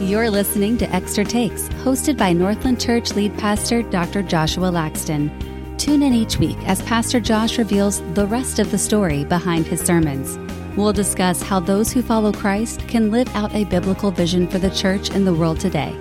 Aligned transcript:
You're 0.00 0.28
listening 0.28 0.76
to 0.78 0.92
Extra 0.92 1.24
Takes, 1.24 1.68
hosted 1.84 2.18
by 2.18 2.32
Northland 2.32 2.80
Church 2.80 3.12
lead 3.14 3.38
pastor 3.38 3.82
Dr. 3.82 4.24
Joshua 4.24 4.68
Laxton. 4.68 5.30
Tune 5.78 6.02
in 6.02 6.12
each 6.12 6.36
week 6.36 6.58
as 6.66 6.82
Pastor 6.82 7.20
Josh 7.20 7.58
reveals 7.58 8.02
the 8.14 8.26
rest 8.26 8.58
of 8.58 8.72
the 8.72 8.76
story 8.76 9.24
behind 9.24 9.66
his 9.66 9.80
sermons. 9.80 10.36
We'll 10.76 10.92
discuss 10.92 11.42
how 11.42 11.60
those 11.60 11.92
who 11.92 12.02
follow 12.02 12.32
Christ 12.32 12.80
can 12.88 13.12
live 13.12 13.34
out 13.36 13.54
a 13.54 13.64
biblical 13.66 14.10
vision 14.10 14.48
for 14.48 14.58
the 14.58 14.70
church 14.70 15.10
in 15.10 15.24
the 15.24 15.34
world 15.34 15.60
today. 15.60 15.96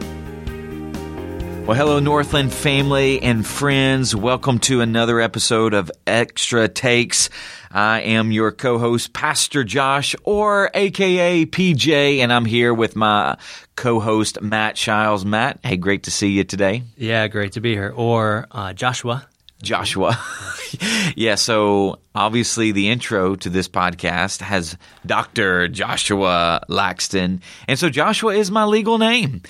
Well, 1.66 1.78
hello, 1.78 2.00
Northland 2.00 2.52
family 2.52 3.22
and 3.22 3.48
friends. 3.48 4.14
Welcome 4.14 4.60
to 4.62 4.82
another 4.82 5.22
episode 5.22 5.74
of 5.74 5.90
Extra 6.06 6.68
Takes. 6.68 7.30
I 7.74 8.02
am 8.02 8.32
your 8.32 8.52
co-host, 8.52 9.14
Pastor 9.14 9.64
Josh, 9.64 10.16
or 10.24 10.70
AKA 10.76 11.48
PJ, 11.48 12.20
and 12.20 12.32
I'm 12.32 12.46
here 12.46 12.72
with 12.72 12.96
my 12.96 13.36
co-host, 13.76 14.40
Matt 14.44 14.78
Shiles. 14.78 15.26
Matt, 15.26 15.60
hey, 15.64 15.78
great 15.78 16.04
to 16.04 16.12
see 16.12 16.30
you 16.30 16.44
today. 16.44 16.84
Yeah, 16.98 17.28
great 17.28 17.54
to 17.54 17.62
be 17.62 17.74
here. 17.74 17.92
Or 17.96 18.46
uh, 18.52 18.74
Joshua. 18.74 19.28
Joshua. 19.64 20.20
yeah, 21.16 21.34
so 21.34 21.98
obviously 22.14 22.72
the 22.72 22.90
intro 22.90 23.36
to 23.38 23.50
this 23.50 23.68
podcast 23.68 24.42
has 24.42 24.78
Dr. 25.04 25.68
Joshua 25.68 26.62
Laxton. 26.70 27.42
And 27.68 27.80
so 27.80 27.90
Joshua 27.90 28.36
is 28.36 28.52
my 28.52 28.66
legal 28.66 29.00
name. 29.00 29.42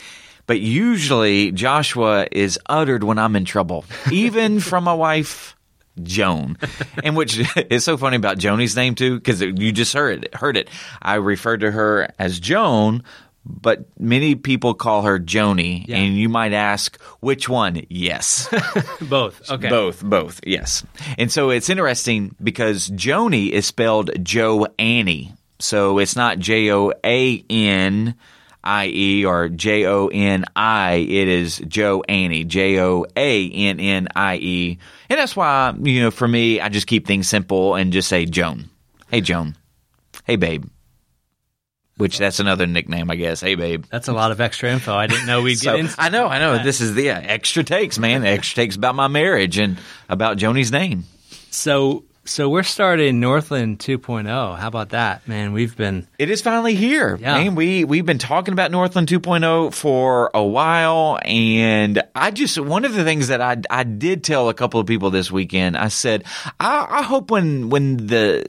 But 0.46 0.62
usually 0.62 1.52
Joshua 1.52 2.28
is 2.32 2.58
uttered 2.68 3.04
when 3.04 3.18
I'm 3.18 3.36
in 3.36 3.44
trouble, 3.44 3.84
even 4.12 4.62
from 4.62 4.86
my 4.86 4.94
wife. 4.94 5.53
Joan, 6.02 6.58
and 7.04 7.16
which 7.16 7.40
is 7.70 7.84
so 7.84 7.98
funny 7.98 8.16
about 8.16 8.38
Joni's 8.38 8.76
name 8.76 8.96
too, 8.96 9.16
because 9.16 9.42
you 9.42 9.72
just 9.72 9.94
heard 9.94 10.26
it. 10.26 10.36
Heard 10.36 10.58
it. 10.58 10.70
I 11.02 11.16
referred 11.16 11.62
to 11.62 11.72
her 11.72 12.10
as 12.18 12.40
Joan, 12.40 13.04
but 13.46 13.86
many 14.00 14.36
people 14.36 14.74
call 14.74 15.04
her 15.04 15.20
Joni, 15.20 15.86
yeah. 15.88 15.98
and 15.98 16.18
you 16.18 16.30
might 16.30 16.54
ask 16.54 17.00
which 17.20 17.48
one. 17.48 17.86
Yes, 17.90 18.50
both. 19.02 19.50
Okay, 19.50 19.70
both, 19.70 20.04
both. 20.04 20.40
Yes, 20.46 20.84
and 21.18 21.32
so 21.32 21.50
it's 21.50 21.70
interesting 21.70 22.36
because 22.42 22.90
Joni 22.90 23.50
is 23.50 23.66
spelled 23.66 24.12
Joe 24.24 24.68
Annie, 24.80 25.34
so 25.60 26.00
it's 26.00 26.16
not 26.16 26.40
J 26.40 26.72
O 26.72 26.92
A 27.04 27.46
N 27.50 28.16
I 28.64 28.88
E 28.88 29.26
or 29.26 29.50
J 29.50 29.86
O 29.86 30.08
N 30.08 30.46
I. 30.56 30.94
It 30.96 31.28
is 31.28 31.60
Joannie, 31.60 32.44
J 32.46 32.80
O 32.80 33.06
A 33.16 33.50
N 33.50 33.80
N 33.80 34.08
I 34.16 34.36
E. 34.38 34.80
And 35.10 35.20
that's 35.20 35.36
why, 35.36 35.74
you 35.82 36.02
know, 36.02 36.12
for 36.12 36.28
me, 36.28 36.60
I 36.62 36.70
just 36.70 36.88
keep 36.88 37.06
things 37.06 37.28
simple 37.28 37.76
and 37.76 37.92
just 37.92 38.08
say 38.08 38.26
Joan. 38.26 38.70
Hey, 39.10 39.22
Joan. 39.22 39.56
Hey, 40.26 40.38
babe. 40.38 40.66
Which 41.98 42.18
that's 42.18 42.40
another 42.40 42.66
nickname, 42.66 43.12
I 43.12 43.16
guess. 43.16 43.40
Hey, 43.40 43.54
babe. 43.56 43.86
That's 43.92 44.08
a 44.08 44.14
lot 44.14 44.32
of 44.32 44.42
extra 44.42 44.72
info. 44.72 44.96
I 44.96 45.06
didn't 45.06 45.28
know 45.28 45.44
we'd 45.44 45.56
so, 45.60 45.72
get 45.72 45.80
into. 45.80 45.96
I 46.02 46.10
know, 46.10 46.28
I 46.28 46.40
know. 46.40 46.54
That. 46.54 46.64
This 46.64 46.82
is 46.82 46.96
the 46.96 47.04
yeah, 47.04 47.20
extra 47.20 47.64
takes, 47.64 48.00
man. 48.00 48.26
extra 48.26 48.64
takes 48.64 48.76
about 48.76 48.96
my 48.96 49.08
marriage 49.08 49.60
and 49.60 49.78
about 50.10 50.38
Joni's 50.38 50.72
name. 50.72 51.04
So 51.52 52.06
so 52.26 52.50
we're 52.50 52.64
starting 52.64 53.20
Northland 53.20 53.80
2.0. 53.80 54.58
How 54.58 54.68
about 54.68 54.90
that, 54.90 55.28
man? 55.28 55.52
We've 55.52 55.76
been 55.76 56.08
It 56.18 56.30
is 56.30 56.42
finally 56.42 56.76
here. 56.76 57.18
Yeah. 57.18 57.36
Man, 57.36 57.56
we 57.56 57.84
we've 57.84 58.06
been 58.06 58.18
talking 58.18 58.54
about 58.54 58.72
Northland 58.72 59.08
2.0 59.08 59.74
for 59.74 60.32
a 60.34 60.44
while 60.44 61.20
and 61.24 62.02
I 62.16 62.32
just 62.32 62.58
one 62.58 62.86
of 62.86 62.94
the 62.94 63.04
things 63.04 63.28
that 63.28 63.42
I 63.42 63.58
I 63.70 63.84
did 63.84 64.24
tell 64.24 64.50
a 64.50 64.54
couple 64.54 64.80
of 64.80 64.88
people 64.88 65.10
this 65.12 65.32
weekend, 65.32 65.76
I 65.78 65.90
said, 65.90 66.24
I, 66.60 66.88
I 66.90 67.02
hope 67.04 67.30
when 67.30 67.70
when 67.70 67.98
the 68.08 68.46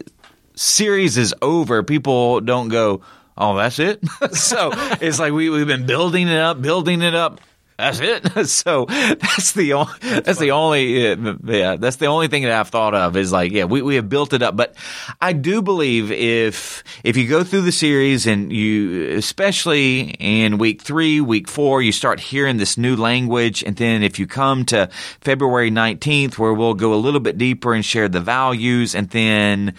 series 0.55 1.17
is 1.17 1.35
over, 1.43 1.83
people 1.83 2.41
don't 2.41 2.69
go, 2.69 3.03
"Oh, 3.37 3.57
that's 3.57 3.79
it." 3.79 4.01
so, 4.33 4.71
it's 5.01 5.19
like 5.19 5.33
we 5.33 5.51
we've 5.51 5.67
been 5.67 5.87
building 5.87 6.29
it 6.29 6.39
up, 6.39 6.63
building 6.63 7.03
it 7.03 7.15
up 7.15 7.41
that's 7.77 8.01
it. 8.01 8.47
so 8.49 8.87
that's 8.87 9.53
the 9.53 9.73
only, 9.75 9.93
that's, 10.01 10.27
that's 10.27 10.39
the 10.39 10.53
only 10.53 11.09
yeah 11.45 11.77
that's 11.77 11.97
the 11.97 12.07
only 12.07 12.29
thing 12.29 12.45
that 12.45 12.53
I've 12.53 12.69
thought 12.69 12.95
of 12.95 13.17
is 13.17 13.33
like 13.33 13.53
yeah 13.53 13.65
we, 13.65 13.83
we 13.83 13.97
have 13.97 14.09
built 14.09 14.33
it 14.33 14.43
up. 14.43 14.57
But 14.57 14.77
I 15.21 15.33
do 15.33 15.61
believe 15.61 16.11
if 16.13 16.85
if 17.03 17.17
you 17.17 17.29
go 17.29 17.43
through 17.43 17.63
the 17.63 17.73
series 17.73 18.27
and 18.27 18.53
you 18.53 19.17
especially 19.17 20.11
in 20.21 20.59
week 20.59 20.83
3 20.83 21.21
week 21.21 21.49
4 21.49 21.83
you 21.83 21.93
start 21.93 22.21
hearing 22.21 22.59
this 22.59 22.79
new 22.79 22.97
language. 22.97 23.65
And 23.65 23.77
then 23.77 24.03
if 24.03 24.19
you 24.19 24.27
come 24.27 24.65
to 24.67 24.89
February 25.21 25.71
19th 25.71 26.39
where 26.39 26.55
we'll 26.55 26.75
go 26.75 26.95
a 26.95 26.97
little 26.97 27.21
bit 27.21 27.39
deeper 27.39 27.75
and 27.75 27.85
share 27.85 28.09
the 28.09 28.21
values 28.21 28.95
and 28.95 29.11
then 29.11 29.75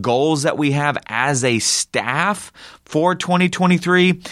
goals 0.00 0.44
that 0.44 0.56
we 0.56 0.70
have 0.72 0.96
as 1.06 1.42
a 1.42 1.58
staff 1.58 2.52
for 2.84 3.14
2023 3.16 4.22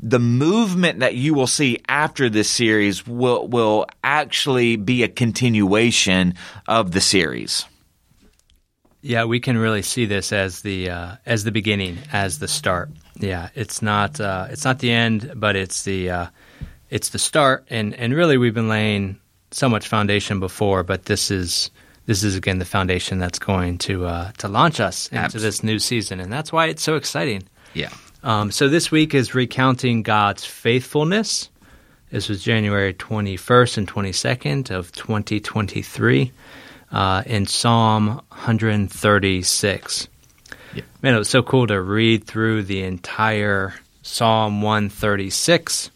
the 0.00 0.18
movement 0.18 1.00
that 1.00 1.14
you 1.14 1.34
will 1.34 1.46
see 1.46 1.78
after 1.88 2.28
this 2.28 2.48
series 2.48 3.06
will 3.06 3.48
will 3.48 3.86
actually 4.04 4.76
be 4.76 5.02
a 5.02 5.08
continuation 5.08 6.34
of 6.66 6.92
the 6.92 7.00
series. 7.00 7.64
Yeah, 9.00 9.24
we 9.24 9.40
can 9.40 9.56
really 9.56 9.82
see 9.82 10.06
this 10.06 10.32
as 10.32 10.62
the 10.62 10.90
uh, 10.90 11.16
as 11.26 11.44
the 11.44 11.52
beginning, 11.52 11.98
as 12.12 12.38
the 12.38 12.48
start. 12.48 12.90
Yeah, 13.16 13.48
it's 13.54 13.82
not 13.82 14.20
uh, 14.20 14.48
it's 14.50 14.64
not 14.64 14.78
the 14.78 14.90
end, 14.90 15.32
but 15.36 15.56
it's 15.56 15.84
the 15.84 16.10
uh, 16.10 16.26
it's 16.90 17.10
the 17.10 17.18
start, 17.18 17.66
and 17.70 17.94
and 17.94 18.14
really 18.14 18.38
we've 18.38 18.54
been 18.54 18.68
laying 18.68 19.18
so 19.50 19.68
much 19.68 19.88
foundation 19.88 20.40
before, 20.40 20.82
but 20.82 21.04
this 21.06 21.30
is 21.30 21.70
this 22.06 22.22
is 22.22 22.36
again 22.36 22.58
the 22.58 22.64
foundation 22.64 23.18
that's 23.18 23.38
going 23.38 23.78
to 23.78 24.06
uh, 24.06 24.32
to 24.38 24.48
launch 24.48 24.80
us 24.80 25.08
into 25.08 25.24
Absolutely. 25.24 25.48
this 25.48 25.62
new 25.62 25.78
season, 25.78 26.20
and 26.20 26.32
that's 26.32 26.52
why 26.52 26.66
it's 26.66 26.82
so 26.82 26.96
exciting. 26.96 27.42
Yeah. 27.74 27.90
Um, 28.28 28.50
so 28.50 28.68
this 28.68 28.90
week 28.90 29.14
is 29.14 29.34
recounting 29.34 30.02
God's 30.02 30.44
faithfulness. 30.44 31.48
This 32.10 32.28
was 32.28 32.42
January 32.42 32.92
21st 32.92 33.78
and 33.78 33.88
22nd 33.88 34.70
of 34.70 34.92
2023 34.92 36.32
uh, 36.92 37.22
in 37.24 37.46
Psalm 37.46 38.20
136. 38.28 40.08
Yeah. 40.74 40.82
Man, 41.00 41.14
it 41.14 41.18
was 41.18 41.30
so 41.30 41.42
cool 41.42 41.68
to 41.68 41.80
read 41.80 42.24
through 42.24 42.64
the 42.64 42.82
entire 42.82 43.72
Psalm 44.02 44.60
136. 44.60 45.90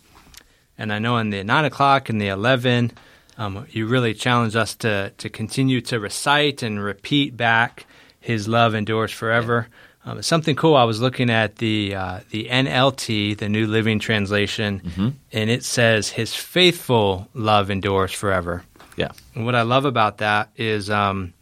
And 0.78 0.91
I 0.91 1.00
know 1.00 1.19
in 1.19 1.28
the 1.28 1.44
9 1.44 1.66
o'clock 1.66 2.09
and 2.09 2.19
the 2.19 2.28
11, 2.28 2.92
um, 3.37 3.66
you 3.72 3.87
really 3.87 4.15
challenged 4.15 4.56
us 4.56 4.75
to, 4.76 5.12
to 5.19 5.28
continue 5.28 5.82
to 5.82 6.00
recite 6.00 6.62
and 6.62 6.82
repeat 6.82 7.37
back 7.37 7.84
His 8.21 8.48
love 8.48 8.75
endures 8.75 9.12
forever. 9.12 9.66
Yeah. 9.69 9.76
Um, 10.05 10.21
something 10.23 10.57
cool. 10.57 10.75
I 10.75 10.85
was 10.85 11.01
looking 11.01 11.31
at 11.31 11.57
the 11.57 11.95
uh, 11.95 12.21
the 12.31 12.49
NLT, 12.51 13.39
the 13.39 13.49
New 13.49 13.67
Living 13.69 14.01
Translation, 14.01 14.81
mm-hmm. 14.81 15.09
and 15.33 15.51
it 15.51 15.65
says, 15.65 16.09
"His 16.09 16.35
faithful 16.35 17.29
love 17.35 17.71
endures 17.71 18.13
forever." 18.13 18.65
Yeah. 18.97 19.13
And 19.35 19.45
what 19.45 19.55
I 19.55 19.63
love 19.63 19.85
about 19.85 20.19
that 20.19 20.51
is, 20.57 20.91
um, 20.91 21.33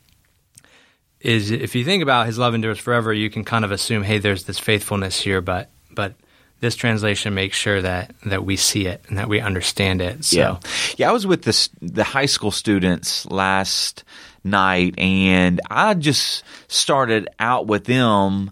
is 1.20 1.50
if 1.50 1.74
you 1.74 1.84
think 1.84 2.02
about 2.02 2.26
His 2.26 2.38
love 2.38 2.54
endures 2.54 2.78
forever, 2.78 3.14
you 3.14 3.30
can 3.30 3.44
kind 3.44 3.64
of 3.64 3.72
assume, 3.72 4.02
hey, 4.02 4.18
there's 4.18 4.44
this 4.44 4.58
faithfulness 4.58 5.18
here, 5.18 5.40
but 5.40 5.70
but 5.90 6.14
this 6.60 6.76
translation 6.76 7.32
makes 7.32 7.56
sure 7.56 7.80
that 7.80 8.14
that 8.26 8.44
we 8.44 8.56
see 8.56 8.86
it 8.86 9.02
and 9.08 9.16
that 9.16 9.28
we 9.28 9.40
understand 9.40 10.02
it. 10.02 10.24
So. 10.26 10.36
Yeah, 10.36 10.58
yeah. 10.98 11.08
I 11.08 11.12
was 11.12 11.26
with 11.26 11.42
the 11.42 11.68
the 11.80 12.04
high 12.04 12.26
school 12.26 12.50
students 12.50 13.24
last 13.26 14.04
night, 14.44 14.98
and 14.98 15.60
I 15.70 15.94
just 15.94 16.44
started 16.68 17.28
out 17.38 17.66
with 17.66 17.84
them 17.84 18.50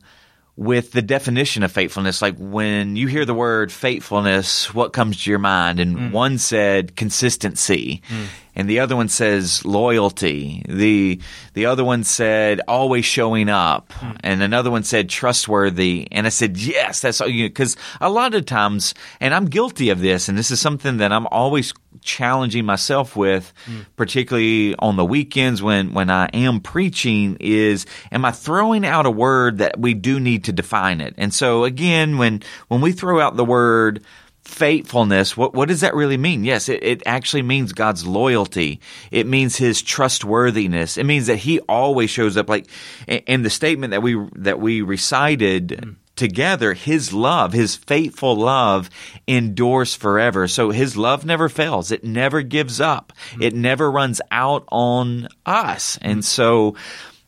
with 0.59 0.91
the 0.91 1.03
definition 1.03 1.63
of 1.63 1.71
faithfulness. 1.71 2.21
Like 2.21 2.37
when 2.37 2.97
you 2.97 3.07
hear 3.07 3.25
the 3.25 3.33
word 3.33 3.71
faithfulness, 3.71 4.75
what 4.75 4.93
comes 4.93 5.23
to 5.23 5.31
your 5.31 5.39
mind? 5.39 5.79
And 5.79 5.97
mm. 5.97 6.11
one 6.11 6.39
said 6.39 6.97
consistency. 6.97 8.03
Mm. 8.09 8.27
And 8.59 8.69
the 8.69 8.81
other 8.81 8.97
one 8.97 9.09
says 9.09 9.65
loyalty. 9.65 10.65
The 10.69 11.21
the 11.55 11.67
other 11.67 11.85
one 11.85 12.03
said 12.03 12.61
always 12.67 13.05
showing 13.05 13.49
up. 13.49 13.91
Mm. 13.91 14.17
And 14.25 14.43
another 14.43 14.69
one 14.69 14.83
said 14.83 15.09
trustworthy. 15.09 16.09
And 16.11 16.27
I 16.27 16.31
said, 16.31 16.59
yes, 16.59 17.01
that's 17.01 17.21
all 17.21 17.29
you 17.29 17.49
because 17.49 17.77
a 18.01 18.11
lot 18.11 18.35
of 18.35 18.47
times, 18.47 18.95
and 19.21 19.33
I'm 19.33 19.47
guilty 19.47 19.91
of 19.91 20.01
this, 20.01 20.29
and 20.29 20.37
this 20.37 20.51
is 20.51 20.61
something 20.61 20.97
that 20.97 21.13
I'm 21.13 21.29
always 21.29 21.73
challenging 22.03 22.65
myself 22.65 23.15
with, 23.15 23.53
mm. 23.67 23.87
particularly 23.95 24.75
on 24.81 24.97
the 24.97 25.05
weekends 25.05 25.63
when, 25.63 25.95
when 25.95 26.11
I 26.11 26.27
am 26.35 26.61
preaching, 26.61 27.37
is 27.39 27.87
am 28.11 28.25
I 28.25 28.33
throwing 28.33 28.85
out 28.85 29.07
a 29.07 29.11
word 29.11 29.59
that 29.59 29.79
we 29.79 29.95
do 29.95 30.19
need 30.19 30.45
to 30.45 30.53
define 30.53 31.01
it? 31.01 31.15
And 31.17 31.33
so 31.33 31.63
again, 31.63 32.19
when 32.19 32.43
when 32.67 32.81
we 32.81 32.91
throw 32.91 33.21
out 33.21 33.37
the 33.37 33.45
word 33.45 34.03
faithfulness, 34.49 35.37
what 35.37 35.55
what 35.55 35.69
does 35.69 35.83
that 35.83 35.95
really 35.95 36.17
mean? 36.17 36.43
Yes, 36.45 36.69
it, 36.69 36.83
it 36.83 37.03
actually 37.07 37.43
means 37.43 37.73
God's 37.73 38.07
loyalty. 38.07 38.81
It 39.11 39.27
means 39.27 39.57
His 39.57 39.83
trustworthiness. 39.83 40.97
It 40.97 41.05
means 41.05 41.27
that 41.27 41.37
He 41.37 41.61
always 41.61 42.11
shows 42.11 42.37
up. 42.37 42.49
Like 42.49 42.67
in 43.07 43.43
the 43.43 43.51
statement 43.51 43.93
that 43.93 44.03
we 44.03 44.17
that 44.37 44.59
we 44.59 44.83
recited. 44.83 45.69
Mm 45.69 45.97
together, 46.19 46.75
his 46.75 47.13
love, 47.13 47.53
his 47.53 47.77
faithful 47.77 48.37
love 48.37 48.91
endures 49.27 49.95
forever. 49.95 50.49
So 50.49 50.71
his 50.71 50.97
love 50.97 51.25
never 51.25 51.49
fails. 51.49 51.93
It 51.93 52.05
never 52.05 52.43
gives 52.43 52.81
up. 52.81 53.13
Mm-hmm. 53.31 53.43
It 53.43 53.55
never 53.55 53.89
runs 53.89 54.21
out 54.31 54.65
on 54.71 55.29
us. 55.47 55.97
And 56.03 56.25
so 56.25 56.75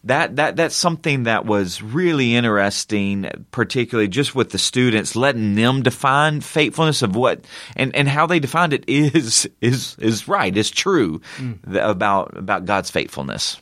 that 0.05 0.37
that 0.37 0.56
that's 0.56 0.75
something 0.75 1.25
that 1.25 1.44
was 1.44 1.82
really 1.82 2.35
interesting, 2.35 3.29
particularly 3.50 4.08
just 4.08 4.35
with 4.35 4.50
the 4.50 4.58
students, 4.58 5.14
letting 5.14 5.55
them 5.55 5.82
define 5.82 6.41
faithfulness 6.41 7.02
of 7.02 7.14
what 7.14 7.44
and, 7.76 7.94
and 7.94 8.08
how 8.08 8.26
they 8.26 8.41
defined 8.41 8.73
it 8.73 8.85
is 8.87 9.49
is 9.61 9.97
is 9.99 10.26
right, 10.26 10.56
is 10.56 10.70
true 10.70 11.20
mm. 11.37 11.58
about 11.75 12.37
about 12.37 12.64
God's 12.64 12.91
faithfulness. 12.91 13.61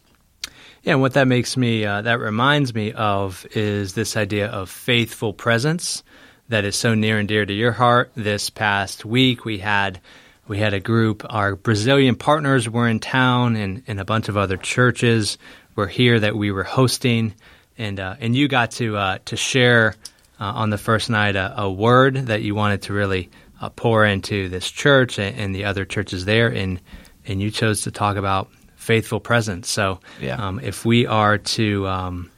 Yeah, 0.85 0.93
and 0.93 1.00
what 1.00 1.14
that 1.14 1.26
makes 1.26 1.56
me 1.56 1.85
uh, 1.85 2.02
that 2.02 2.20
reminds 2.20 2.73
me 2.73 2.93
of 2.93 3.44
is 3.52 3.94
this 3.94 4.17
idea 4.17 4.46
of 4.46 4.70
faithful 4.70 5.32
presence 5.32 6.05
that 6.49 6.64
is 6.64 6.76
so 6.76 6.94
near 6.94 7.19
and 7.19 7.29
dear 7.29 7.44
to 7.44 7.52
your 7.52 7.73
heart. 7.73 8.12
This 8.14 8.49
past 8.49 9.05
week, 9.05 9.44
we 9.44 9.58
had 9.58 10.00
we 10.46 10.58
had 10.58 10.73
a 10.73 10.81
group. 10.81 11.26
Our 11.29 11.56
Brazilian 11.56 12.14
partners 12.14 12.70
were 12.70 12.88
in 12.88 13.00
town, 13.00 13.56
and, 13.56 13.82
and 13.88 13.99
a 13.99 14.05
bunch 14.05 14.29
of 14.29 14.37
other 14.37 14.56
churches 14.56 15.37
were 15.78 15.86
here 15.86 16.19
that 16.19 16.34
we 16.34 16.50
were 16.50 16.64
hosting, 16.64 17.32
and 17.78 18.00
uh, 18.00 18.16
and 18.19 18.34
you 18.34 18.48
got 18.48 18.72
to 18.72 18.96
uh, 18.96 19.19
to 19.26 19.36
share 19.36 19.94
uh, 20.40 20.44
on 20.44 20.70
the 20.70 20.76
first 20.76 21.08
night 21.08 21.36
a, 21.36 21.62
a, 21.62 21.70
word 21.70 22.16
that 22.26 22.42
you 22.42 22.56
wanted 22.56 22.82
to 22.82 22.92
really 22.92 23.30
uh, 23.60 23.70
pour 23.70 24.04
into 24.04 24.48
this 24.48 24.69
church 24.69 25.19
and, 25.20 25.38
and, 25.38 25.54
the 25.54 25.64
other 25.64 25.84
churches 25.84 26.25
there, 26.25 26.48
and 26.48 26.80
and 27.26 27.40
you 27.40 27.52
chose 27.52 27.82
to 27.82 27.92
talk 27.92 28.16
about 28.16 28.50
faithful 28.75 29.20
presence. 29.20 29.70
So, 29.70 30.00
yeah. 30.20 30.34
um, 30.34 30.58
if 30.58 30.84
we 30.84 31.06
are 31.06 31.38
to 31.38 31.86
um, 31.86 32.30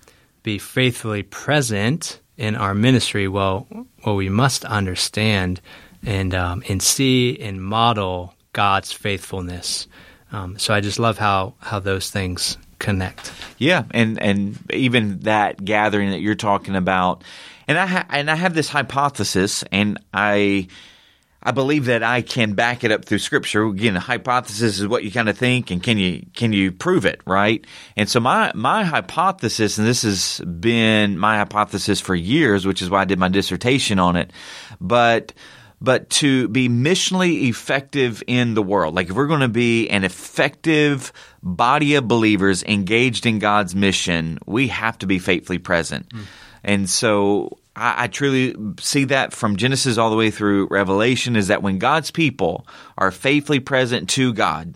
be 0.43 0.59
faithfully 0.59 1.23
present 1.23 2.21
in 2.37 2.57
our 2.57 2.75
ministry, 2.75 3.27
well, 3.27 3.67
well, 4.05 4.17
we 4.17 4.29
must 4.29 4.67
understand 4.67 5.63
and 6.05 6.35
um, 6.35 6.63
and 6.69 6.83
see 6.83 7.41
and 7.41 7.63
model 7.63 8.35
God's 8.53 8.93
faithfulness. 8.93 9.89
Um, 10.31 10.59
so 10.59 10.75
I 10.75 10.83
just 10.83 10.99
love 10.99 11.17
how 11.17 11.55
how 11.61 11.81
those 11.81 12.11
things 12.11 12.59
connect. 12.81 13.33
Yeah, 13.59 13.85
and 13.93 14.21
and 14.21 14.59
even 14.73 15.21
that 15.21 15.65
gathering 15.65 16.11
that 16.11 16.21
you're 16.21 16.35
talking 16.35 16.75
about, 16.75 17.23
and 17.69 17.79
I 17.79 17.87
ha- 17.87 18.07
and 18.11 18.29
I 18.29 18.35
have 18.35 18.55
this 18.55 18.69
hypothesis, 18.69 19.63
and 19.71 19.99
I. 20.13 20.67
I 21.43 21.53
believe 21.53 21.87
that 21.87 22.03
I 22.03 22.21
can 22.21 22.53
back 22.53 22.85
it 22.85 22.93
up 22.93 23.07
through 23.07 23.21
scripture. 23.21 23.65
Again, 23.65 23.97
a 23.97 24.01
hypothesis 24.01 24.79
is 24.79 24.87
what 24.87 25.05
you 25.05 25.11
kind 25.11 25.27
of 25.27 25.39
think 25.39 25.71
and 25.71 25.83
can 25.83 25.97
you 25.97 26.27
can 26.35 26.53
you 26.53 26.71
prove 26.71 27.07
it, 27.07 27.23
right? 27.25 27.67
And 27.97 28.11
so 28.11 28.21
my 28.21 28.53
my 28.55 28.85
hypothesis 28.85 29.79
and 29.79 29.87
this 29.87 30.03
has 30.03 30.41
been 30.41 31.19
my 31.19 31.39
hypothesis 31.39 31.99
for 31.99 32.15
years, 32.15 32.67
which 32.67 32.83
is 32.83 32.91
why 32.91 33.01
I 33.01 33.05
did 33.07 33.19
my 33.19 33.31
dissertation 33.31 33.99
on 33.99 34.17
it. 34.17 34.35
But 34.83 35.33
but 35.81 36.11
to 36.11 36.49
be 36.49 36.69
missionally 36.69 37.49
effective 37.49 38.23
in 38.27 38.55
the 38.55 38.63
world. 38.63 38.95
Like 38.95 39.09
if 39.09 39.17
we're 39.17 39.27
going 39.27 39.41
to 39.41 39.49
be 39.49 39.89
an 39.89 40.05
effective 40.05 41.13
body 41.43 41.95
of 41.95 42.07
believers 42.07 42.63
engaged 42.65 43.25
in 43.27 43.39
God's 43.39 43.75
mission, 43.75 44.39
we 44.47 44.69
have 44.69 44.99
to 44.99 45.07
be 45.07 45.19
faithfully 45.19 45.59
present. 45.59 46.09
Mm. 46.11 46.25
And 46.63 46.91
so 46.91 47.59
I, 47.75 48.05
I, 48.05 48.07
truly 48.09 48.55
see 48.79 49.05
that 49.05 49.33
from 49.33 49.57
Genesis 49.57 49.97
all 49.97 50.11
the 50.11 50.17
way 50.17 50.31
through 50.31 50.69
Revelation 50.71 51.37
is 51.37 51.49
that 51.49 51.63
when 51.63 51.79
God's 51.79 52.11
people 52.11 52.67
are 52.99 53.11
faithfully 53.11 53.61
present 53.61 54.11
to 54.11 54.35
God, 54.35 54.75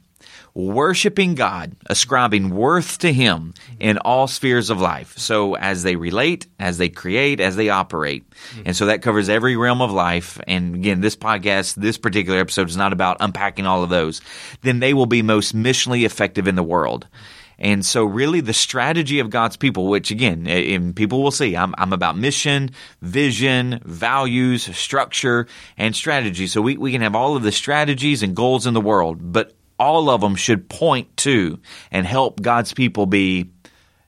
worshiping 0.54 1.34
God, 1.34 1.74
ascribing 1.86 2.50
worth 2.50 2.98
to 2.98 3.12
Him 3.12 3.54
in 3.80 3.98
all 3.98 4.28
spheres 4.28 4.70
of 4.70 4.80
life. 4.80 5.18
So 5.18 5.56
as 5.56 5.82
they 5.82 5.96
relate, 5.96 6.46
as 6.60 6.78
they 6.78 6.88
create, 6.88 7.40
as 7.40 7.56
they 7.56 7.70
operate. 7.70 8.28
Mm-hmm. 8.30 8.62
And 8.66 8.76
so 8.76 8.86
that 8.86 9.02
covers 9.02 9.28
every 9.28 9.56
realm 9.56 9.82
of 9.82 9.90
life. 9.90 10.40
And 10.46 10.76
again, 10.76 11.00
this 11.00 11.16
podcast, 11.16 11.74
this 11.74 11.98
particular 11.98 12.38
episode 12.38 12.68
is 12.68 12.76
not 12.76 12.92
about 12.92 13.16
unpacking 13.20 13.66
all 13.66 13.82
of 13.82 13.90
those. 13.90 14.20
Then 14.62 14.78
they 14.78 14.94
will 14.94 15.06
be 15.06 15.22
most 15.22 15.56
missionally 15.56 16.04
effective 16.04 16.46
in 16.46 16.54
the 16.54 16.62
world. 16.62 17.08
And 17.56 17.86
so, 17.86 18.04
really, 18.04 18.40
the 18.40 18.52
strategy 18.52 19.20
of 19.20 19.30
God's 19.30 19.56
people, 19.56 19.86
which 19.86 20.10
again, 20.10 20.92
people 20.94 21.22
will 21.22 21.30
see, 21.30 21.56
I'm, 21.56 21.72
I'm 21.78 21.92
about 21.92 22.18
mission, 22.18 22.70
vision, 23.00 23.80
values, 23.84 24.64
structure, 24.76 25.46
and 25.78 25.94
strategy. 25.94 26.48
So, 26.48 26.60
we, 26.60 26.76
we 26.76 26.90
can 26.90 27.00
have 27.02 27.14
all 27.14 27.36
of 27.36 27.44
the 27.44 27.52
strategies 27.52 28.24
and 28.24 28.34
goals 28.34 28.66
in 28.66 28.74
the 28.74 28.80
world, 28.80 29.18
but 29.20 29.54
all 29.78 30.10
of 30.10 30.20
them 30.20 30.36
should 30.36 30.68
point 30.68 31.16
to 31.18 31.58
and 31.90 32.06
help 32.06 32.40
God's 32.40 32.72
people 32.72 33.06
be 33.06 33.50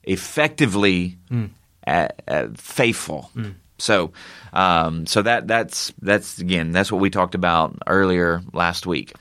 effectively 0.05 1.19
mm. 1.31 1.51
uh, 1.87 2.09
uh, 2.29 2.49
faithful. 2.55 3.31
Mm. 3.37 3.55
So, 3.79 4.13
um, 4.53 5.07
so 5.07 5.23
that 5.23 5.47
that's 5.47 5.93
that's 6.01 6.39
again 6.39 6.73
that's 6.73 6.91
what 6.91 7.01
we 7.01 7.11
talked 7.11 7.35
about 7.35 7.77
earlier 7.87 8.43
last 8.53 8.87
week. 8.87 9.13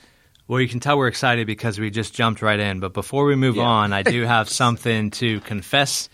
Well, 0.48 0.60
you 0.60 0.68
can 0.68 0.80
tell 0.80 0.96
we're 0.96 1.08
excited 1.08 1.46
because 1.46 1.78
we 1.78 1.90
just 1.90 2.14
jumped 2.14 2.40
right 2.40 2.58
in. 2.58 2.80
But 2.80 2.94
before 2.94 3.24
we 3.24 3.34
move 3.34 3.56
yeah. 3.56 3.64
on, 3.64 3.92
I 3.92 4.02
do 4.02 4.22
have 4.26 4.48
something 4.48 5.10
to 5.12 5.40
confess. 5.40 6.08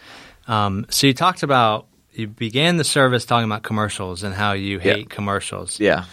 Um, 0.48 0.86
so 0.88 1.06
you 1.06 1.14
talked 1.14 1.42
about 1.42 1.86
you 2.12 2.26
began 2.26 2.76
the 2.76 2.84
service 2.84 3.24
talking 3.24 3.44
about 3.44 3.62
commercials 3.62 4.22
and 4.22 4.34
how 4.34 4.52
you 4.52 4.78
hate 4.78 4.98
yeah. 4.98 5.14
commercials. 5.14 5.78
Yeah. 5.78 6.04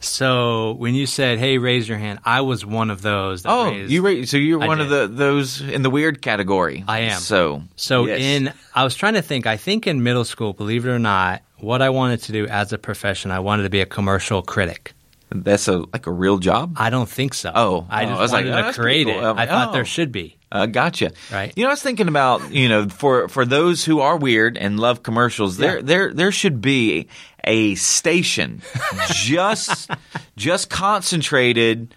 So 0.00 0.72
when 0.72 0.94
you 0.94 1.06
said, 1.06 1.38
"Hey, 1.38 1.58
raise 1.58 1.88
your 1.88 1.98
hand," 1.98 2.20
I 2.24 2.42
was 2.42 2.64
one 2.64 2.90
of 2.90 3.02
those. 3.02 3.42
oh, 3.44 3.70
raised, 3.70 3.90
you 3.90 4.02
raised, 4.02 4.30
so 4.30 4.36
you're 4.36 4.62
I 4.62 4.66
one 4.66 4.78
did. 4.78 4.92
of 4.92 5.10
the 5.10 5.16
those 5.16 5.60
in 5.60 5.82
the 5.82 5.90
weird 5.90 6.22
category. 6.22 6.84
I 6.86 7.00
am. 7.00 7.20
So 7.20 7.62
so 7.76 8.06
yes. 8.06 8.20
in 8.20 8.52
I 8.74 8.84
was 8.84 8.94
trying 8.94 9.14
to 9.14 9.22
think. 9.22 9.46
I 9.46 9.56
think 9.56 9.86
in 9.86 10.02
middle 10.02 10.24
school, 10.24 10.52
believe 10.52 10.86
it 10.86 10.90
or 10.90 10.98
not, 10.98 11.42
what 11.58 11.82
I 11.82 11.90
wanted 11.90 12.22
to 12.22 12.32
do 12.32 12.46
as 12.46 12.72
a 12.72 12.78
profession, 12.78 13.30
I 13.30 13.40
wanted 13.40 13.64
to 13.64 13.70
be 13.70 13.80
a 13.80 13.86
commercial 13.86 14.42
critic. 14.42 14.92
That's 15.30 15.66
a 15.66 15.78
like 15.92 16.06
a 16.06 16.12
real 16.12 16.38
job. 16.38 16.74
I 16.76 16.90
don't 16.90 17.08
think 17.08 17.34
so. 17.34 17.50
Oh, 17.54 17.86
I 17.90 18.04
just 18.04 18.14
oh, 18.14 18.18
I 18.18 18.22
was 18.22 18.32
wanted 18.32 18.50
like, 18.50 18.74
to 18.74 18.80
create 18.80 19.06
cool. 19.06 19.18
it. 19.18 19.24
Um, 19.24 19.38
I 19.38 19.46
thought 19.46 19.70
oh. 19.70 19.72
there 19.72 19.84
should 19.84 20.12
be. 20.12 20.35
Uh, 20.50 20.66
gotcha. 20.66 21.10
Right. 21.32 21.52
You 21.56 21.64
know, 21.64 21.70
I 21.70 21.72
was 21.72 21.82
thinking 21.82 22.08
about 22.08 22.52
you 22.52 22.68
know 22.68 22.88
for 22.88 23.28
for 23.28 23.44
those 23.44 23.84
who 23.84 24.00
are 24.00 24.16
weird 24.16 24.56
and 24.56 24.78
love 24.78 25.02
commercials, 25.02 25.58
yeah. 25.58 25.66
there 25.66 25.82
there 25.82 26.14
there 26.14 26.32
should 26.32 26.60
be 26.60 27.08
a 27.44 27.74
station 27.74 28.62
just 29.08 29.90
just 30.36 30.70
concentrated 30.70 31.94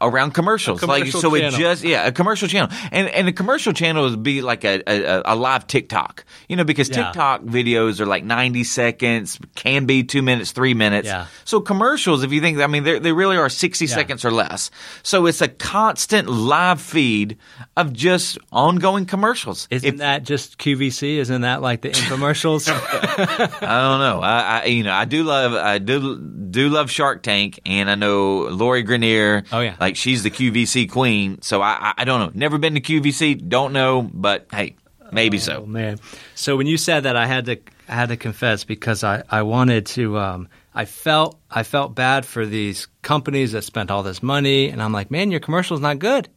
around 0.00 0.32
commercials. 0.32 0.80
Commercial 0.80 1.04
like 1.04 1.22
so 1.22 1.36
channel. 1.36 1.54
it 1.54 1.58
just 1.58 1.84
yeah, 1.84 2.06
a 2.06 2.12
commercial 2.12 2.48
channel. 2.48 2.68
And 2.90 3.08
and 3.08 3.28
a 3.28 3.32
commercial 3.32 3.72
channel 3.72 4.08
would 4.08 4.22
be 4.22 4.42
like 4.42 4.64
a, 4.64 4.82
a, 4.86 5.22
a 5.24 5.36
live 5.36 5.66
TikTok. 5.66 6.24
You 6.48 6.56
know, 6.56 6.64
because 6.64 6.88
yeah. 6.88 7.04
TikTok 7.04 7.42
videos 7.42 8.00
are 8.00 8.06
like 8.06 8.24
90 8.24 8.64
seconds, 8.64 9.38
can 9.54 9.86
be 9.86 10.04
2 10.04 10.22
minutes, 10.22 10.52
3 10.52 10.74
minutes. 10.74 11.06
Yeah. 11.06 11.26
So 11.44 11.60
commercials 11.60 12.22
if 12.22 12.32
you 12.32 12.40
think 12.40 12.58
I 12.58 12.66
mean 12.66 12.84
they 12.84 13.12
really 13.12 13.36
are 13.36 13.48
60 13.48 13.84
yeah. 13.84 13.94
seconds 13.94 14.24
or 14.24 14.30
less. 14.30 14.70
So 15.02 15.26
it's 15.26 15.40
a 15.40 15.48
constant 15.48 16.28
live 16.28 16.80
feed 16.80 17.38
of 17.76 17.92
just 17.92 18.38
ongoing 18.52 19.06
commercials. 19.06 19.68
Isn't 19.70 19.94
if, 19.94 19.96
that 19.98 20.24
just 20.24 20.58
QVC? 20.58 21.16
Isn't 21.16 21.42
that 21.42 21.62
like 21.62 21.82
the 21.82 21.90
infomercials? 21.90 22.68
I 22.70 23.80
don't 23.80 24.00
know. 24.00 24.20
I, 24.22 24.60
I 24.62 24.64
you 24.66 24.82
know, 24.82 24.92
I 24.92 25.04
do 25.04 25.24
love 25.24 25.54
I 25.54 25.78
do 25.78 26.16
do 26.50 26.68
love 26.68 26.90
Shark 26.90 27.22
Tank 27.22 27.60
and 27.64 27.90
I 27.90 27.94
know 27.94 28.48
Lori 28.48 28.84
Greiner. 28.84 29.46
Oh 29.52 29.60
yeah. 29.60 29.76
Like 29.80 29.96
she's 29.96 30.22
the 30.22 30.30
QVC 30.30 30.90
queen. 30.90 31.42
So 31.42 31.62
I, 31.62 31.94
I 31.96 32.04
don't 32.04 32.20
know. 32.20 32.30
Never 32.34 32.58
been 32.58 32.74
to 32.74 32.80
QVC. 32.80 33.48
Don't 33.48 33.72
know. 33.72 34.02
But 34.02 34.46
hey, 34.52 34.76
maybe 35.12 35.36
oh, 35.38 35.40
so. 35.40 35.66
Man. 35.66 35.98
So 36.34 36.56
when 36.56 36.66
you 36.66 36.76
said 36.76 37.04
that, 37.04 37.16
I 37.16 37.26
had 37.26 37.46
to 37.46 37.58
I 37.88 37.94
had 37.94 38.08
to 38.10 38.16
confess 38.16 38.64
because 38.64 39.04
I 39.04 39.22
I 39.28 39.42
wanted 39.42 39.86
to. 39.86 40.18
Um, 40.18 40.48
I 40.74 40.84
felt 40.84 41.38
I 41.50 41.62
felt 41.62 41.94
bad 41.94 42.24
for 42.24 42.46
these 42.46 42.86
companies 43.02 43.52
that 43.52 43.62
spent 43.62 43.90
all 43.90 44.02
this 44.02 44.22
money, 44.22 44.68
and 44.68 44.82
I'm 44.82 44.92
like, 44.92 45.10
man, 45.10 45.30
your 45.30 45.40
commercial's 45.40 45.80
not 45.80 45.98
good. 45.98 46.28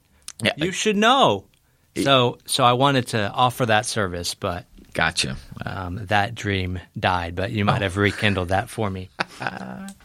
Yeah. 0.44 0.54
You 0.58 0.72
should 0.72 0.98
know. 0.98 1.46
So 1.96 2.40
so 2.46 2.64
I 2.64 2.74
wanted 2.74 3.08
to 3.10 3.30
offer 3.32 3.68
that 3.68 3.86
service, 3.86 4.34
but 4.34 4.66
Gotcha. 4.94 5.38
Um, 5.66 6.06
that 6.06 6.36
dream 6.36 6.80
died, 6.98 7.36
but 7.36 7.52
you 7.52 7.66
might 7.66 7.82
oh. 7.82 7.84
have 7.84 7.98
rekindled 7.98 8.50
that 8.50 8.70
for 8.70 8.90
me. 8.90 9.10
That's 9.40 9.98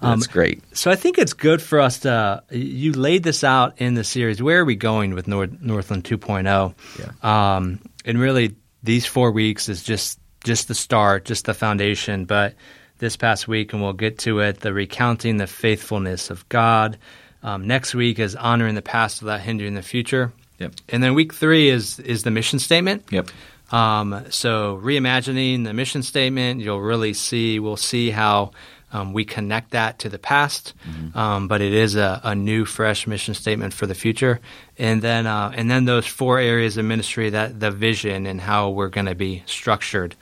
um, 0.00 0.20
great. 0.30 0.62
So 0.76 0.90
I 0.90 0.96
think 0.96 1.18
it's 1.18 1.32
good 1.32 1.62
for 1.62 1.80
us 1.80 2.00
to. 2.00 2.42
You 2.50 2.92
laid 2.92 3.22
this 3.22 3.44
out 3.44 3.80
in 3.80 3.94
the 3.94 4.02
series. 4.02 4.42
Where 4.42 4.60
are 4.60 4.64
we 4.64 4.74
going 4.74 5.14
with 5.14 5.28
North, 5.28 5.52
Northland 5.60 6.02
2.0? 6.02 6.74
Yeah. 6.98 7.56
Um, 7.56 7.78
and 8.04 8.18
really, 8.18 8.56
these 8.82 9.06
four 9.06 9.30
weeks 9.30 9.68
is 9.68 9.84
just 9.84 10.18
just 10.42 10.66
the 10.66 10.74
start, 10.74 11.24
just 11.24 11.44
the 11.44 11.54
foundation. 11.54 12.24
But 12.24 12.54
this 12.98 13.16
past 13.16 13.46
week, 13.46 13.72
and 13.72 13.80
we'll 13.80 13.92
get 13.92 14.18
to 14.20 14.40
it, 14.40 14.60
the 14.60 14.72
recounting 14.72 15.36
the 15.36 15.46
faithfulness 15.46 16.30
of 16.30 16.48
God. 16.48 16.98
Um, 17.44 17.66
next 17.66 17.94
week 17.94 18.18
is 18.18 18.34
honoring 18.36 18.74
the 18.74 18.82
past 18.82 19.22
without 19.22 19.40
hindering 19.40 19.74
the 19.74 19.82
future. 19.82 20.32
Yep. 20.58 20.74
And 20.88 21.02
then 21.02 21.14
week 21.14 21.34
three 21.34 21.68
is 21.68 21.98
is 22.00 22.22
the 22.22 22.30
mission 22.30 22.58
statement. 22.58 23.04
Yep. 23.10 23.30
Um, 23.72 24.26
so 24.30 24.78
reimagining 24.82 25.64
the 25.64 25.72
mission 25.72 26.02
statement, 26.02 26.60
you'll 26.60 26.80
really 26.80 27.14
see. 27.14 27.58
We'll 27.58 27.76
see 27.76 28.10
how 28.10 28.52
um, 28.92 29.14
we 29.14 29.24
connect 29.24 29.70
that 29.70 30.00
to 30.00 30.08
the 30.10 30.18
past, 30.18 30.74
mm-hmm. 30.86 31.16
um, 31.16 31.48
but 31.48 31.62
it 31.62 31.72
is 31.72 31.96
a, 31.96 32.20
a, 32.22 32.34
new, 32.34 32.66
fresh 32.66 33.06
mission 33.06 33.32
statement 33.32 33.72
for 33.72 33.86
the 33.86 33.94
future. 33.94 34.40
And 34.76 35.00
then, 35.00 35.26
uh, 35.26 35.52
and 35.54 35.70
then 35.70 35.86
those 35.86 36.06
four 36.06 36.38
areas 36.38 36.76
of 36.76 36.84
ministry 36.84 37.30
that 37.30 37.58
the 37.58 37.70
vision 37.70 38.26
and 38.26 38.40
how 38.40 38.70
we're 38.70 38.90
going 38.90 39.06
to 39.06 39.14
be 39.14 39.42
structured. 39.46 40.14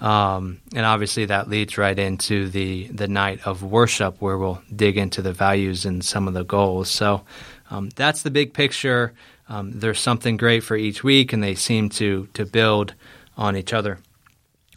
Um, 0.00 0.60
and 0.74 0.84
obviously, 0.84 1.26
that 1.26 1.48
leads 1.48 1.78
right 1.78 1.96
into 1.96 2.48
the 2.48 2.88
the 2.88 3.06
night 3.06 3.46
of 3.46 3.62
worship, 3.62 4.20
where 4.20 4.36
we'll 4.36 4.60
dig 4.74 4.96
into 4.96 5.22
the 5.22 5.32
values 5.32 5.84
and 5.84 6.04
some 6.04 6.26
of 6.26 6.34
the 6.34 6.44
goals. 6.44 6.90
So 6.90 7.22
um, 7.70 7.90
that's 7.90 8.22
the 8.22 8.30
big 8.30 8.54
picture. 8.54 9.12
Um, 9.48 9.72
there's 9.78 10.00
something 10.00 10.36
great 10.36 10.62
for 10.64 10.76
each 10.76 11.04
week, 11.04 11.32
and 11.32 11.42
they 11.42 11.54
seem 11.54 11.88
to 11.90 12.28
to 12.34 12.44
build 12.44 12.94
on 13.36 13.56
each 13.56 13.72
other. 13.72 13.98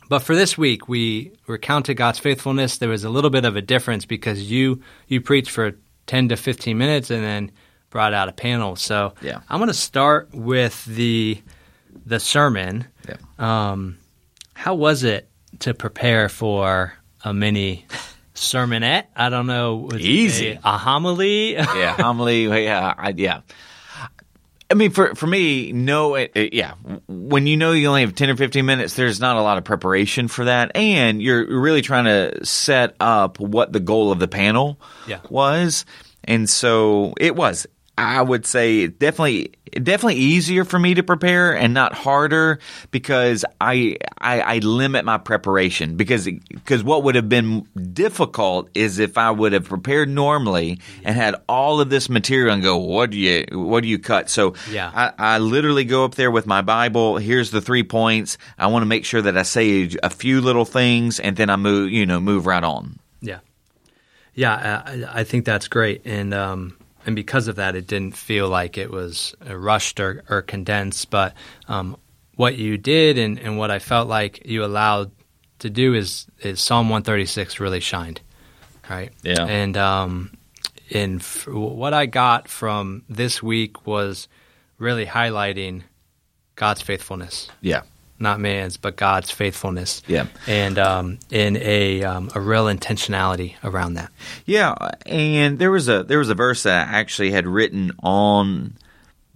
But 0.09 0.19
for 0.19 0.35
this 0.35 0.57
week, 0.57 0.87
we 0.89 1.31
recounted 1.47 1.97
God's 1.97 2.19
faithfulness. 2.19 2.77
There 2.77 2.89
was 2.89 3.03
a 3.03 3.09
little 3.09 3.29
bit 3.29 3.45
of 3.45 3.55
a 3.55 3.61
difference 3.61 4.05
because 4.05 4.49
you 4.51 4.81
you 5.07 5.21
preached 5.21 5.51
for 5.51 5.73
ten 6.07 6.29
to 6.29 6.35
fifteen 6.35 6.77
minutes 6.77 7.09
and 7.11 7.23
then 7.23 7.51
brought 7.89 8.13
out 8.13 8.29
a 8.29 8.31
panel. 8.33 8.75
So 8.75 9.13
Yeah. 9.21 9.41
I'm 9.49 9.59
going 9.59 9.67
to 9.67 9.73
start 9.73 10.29
with 10.33 10.83
the 10.85 11.41
the 12.05 12.19
sermon. 12.19 12.85
Yeah. 13.07 13.15
Um, 13.71 13.97
how 14.53 14.75
was 14.75 15.03
it 15.03 15.29
to 15.59 15.73
prepare 15.73 16.29
for 16.29 16.93
a 17.23 17.33
mini 17.33 17.85
sermonette? 18.35 19.05
I 19.15 19.29
don't 19.29 19.47
know. 19.47 19.77
was 19.77 19.95
it 19.95 20.01
Easy. 20.01 20.51
A, 20.51 20.59
a 20.63 20.77
homily? 20.77 21.53
yeah, 21.53 21.93
homily. 21.99 22.45
Yeah, 22.63 22.93
I, 22.97 23.13
yeah. 23.15 23.41
I 24.71 24.75
mean, 24.75 24.91
for 24.91 25.15
for 25.15 25.25
me, 25.25 25.71
no, 25.71 26.15
it, 26.15 26.31
it- 26.35 26.53
yeah. 26.53 26.73
When 27.07 27.47
you 27.47 27.57
know 27.57 27.71
you 27.71 27.87
only 27.87 28.01
have 28.01 28.13
ten 28.15 28.29
or 28.29 28.35
fifteen 28.35 28.65
minutes, 28.65 28.93
there's 28.93 29.19
not 29.19 29.35
a 29.35 29.41
lot 29.41 29.57
of 29.57 29.63
preparation 29.63 30.27
for 30.27 30.45
that, 30.45 30.75
and 30.75 31.21
you're 31.21 31.59
really 31.59 31.81
trying 31.81 32.05
to 32.05 32.45
set 32.45 32.95
up 32.99 33.39
what 33.39 33.73
the 33.73 33.79
goal 33.79 34.11
of 34.11 34.19
the 34.19 34.27
panel 34.27 34.79
Yeah. 35.07 35.19
was, 35.29 35.85
and 36.23 36.47
so 36.49 37.13
it 37.19 37.35
was. 37.35 37.65
I 37.99 38.21
would 38.21 38.45
say 38.45 38.87
definitely 38.87 39.51
definitely 39.71 40.15
easier 40.15 40.63
for 40.63 40.79
me 40.79 40.93
to 40.93 41.03
prepare 41.03 41.55
and 41.55 41.73
not 41.73 41.93
harder 41.93 42.59
because 42.91 43.43
I 43.59 43.97
I, 44.17 44.39
I 44.39 44.57
limit 44.59 45.03
my 45.03 45.17
preparation 45.17 45.97
because 45.97 46.25
because 46.25 46.81
what 46.81 47.03
would 47.03 47.15
have 47.15 47.27
been 47.27 47.67
difficult 47.93 48.69
is 48.73 48.99
if 48.99 49.17
I 49.17 49.31
would 49.31 49.51
have 49.51 49.65
prepared 49.65 50.07
normally 50.07 50.79
and 51.03 51.15
had 51.15 51.35
all 51.49 51.81
of 51.81 51.89
this 51.89 52.09
material 52.09 52.53
and 52.53 52.63
go 52.63 52.77
what 52.77 53.11
do 53.11 53.19
you 53.19 53.45
what 53.51 53.83
do 53.83 53.89
you 53.89 53.99
cut? 53.99 54.29
So 54.29 54.55
Yeah. 54.71 54.89
I, 54.93 55.35
I 55.35 55.37
literally 55.39 55.83
go 55.83 56.05
up 56.05 56.15
there 56.15 56.31
with 56.31 56.47
my 56.47 56.61
Bible. 56.61 57.17
Here's 57.17 57.51
the 57.51 57.61
three 57.61 57.83
points. 57.83 58.37
I 58.57 58.67
want 58.67 58.83
to 58.83 58.87
make 58.87 59.03
sure 59.03 59.21
that 59.21 59.37
I 59.37 59.43
say 59.43 59.89
a 60.01 60.09
few 60.09 60.39
little 60.39 60.65
things 60.65 61.19
and 61.19 61.35
then 61.35 61.49
I 61.49 61.57
move 61.57 61.91
you 61.91 62.05
know 62.05 62.21
move 62.21 62.45
right 62.45 62.63
on. 62.63 62.97
Yeah, 63.21 63.39
yeah, 64.33 64.83
I, 64.85 65.19
I 65.19 65.23
think 65.25 65.43
that's 65.43 65.67
great, 65.67 66.03
and 66.05 66.33
um, 66.33 66.77
and 67.09 67.15
because 67.15 67.47
of 67.47 67.55
that, 67.55 67.75
it 67.75 67.87
didn't 67.87 68.15
feel 68.15 68.47
like 68.49 68.77
it 68.77 68.91
was 68.91 69.33
uh, 69.49 69.55
rushed 69.55 69.99
or, 69.99 70.23
or 70.29 70.43
condensed. 70.43 71.09
But 71.09 71.33
um, 71.67 71.97
what 72.35 72.55
you 72.55 72.77
did, 72.77 73.17
and, 73.17 73.39
and 73.39 73.57
what 73.57 73.71
I 73.71 73.79
felt 73.79 74.07
like 74.07 74.45
you 74.45 74.63
allowed 74.63 75.09
to 75.59 75.71
do, 75.71 75.95
is 75.95 76.27
is 76.39 76.61
Psalm 76.61 76.87
one 76.87 77.01
thirty 77.01 77.25
six 77.25 77.59
really 77.59 77.79
shined, 77.79 78.21
right? 78.87 79.11
Yeah. 79.23 79.43
and 79.43 79.75
um, 79.75 80.37
and 80.91 81.19
f- 81.19 81.47
what 81.47 81.95
I 81.95 82.05
got 82.05 82.47
from 82.47 83.03
this 83.09 83.41
week 83.41 83.87
was 83.87 84.27
really 84.77 85.07
highlighting 85.07 85.81
God's 86.55 86.81
faithfulness 86.83 87.49
yeah 87.61 87.81
not 88.19 88.39
man's, 88.39 88.77
but 88.77 88.95
God's 88.95 89.31
faithfulness. 89.31 90.01
Yeah. 90.07 90.27
and 90.47 90.77
um, 90.77 91.19
in 91.29 91.57
a 91.57 92.03
um, 92.03 92.29
a 92.35 92.39
real 92.41 92.65
intentionality 92.65 93.55
around 93.63 93.95
that. 93.95 94.11
Yeah, 94.45 94.75
and 95.05 95.59
there 95.59 95.71
was 95.71 95.87
a 95.89 96.03
there 96.03 96.19
was 96.19 96.29
a 96.29 96.35
verse 96.35 96.63
that 96.63 96.89
I 96.89 96.99
actually 96.99 97.31
had 97.31 97.47
written 97.47 97.91
on 98.03 98.75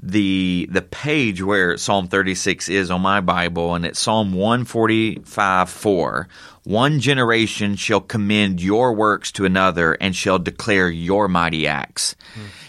the 0.02 0.68
the 0.70 0.82
page 0.82 1.42
where 1.42 1.78
Psalm 1.78 2.08
36 2.08 2.68
is 2.70 2.92
on 2.92 3.02
my 3.02 3.22
Bible, 3.22 3.74
and 3.74 3.86
it's 3.86 4.00
Psalm 4.00 4.34
145 4.34 5.70
4. 5.70 6.28
One 6.66 7.00
generation 7.00 7.76
shall 7.76 8.00
commend 8.02 8.62
your 8.62 8.94
works 8.94 9.32
to 9.34 9.46
another 9.46 9.94
and 10.00 10.16
shall 10.16 10.40
declare 10.40 10.90
your 10.90 11.28
mighty 11.28 11.68
acts. 11.68 12.16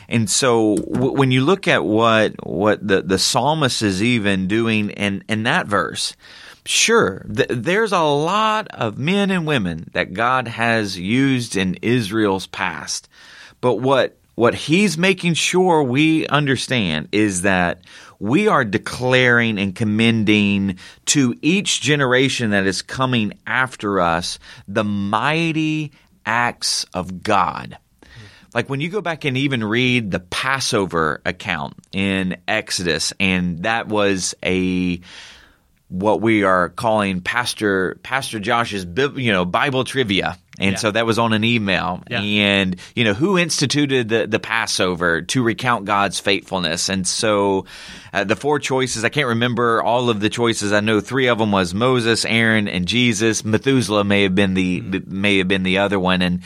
And 0.08 0.28
so 0.28 0.76
w- 0.76 1.12
when 1.12 1.30
you 1.30 1.44
look 1.44 1.68
at 1.68 1.84
what 1.84 2.34
what 2.46 2.87
the, 2.87 3.02
the 3.02 3.18
psalmist 3.18 3.82
is 3.82 4.02
even 4.02 4.49
doing 4.49 4.90
in, 4.90 5.25
in 5.28 5.44
that 5.44 5.66
verse, 5.66 6.16
sure, 6.64 7.25
th- 7.34 7.49
there's 7.50 7.92
a 7.92 8.02
lot 8.02 8.68
of 8.68 8.99
men 8.99 9.30
and 9.30 9.46
women 9.46 9.90
that 9.92 10.12
God 10.12 10.49
has 10.49 10.99
used 10.99 11.56
in 11.56 11.76
Israel's 11.82 12.46
past. 12.46 13.08
But 13.61 13.76
what 13.76 14.16
what 14.34 14.54
he's 14.54 14.99
making 14.99 15.34
sure 15.34 15.82
we 15.82 16.26
understand 16.26 17.08
is 17.12 17.42
that 17.42 17.80
we 18.18 18.49
are 18.49 18.64
declaring 18.64 19.58
and 19.58 19.75
commending 19.75 20.78
to 21.06 21.37
each 21.40 21.80
generation 21.80 22.50
that 22.50 22.66
is 22.66 22.82
coming 22.82 23.32
after 23.46 24.00
us 24.00 24.38
the 24.66 24.84
mighty 24.84 25.92
acts 26.26 26.84
of 26.94 27.23
God. 27.23 27.78
Like 28.54 28.70
when 28.70 28.80
you 28.80 28.88
go 28.88 29.00
back 29.00 29.25
and 29.25 29.37
even 29.37 29.64
read 29.64 30.11
the 30.11 30.20
Passover 30.20 31.20
account 31.25 31.75
in 31.92 32.37
Exodus, 32.46 33.12
and 33.18 33.64
that 33.64 33.88
was 33.88 34.34
a 34.44 35.00
what 35.88 36.20
we 36.20 36.44
are 36.44 36.70
calling 36.70 37.20
Pastor 37.20 37.99
Pastor 38.02 38.38
Josh's 38.40 38.87
you 39.16 39.32
know 39.32 39.44
Bible 39.44 39.84
trivia. 39.84 40.38
And 40.56 40.75
Yeah. 40.75 40.78
so 40.78 40.90
that 40.92 41.04
was 41.04 41.18
on 41.18 41.32
an 41.32 41.42
email. 41.42 42.04
Yeah. 42.08 42.20
And, 42.20 42.76
you 42.94 43.02
know, 43.02 43.12
who 43.12 43.37
instituted 43.38 44.08
the, 44.08 44.28
the 44.28 44.38
Passover 44.38 45.23
to 45.23 45.42
recount 45.42 45.84
God's 45.84 46.20
faithfulness? 46.20 46.88
And 46.88 47.04
so 47.08 47.66
uh, 48.12 48.23
the 48.23 48.37
four 48.37 48.61
choices, 48.61 49.02
I 49.02 49.08
can't 49.08 49.26
remember 49.26 49.82
all 49.82 50.11
of 50.11 50.20
the 50.20 50.30
choices. 50.30 50.73
I 50.73 50.78
know 50.78 51.00
three 51.00 51.26
of 51.26 51.38
them 51.38 51.50
was 51.50 51.75
Moses, 51.75 52.25
Aaron, 52.25 52.68
and 52.68 52.87
Jesus. 52.87 53.44
Methuselah 53.44 54.04
may 54.04 54.23
have 54.23 54.37
been 54.37 54.54
the, 54.54 55.02
may 55.08 55.38
have 55.38 55.49
been 55.49 55.64
the 55.64 55.78
other 55.78 55.99
one. 55.99 56.23
And, 56.23 56.42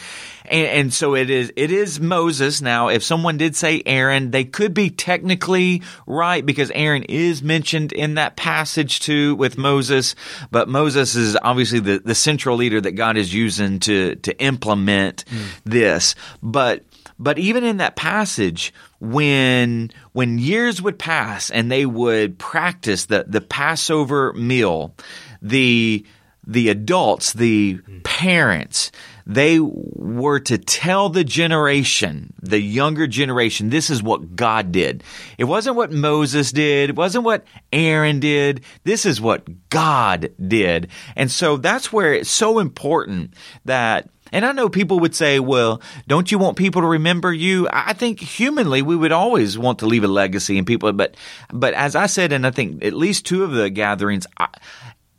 and, 0.51 0.67
and 0.67 0.95
so 0.95 1.15
it 1.15 1.31
is, 1.31 1.53
it 1.57 1.71
is 1.71 2.01
Moses. 2.01 2.61
Now, 2.61 2.89
if 2.89 3.03
someone 3.03 3.37
did 3.37 3.57
say 3.57 3.83
Aaron, 3.87 4.31
they 4.31 4.45
could 4.45 4.75
be 4.75 4.91
technically 4.91 5.83
right 6.07 6.45
because 6.45 6.71
Aaron 6.75 7.05
is 7.05 7.43
mentioned 7.43 7.93
in 7.93 8.15
that 8.15 8.37
passage 8.37 9.01
too 9.01 9.35
with 9.37 9.59
Moses, 9.59 10.15
but 10.51 10.69
Moses 10.69 11.15
is 11.15 11.37
obviously 11.43 11.81
the, 11.81 11.99
the 11.99 12.15
central 12.15 12.57
leader 12.57 12.81
that 12.81 12.93
God 12.93 13.17
is 13.17 13.33
using 13.33 13.81
to, 13.81 14.17
to 14.17 14.39
implement 14.41 15.25
hmm. 15.29 15.45
this. 15.65 16.15
But, 16.43 16.85
but 17.19 17.39
even 17.39 17.65
in 17.65 17.79
that 17.79 17.97
passage, 17.97 18.73
when 19.01 19.91
when 20.13 20.39
years 20.39 20.83
would 20.83 20.99
pass 20.99 21.51
and 21.51 21.71
they 21.71 21.87
would 21.87 22.39
practice 22.39 23.07
the, 23.07 23.25
the 23.29 23.41
Passover 23.41 24.33
meal, 24.33 24.95
the 25.43 26.05
the 26.47 26.71
adults, 26.71 27.33
the 27.33 27.75
hmm. 27.75 27.99
parents, 28.01 28.91
they 29.29 29.61
were 29.61 30.41
to 30.41 30.57
tell 30.57 31.11
the 31.11 31.23
generation, 31.23 32.33
the 32.41 32.59
younger 32.59 33.07
generation, 33.07 33.69
this 33.69 33.91
is 33.91 34.03
what 34.03 34.35
God 34.35 34.73
did. 34.73 35.05
It 35.37 35.45
wasn't 35.45 35.77
what 35.77 35.93
Moses 35.93 36.51
did. 36.51 36.91
It 36.91 36.97
wasn't 36.97 37.25
what 37.25 37.45
Aaron 37.71 38.21
did. 38.21 38.65
This 38.85 39.05
is 39.05 39.21
what 39.21 39.69
God 39.69 40.33
did. 40.45 40.89
And 41.15 41.31
so 41.31 41.59
that's 41.59 41.93
where 41.93 42.15
it's 42.15 42.31
so 42.31 42.59
important 42.59 43.35
that 43.67 44.09
and 44.31 44.45
I 44.45 44.53
know 44.53 44.69
people 44.69 45.01
would 45.01 45.15
say, 45.15 45.41
well, 45.41 45.81
don't 46.07 46.31
you 46.31 46.39
want 46.39 46.59
people 46.59 46.83
to 46.83 46.87
remember 46.87 47.33
you? 47.33 47.67
I 47.73 47.95
think 47.95 48.21
humanly 48.21 48.83
we 48.83 48.95
would 48.95 49.11
always 49.11 49.57
want 49.57 49.79
to 49.79 49.87
leave 49.87 50.05
a 50.05 50.09
legacy 50.09 50.59
in 50.59 50.67
people, 50.67 50.93
but, 50.93 51.17
but 51.51 51.73
as 51.73 51.97
I 51.97 52.07
said, 52.07 52.33
and 52.33 52.47
I 52.47 52.51
think 52.51 52.85
at 52.85 52.93
least 52.93 53.25
two 53.25 53.43
of 53.43 53.53
the 53.53 53.71
gatherings, 53.71 54.27
I, 54.37 54.49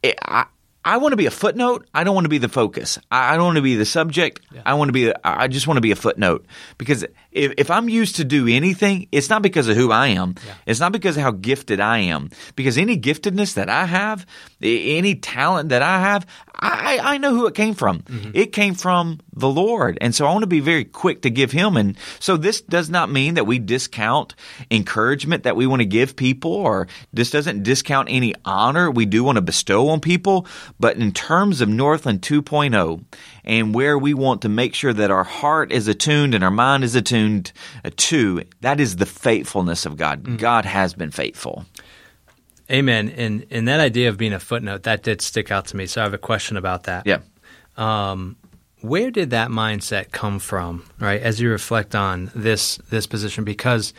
I, 0.04 0.46
I 0.90 0.98
want 0.98 1.14
to 1.14 1.18
be 1.18 1.28
a 1.28 1.32
footnote. 1.32 1.88
I 1.94 2.04
don't 2.04 2.16
want 2.16 2.26
to 2.26 2.30
be 2.30 2.40
the 2.40 2.50
focus. 2.50 2.98
I 3.12 3.34
I 3.34 3.38
don't 3.38 3.46
want 3.46 3.58
to 3.58 3.62
be 3.62 3.76
the 3.76 3.86
subject. 3.86 4.42
I 4.66 4.74
want 4.74 4.90
to 4.90 4.94
be. 4.94 5.14
I 5.24 5.48
just 5.48 5.68
want 5.68 5.78
to 5.78 5.82
be 5.82 5.92
a 5.92 5.96
footnote 5.96 6.46
because 6.80 7.06
if, 7.32 7.54
if 7.58 7.70
I'm 7.70 7.90
used 7.90 8.16
to 8.16 8.24
do 8.24 8.48
anything, 8.48 9.08
it's 9.12 9.30
not 9.30 9.44
because 9.44 9.68
of 9.68 9.78
who 9.78 9.92
I 9.92 10.08
am. 10.08 10.34
It's 10.66 10.80
not 10.80 10.92
because 10.92 11.16
of 11.18 11.22
how 11.24 11.32
gifted 11.32 11.80
I 11.80 12.00
am. 12.00 12.32
Because 12.56 12.76
any 12.78 12.98
giftedness 12.98 13.54
that 13.54 13.70
I 13.70 13.86
have, 13.86 14.26
any 14.62 15.14
talent 15.14 15.70
that 15.70 15.84
I 15.84 16.00
have, 16.00 16.26
I, 16.62 17.00
I 17.02 17.18
know 17.18 17.34
who 17.34 17.48
it 17.48 17.56
came 17.56 17.74
from. 17.74 18.00
Mm-hmm. 18.00 18.32
It 18.34 18.54
came 18.54 18.74
from 18.74 19.20
the 19.34 19.50
Lord, 19.50 19.98
and 20.02 20.14
so 20.14 20.26
I 20.26 20.32
want 20.32 20.44
to 20.44 20.48
be 20.48 20.60
very 20.60 20.84
quick 20.84 21.22
to 21.22 21.30
give 21.30 21.52
Him. 21.52 21.78
And 21.78 21.98
so 22.20 22.38
this 22.38 22.62
does 22.62 22.90
not 22.90 23.10
mean 23.10 23.36
that 23.36 23.48
we 23.48 23.60
discount 23.60 24.36
encouragement 24.70 25.44
that 25.44 25.56
we 25.56 25.68
want 25.68 25.82
to 25.82 25.86
give 25.86 26.16
people, 26.16 26.54
or 26.54 26.88
this 27.14 27.30
doesn't 27.32 27.64
discount 27.64 28.10
any 28.12 28.34
honor 28.46 28.92
we 28.92 29.06
do 29.06 29.24
want 29.24 29.38
to 29.38 29.42
bestow 29.42 29.90
on 29.90 30.02
people. 30.02 30.46
But 30.80 30.98
in 30.98 31.12
terms 31.12 31.62
of 31.62 31.70
Northland 31.70 32.22
2.0 32.22 33.04
and 33.46 33.74
where 33.74 33.98
we 33.98 34.14
want 34.14 34.42
to 34.42 34.50
make 34.50 34.76
sure 34.76 34.94
that 34.94 35.12
our 35.12 35.24
heart 35.24 35.72
is 35.72 35.88
attuned 35.88 36.36
and 36.36 36.44
our 36.44 36.52
mind 36.52 36.84
is 36.84 36.96
attuned 36.96 37.52
to, 37.96 38.44
that 38.62 38.80
is 38.80 38.98
the 38.98 39.06
faithfulness 39.06 39.86
of 39.86 39.98
God. 39.98 40.24
Mm-hmm. 40.24 40.36
God 40.38 40.66
has 40.66 40.94
been 40.94 41.12
faithful. 41.12 41.66
Amen. 42.72 43.10
And 43.10 43.46
and 43.52 43.68
that 43.68 43.80
idea 43.80 44.10
of 44.10 44.18
being 44.18 44.34
a 44.34 44.40
footnote 44.40 44.84
that 44.84 45.04
did 45.04 45.22
stick 45.22 45.52
out 45.52 45.68
to 45.68 45.78
me. 45.78 45.88
So 45.88 46.02
I 46.02 46.04
have 46.04 46.14
a 46.14 46.20
question 46.20 46.58
about 46.58 46.84
that. 46.84 47.06
Yeah. 47.06 47.20
where 48.82 49.12
did 49.12 49.32
that 49.32 49.50
mindset 49.50 50.12
come 50.12 50.40
from 50.40 50.86
right 51.00 51.22
as 51.22 51.40
you 51.42 51.50
reflect 51.50 51.96
on 51.96 52.32
this 52.36 52.78
this 52.90 53.08
position 53.08 53.44
because 53.44 53.94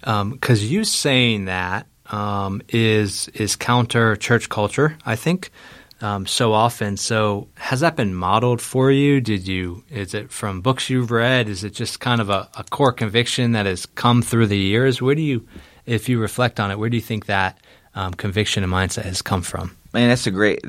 because 0.00 0.64
you 0.64 0.84
saying 0.84 1.44
that 1.46 1.86
um, 2.10 2.60
is 2.68 3.28
is 3.28 3.56
counter 3.56 4.16
church 4.16 4.48
culture 4.48 4.96
i 5.06 5.16
think 5.16 5.50
um, 6.00 6.26
so 6.26 6.52
often 6.52 6.96
so 6.96 7.48
has 7.54 7.80
that 7.80 7.96
been 7.96 8.14
modeled 8.14 8.60
for 8.60 8.90
you 8.90 9.20
did 9.20 9.46
you 9.46 9.84
is 9.88 10.14
it 10.14 10.30
from 10.30 10.60
books 10.60 10.90
you've 10.90 11.10
read 11.10 11.48
is 11.48 11.62
it 11.64 11.70
just 11.70 12.00
kind 12.00 12.20
of 12.20 12.28
a, 12.28 12.48
a 12.56 12.64
core 12.64 12.92
conviction 12.92 13.52
that 13.52 13.66
has 13.66 13.86
come 13.86 14.20
through 14.20 14.46
the 14.46 14.58
years 14.58 15.00
where 15.00 15.14
do 15.14 15.22
you 15.22 15.46
if 15.86 16.08
you 16.08 16.18
reflect 16.18 16.60
on 16.60 16.70
it, 16.70 16.78
where 16.78 16.88
do 16.90 16.96
you 16.96 17.02
think 17.02 17.26
that 17.26 17.58
um, 17.94 18.14
conviction 18.14 18.62
and 18.62 18.72
mindset 18.72 19.04
has 19.04 19.22
come 19.22 19.42
from? 19.42 19.76
Man, 19.92 20.08
that's 20.08 20.26
a 20.26 20.30
great. 20.30 20.60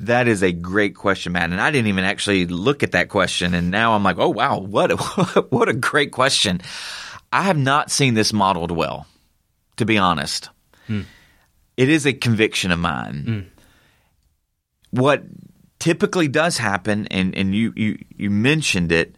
That 0.00 0.26
is 0.26 0.42
a 0.42 0.52
great 0.52 0.96
question, 0.96 1.32
Matt. 1.32 1.50
And 1.50 1.60
I 1.60 1.70
didn't 1.70 1.86
even 1.86 2.04
actually 2.04 2.46
look 2.46 2.82
at 2.82 2.92
that 2.92 3.08
question, 3.08 3.54
and 3.54 3.70
now 3.70 3.94
I'm 3.94 4.02
like, 4.02 4.18
oh 4.18 4.30
wow, 4.30 4.58
what 4.58 4.90
a, 4.90 4.96
what 5.50 5.68
a 5.68 5.74
great 5.74 6.10
question. 6.10 6.60
I 7.32 7.42
have 7.42 7.56
not 7.56 7.90
seen 7.90 8.14
this 8.14 8.32
modeled 8.32 8.72
well, 8.72 9.06
to 9.76 9.84
be 9.84 9.98
honest. 9.98 10.50
Hmm. 10.86 11.02
It 11.76 11.88
is 11.88 12.06
a 12.06 12.12
conviction 12.12 12.70
of 12.72 12.78
mine. 12.78 13.24
Hmm. 13.24 13.40
What 14.90 15.22
typically 15.78 16.28
does 16.28 16.58
happen, 16.58 17.06
and 17.06 17.36
and 17.36 17.54
you 17.54 17.72
you 17.76 17.98
you 18.16 18.30
mentioned 18.30 18.90
it, 18.90 19.16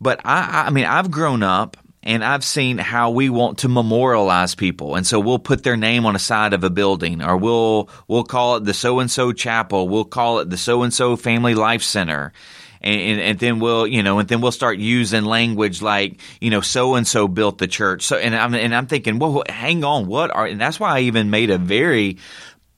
but 0.00 0.20
I 0.24 0.66
I 0.66 0.70
mean 0.70 0.84
I've 0.84 1.10
grown 1.10 1.42
up 1.42 1.76
and 2.06 2.24
I've 2.24 2.44
seen 2.44 2.78
how 2.78 3.10
we 3.10 3.28
want 3.28 3.58
to 3.58 3.68
memorialize 3.68 4.54
people. 4.54 4.94
And 4.94 5.04
so 5.04 5.18
we'll 5.18 5.40
put 5.40 5.64
their 5.64 5.76
name 5.76 6.06
on 6.06 6.14
a 6.14 6.20
side 6.20 6.54
of 6.54 6.62
a 6.62 6.70
building 6.70 7.20
or 7.20 7.36
we'll 7.36 7.90
we'll 8.06 8.24
call 8.24 8.56
it 8.56 8.64
the 8.64 8.72
so 8.72 9.00
and 9.00 9.10
so 9.10 9.32
chapel, 9.32 9.88
we'll 9.88 10.04
call 10.04 10.38
it 10.38 10.48
the 10.48 10.56
so 10.56 10.84
and 10.84 10.94
so 10.94 11.16
family 11.16 11.54
life 11.54 11.82
center. 11.82 12.32
And, 12.80 13.20
and, 13.20 13.38
then 13.40 13.58
we'll, 13.58 13.86
you 13.88 14.04
know, 14.04 14.20
and 14.20 14.28
then 14.28 14.40
we'll 14.40 14.52
start 14.52 14.78
using 14.78 15.24
language 15.24 15.82
like, 15.82 16.20
you 16.40 16.50
know, 16.50 16.60
so 16.60 16.94
and 16.94 17.04
so 17.04 17.26
built 17.26 17.58
the 17.58 17.66
church. 17.66 18.04
So, 18.04 18.16
and 18.16 18.36
I'm, 18.36 18.54
and 18.54 18.72
I'm 18.72 18.86
thinking, 18.86 19.18
well, 19.18 19.42
hang 19.48 19.82
on, 19.82 20.06
what 20.06 20.30
are, 20.30 20.46
and 20.46 20.60
that's 20.60 20.78
why 20.78 20.98
I 20.98 21.00
even 21.00 21.30
made 21.30 21.50
a 21.50 21.58
very 21.58 22.18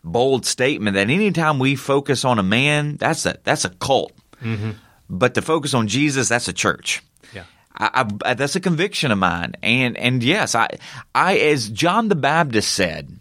bold 0.02 0.46
statement 0.46 0.94
that 0.94 1.10
anytime 1.10 1.58
we 1.58 1.76
focus 1.76 2.24
on 2.24 2.38
a 2.38 2.42
man, 2.42 2.96
that's 2.96 3.26
a, 3.26 3.36
that's 3.42 3.66
a 3.66 3.70
cult. 3.70 4.12
Mm-hmm. 4.40 4.70
But 5.10 5.34
to 5.34 5.42
focus 5.42 5.74
on 5.74 5.88
Jesus, 5.88 6.28
that's 6.28 6.48
a 6.48 6.54
church. 6.54 7.02
I, 7.78 8.06
I, 8.24 8.34
that's 8.34 8.56
a 8.56 8.60
conviction 8.60 9.10
of 9.10 9.18
mine. 9.18 9.54
And 9.62 9.96
and 9.96 10.22
yes, 10.22 10.54
I 10.54 10.68
I 11.14 11.38
as 11.38 11.68
John 11.68 12.08
the 12.08 12.14
Baptist 12.14 12.72
said, 12.72 13.18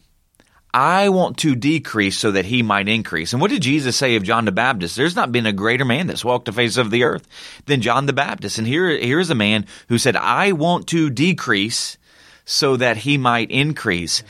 I 0.74 1.10
want 1.10 1.38
to 1.40 1.56
decrease 1.56 2.18
so 2.18 2.32
that 2.32 2.46
he 2.46 2.62
might 2.64 2.88
increase. 2.88 3.34
And 3.34 3.42
what 3.42 3.52
did 3.52 3.62
Jesus 3.62 3.96
say 3.96 4.16
of 4.16 4.24
John 4.24 4.46
the 4.46 4.52
Baptist? 4.52 4.96
There's 4.96 5.16
not 5.16 5.32
been 5.32 5.46
a 5.46 5.54
greater 5.54 5.86
man 5.86 6.08
that's 6.08 6.26
walked 6.26 6.46
the 6.46 6.52
face 6.52 6.78
of 6.78 6.92
the 6.92 7.04
earth 7.04 7.28
than 7.66 7.82
John 7.82 8.06
the 8.06 8.14
Baptist. 8.14 8.58
And 8.58 8.68
here 8.68 8.90
here's 8.90 9.30
a 9.30 9.36
man 9.36 9.66
who 9.90 9.98
said, 9.98 10.16
I 10.16 10.52
want 10.52 10.88
to 10.88 11.10
decrease 11.10 11.98
so 12.46 12.78
that 12.78 12.98
he 12.98 13.18
might 13.18 13.52
increase. 13.52 14.24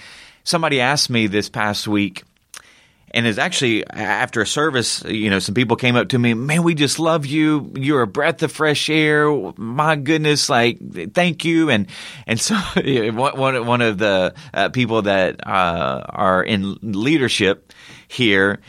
Somebody 0.44 0.80
asked 0.80 1.10
me 1.10 1.28
this 1.28 1.50
past 1.50 1.88
week, 1.88 2.24
and 3.12 3.26
it's 3.26 3.38
actually 3.38 3.88
after 3.88 4.42
a 4.42 4.48
service, 4.48 5.04
you 5.04 5.30
know, 5.30 5.40
some 5.40 5.56
people 5.56 5.78
came 5.78 5.96
up 5.96 6.10
to 6.10 6.20
me, 6.20 6.34
man, 6.34 6.64
we 6.64 6.76
just 6.76 7.00
love 7.00 7.26
you. 7.26 7.72
You're 7.76 8.02
a 8.02 8.08
breath 8.08 8.44
of 8.44 8.52
fresh 8.52 8.90
air. 8.90 9.32
My 9.56 9.96
goodness, 9.96 10.50
like, 10.50 11.14
thank 11.14 11.46
you. 11.46 11.70
And, 11.70 11.88
and 12.26 12.40
so 12.40 12.56
one, 12.76 13.66
one 13.66 13.82
of 13.82 13.98
the 13.98 14.34
uh, 14.54 14.70
people 14.70 15.04
that 15.04 15.48
uh, 15.48 16.04
are 16.10 16.44
in 16.44 16.78
leadership 16.82 17.74
here, 18.08 18.60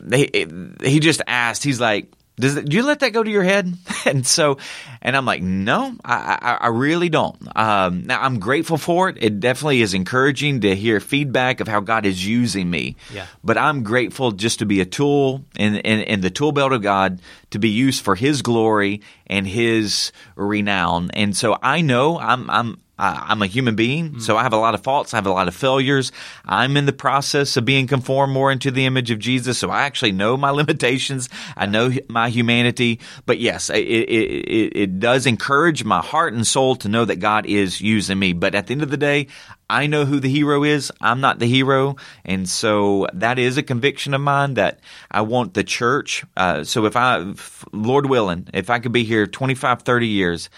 they, 0.00 0.46
he 0.82 1.00
just 1.00 1.22
asked, 1.26 1.62
he's 1.62 1.80
like, 1.80 2.12
does 2.40 2.54
that, 2.56 2.68
do 2.68 2.76
you 2.76 2.82
let 2.82 3.00
that 3.00 3.10
go 3.10 3.22
to 3.22 3.30
your 3.30 3.42
head? 3.42 3.72
and 4.04 4.26
so, 4.26 4.58
and 5.02 5.16
I'm 5.16 5.24
like, 5.24 5.42
no, 5.42 5.94
I, 6.04 6.38
I, 6.40 6.54
I 6.54 6.66
really 6.68 7.08
don't. 7.08 7.36
Um, 7.56 8.06
now 8.06 8.20
I'm 8.20 8.40
grateful 8.40 8.78
for 8.78 9.08
it. 9.08 9.18
It 9.20 9.40
definitely 9.40 9.82
is 9.82 9.94
encouraging 9.94 10.62
to 10.62 10.74
hear 10.74 11.00
feedback 11.00 11.60
of 11.60 11.68
how 11.68 11.80
God 11.80 12.06
is 12.06 12.26
using 12.26 12.70
me. 12.70 12.96
Yeah. 13.12 13.26
But 13.44 13.58
I'm 13.58 13.82
grateful 13.82 14.32
just 14.32 14.58
to 14.60 14.66
be 14.66 14.80
a 14.80 14.86
tool 14.86 15.44
in, 15.56 15.76
in, 15.76 16.00
in 16.00 16.20
the 16.20 16.30
tool 16.30 16.52
belt 16.52 16.72
of 16.72 16.82
God 16.82 17.20
to 17.50 17.58
be 17.58 17.68
used 17.68 18.02
for 18.02 18.14
His 18.14 18.42
glory 18.42 19.02
and 19.26 19.46
His 19.46 20.12
renown. 20.36 21.10
And 21.12 21.36
so 21.36 21.58
I 21.62 21.80
know 21.82 22.18
I'm 22.18 22.50
I'm 22.50 22.80
I'm 23.00 23.42
a 23.42 23.46
human 23.46 23.74
being, 23.74 24.10
mm. 24.10 24.22
so 24.22 24.36
I 24.36 24.42
have 24.42 24.52
a 24.52 24.58
lot 24.58 24.74
of 24.74 24.82
faults. 24.82 25.14
I 25.14 25.16
have 25.16 25.26
a 25.26 25.32
lot 25.32 25.48
of 25.48 25.54
failures. 25.54 26.12
I'm 26.44 26.76
in 26.76 26.86
the 26.86 26.92
process 26.92 27.56
of 27.56 27.64
being 27.64 27.86
conformed 27.86 28.32
more 28.32 28.52
into 28.52 28.70
the 28.70 28.86
image 28.86 29.10
of 29.10 29.18
Jesus, 29.18 29.58
so 29.58 29.70
I 29.70 29.82
actually 29.82 30.12
know 30.12 30.36
my 30.36 30.50
limitations. 30.60 31.28
I 31.56 31.66
know 31.66 31.90
my 32.08 32.28
humanity. 32.28 33.00
But 33.26 33.38
yes, 33.38 33.70
it, 33.70 33.78
it, 33.78 34.76
it 34.76 35.00
does 35.00 35.26
encourage 35.26 35.84
my 35.84 36.00
heart 36.00 36.34
and 36.34 36.46
soul 36.46 36.76
to 36.76 36.88
know 36.88 37.04
that 37.04 37.16
God 37.16 37.46
is 37.46 37.80
using 37.80 38.18
me. 38.18 38.32
But 38.32 38.54
at 38.54 38.66
the 38.66 38.72
end 38.72 38.82
of 38.82 38.90
the 38.90 38.96
day, 38.96 39.28
I 39.70 39.86
know 39.86 40.04
who 40.04 40.18
the 40.18 40.28
hero 40.28 40.64
is. 40.64 40.90
I'm 41.00 41.20
not 41.20 41.38
the 41.38 41.46
hero. 41.46 41.94
And 42.24 42.48
so 42.48 43.06
that 43.14 43.38
is 43.38 43.56
a 43.56 43.62
conviction 43.62 44.14
of 44.14 44.20
mine 44.20 44.54
that 44.54 44.80
I 45.10 45.20
want 45.20 45.54
the 45.54 45.62
church. 45.62 46.24
Uh, 46.36 46.64
so 46.64 46.86
if 46.86 46.96
I, 46.96 47.34
Lord 47.72 48.06
willing, 48.06 48.48
if 48.52 48.68
I 48.68 48.80
could 48.80 48.90
be 48.90 49.04
here 49.04 49.28
25, 49.28 49.82
30 49.82 50.06
years, 50.08 50.50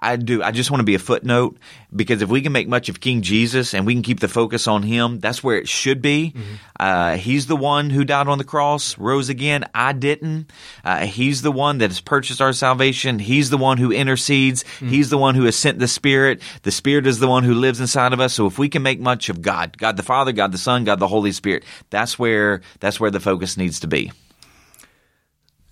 I 0.00 0.16
do. 0.16 0.42
I 0.42 0.50
just 0.50 0.70
want 0.70 0.80
to 0.80 0.84
be 0.84 0.94
a 0.94 0.98
footnote 0.98 1.56
because 1.94 2.22
if 2.22 2.28
we 2.28 2.40
can 2.40 2.52
make 2.52 2.68
much 2.68 2.88
of 2.88 3.00
King 3.00 3.22
Jesus 3.22 3.74
and 3.74 3.86
we 3.86 3.94
can 3.94 4.02
keep 4.02 4.20
the 4.20 4.28
focus 4.28 4.66
on 4.66 4.82
Him, 4.82 5.18
that's 5.18 5.42
where 5.42 5.56
it 5.56 5.68
should 5.68 6.00
be. 6.02 6.32
Mm-hmm. 6.36 6.54
Uh, 6.78 7.16
he's 7.16 7.46
the 7.46 7.56
one 7.56 7.90
who 7.90 8.04
died 8.04 8.28
on 8.28 8.38
the 8.38 8.44
cross, 8.44 8.96
rose 8.98 9.28
again. 9.28 9.64
I 9.74 9.92
didn't. 9.92 10.50
Uh, 10.84 11.06
he's 11.06 11.42
the 11.42 11.52
one 11.52 11.78
that 11.78 11.90
has 11.90 12.00
purchased 12.00 12.40
our 12.40 12.52
salvation. 12.52 13.18
He's 13.18 13.50
the 13.50 13.58
one 13.58 13.78
who 13.78 13.92
intercedes. 13.92 14.64
Mm-hmm. 14.64 14.88
He's 14.88 15.10
the 15.10 15.18
one 15.18 15.34
who 15.34 15.44
has 15.44 15.56
sent 15.56 15.78
the 15.78 15.88
Spirit. 15.88 16.40
The 16.62 16.70
Spirit 16.70 17.06
is 17.06 17.18
the 17.18 17.28
one 17.28 17.44
who 17.44 17.54
lives 17.54 17.80
inside 17.80 18.12
of 18.12 18.20
us. 18.20 18.34
So 18.34 18.46
if 18.46 18.58
we 18.58 18.68
can 18.68 18.82
make 18.82 19.00
much 19.00 19.28
of 19.28 19.42
God, 19.42 19.76
God 19.78 19.96
the 19.96 20.02
Father, 20.02 20.32
God 20.32 20.52
the 20.52 20.58
Son, 20.58 20.84
God 20.84 21.00
the 21.00 21.08
Holy 21.08 21.32
Spirit, 21.32 21.64
that's 21.90 22.18
where 22.18 22.62
that's 22.80 23.00
where 23.00 23.10
the 23.10 23.20
focus 23.20 23.56
needs 23.56 23.80
to 23.80 23.86
be. 23.86 24.12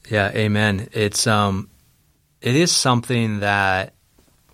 Yeah, 0.09 0.31
Amen. 0.35 0.89
It's 0.93 1.27
um, 1.27 1.69
it 2.41 2.55
is 2.55 2.71
something 2.71 3.41
that 3.41 3.95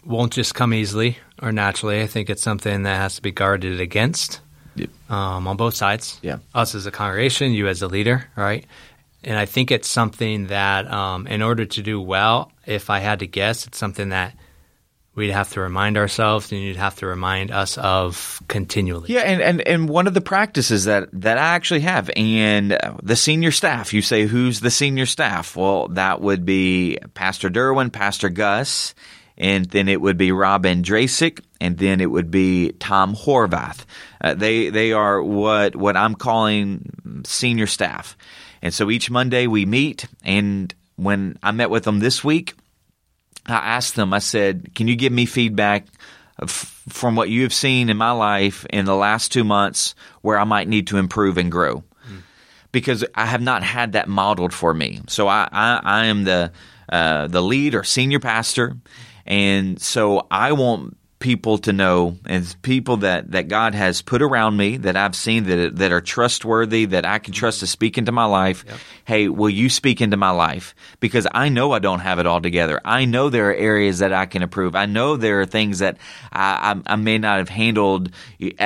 won't 0.05 0.33
just 0.33 0.55
come 0.55 0.75
easily 0.75 1.19
or 1.41 1.53
naturally. 1.53 2.03
I 2.03 2.07
think 2.07 2.31
it's 2.31 2.43
something 2.43 2.83
that 2.85 2.97
has 2.97 3.17
to 3.17 3.23
be 3.23 3.33
guarded 3.33 3.81
against 3.81 4.41
yep. 4.75 4.91
um, 5.11 5.47
on 5.47 5.57
both 5.57 5.75
sides. 5.75 6.19
Yeah. 6.23 6.39
Us 6.55 6.75
as 6.75 6.87
a 6.87 6.91
congregation, 6.91 7.53
you 7.53 7.69
as 7.69 7.83
a 7.83 7.89
leader, 7.89 8.29
right? 8.37 8.67
And 9.25 9.39
I 9.39 9.47
think 9.47 9.71
it's 9.71 9.89
something 9.89 10.49
that, 10.49 10.91
um, 10.91 11.27
in 11.27 11.43
order 11.43 11.65
to 11.65 11.83
do 11.83 12.01
well, 12.01 12.51
if 12.67 12.91
I 12.91 12.99
had 12.99 13.21
to 13.21 13.27
guess, 13.27 13.67
it's 13.67 13.79
something 13.79 14.09
that 14.09 14.35
we'd 15.15 15.31
have 15.31 15.53
to 15.53 15.61
remind 15.61 15.99
ourselves 15.99 16.51
and 16.51 16.61
you'd 16.61 16.77
have 16.77 16.97
to 16.97 17.07
remind 17.07 17.51
us 17.51 17.77
of 17.79 18.43
continually. 18.49 19.13
Yeah, 19.13 19.21
and, 19.21 19.43
and, 19.43 19.61
and 19.69 19.89
one 19.89 20.07
of 20.07 20.15
the 20.15 20.23
practices 20.23 20.87
that, 20.87 21.09
that 21.13 21.39
I 21.39 21.55
actually 21.55 21.81
have, 21.81 22.11
and 22.17 22.79
the 23.03 23.15
senior 23.15 23.53
staff, 23.53 23.93
you 23.93 24.03
say, 24.03 24.27
who's 24.27 24.61
the 24.61 24.71
senior 24.71 25.07
staff? 25.07 25.55
Well, 25.55 25.89
that 25.89 26.21
would 26.21 26.47
be 26.47 26.99
Pastor 27.15 27.51
Derwin, 27.51 27.93
Pastor 27.93 28.31
Gus, 28.31 28.95
and 29.43 29.67
then 29.67 29.89
it 29.89 30.01
would 30.01 30.17
be 30.17 30.31
Rob 30.31 30.63
Andrasic, 30.65 31.41
and 31.61 31.77
then 31.77 32.01
it 32.01 32.11
would 32.11 32.31
be 32.31 32.71
Tom 32.79 33.15
Horvath. 33.15 33.85
Uh, 34.21 34.35
they 34.35 34.71
they 34.71 34.93
are 34.93 35.21
what 35.21 35.75
what 35.75 35.97
I'm 35.97 36.15
calling 36.15 37.23
senior 37.25 37.67
staff, 37.67 38.17
and 38.63 38.73
so 38.73 38.89
each 38.89 39.11
Monday 39.11 39.49
we 39.49 39.67
meet. 39.67 40.07
And 40.25 40.73
when 40.95 41.39
I 41.43 41.51
met 41.51 41.71
with 41.71 41.83
them 41.83 41.99
this 41.99 42.23
week, 42.23 42.55
I 43.47 43.57
asked 43.57 43.97
them. 43.97 44.15
I 44.15 44.21
said, 44.21 44.75
"Can 44.75 44.87
you 44.89 44.97
give 44.97 45.13
me 45.13 45.27
feedback?" 45.27 45.87
From 46.47 47.15
what 47.15 47.29
you 47.29 47.43
have 47.43 47.53
seen 47.53 47.89
in 47.89 47.97
my 47.97 48.11
life 48.11 48.67
in 48.71 48.85
the 48.85 48.97
last 48.97 49.31
two 49.31 49.45
months, 49.45 49.95
where 50.23 50.39
I 50.39 50.45
might 50.45 50.67
need 50.67 50.89
to 50.89 50.97
improve 50.97 51.37
and 51.39 51.53
grow, 51.53 51.85
because 52.73 53.05
I 53.15 53.27
have 53.27 53.43
not 53.43 53.63
had 53.63 53.93
that 53.93 54.09
modeled 54.09 54.53
for 54.53 54.75
me. 54.75 55.03
So 55.09 55.29
I, 55.29 55.49
I, 55.53 55.81
I 55.85 56.05
am 56.07 56.25
the 56.25 56.51
uh, 56.89 57.29
the 57.29 57.43
lead 57.43 57.75
or 57.75 57.85
senior 57.85 58.19
pastor, 58.19 58.77
and 59.27 59.81
so 59.81 60.27
I 60.31 60.53
want 60.53 60.97
people 61.23 61.57
to 61.57 61.73
know 61.73 62.19
and 62.27 62.55
people 62.63 62.99
that, 62.99 63.31
that 63.31 63.47
God 63.47 63.77
has 63.77 64.03
put 64.03 64.23
around 64.23 64.57
me 64.57 64.77
that 64.79 64.97
I've 64.97 65.15
seen 65.15 65.45
that 65.45 65.77
that 65.77 65.93
are 65.93 66.01
trustworthy 66.01 66.87
that 66.87 67.07
I 67.07 67.21
can 67.21 67.33
trust 67.33 67.61
to 67.61 67.67
speak 67.69 67.97
into 67.97 68.11
my 68.11 68.25
life. 68.25 68.65
Yep. 68.67 68.77
Hey, 69.05 69.29
will 69.29 69.49
you 69.49 69.71
speak 69.71 70.01
into 70.01 70.17
my 70.17 70.31
life? 70.31 70.75
Because 70.99 71.29
I 71.33 71.49
know 71.49 71.71
I 71.73 71.79
don't 71.79 72.01
have 72.01 72.19
it 72.19 72.27
all 72.27 72.41
together. 72.41 72.81
I 72.85 73.05
know 73.05 73.31
there 73.31 73.51
are 73.51 73.55
areas 73.55 74.01
that 74.01 74.13
I 74.13 74.27
can 74.27 74.43
improve. 74.43 74.75
I 74.75 74.87
know 74.87 75.17
there 75.17 75.41
are 75.41 75.47
things 75.47 75.79
that 75.79 75.99
I, 76.33 76.75
I, 76.87 76.95
I 76.95 76.97
may 76.97 77.19
not 77.19 77.39
have 77.39 77.49
handled 77.49 78.11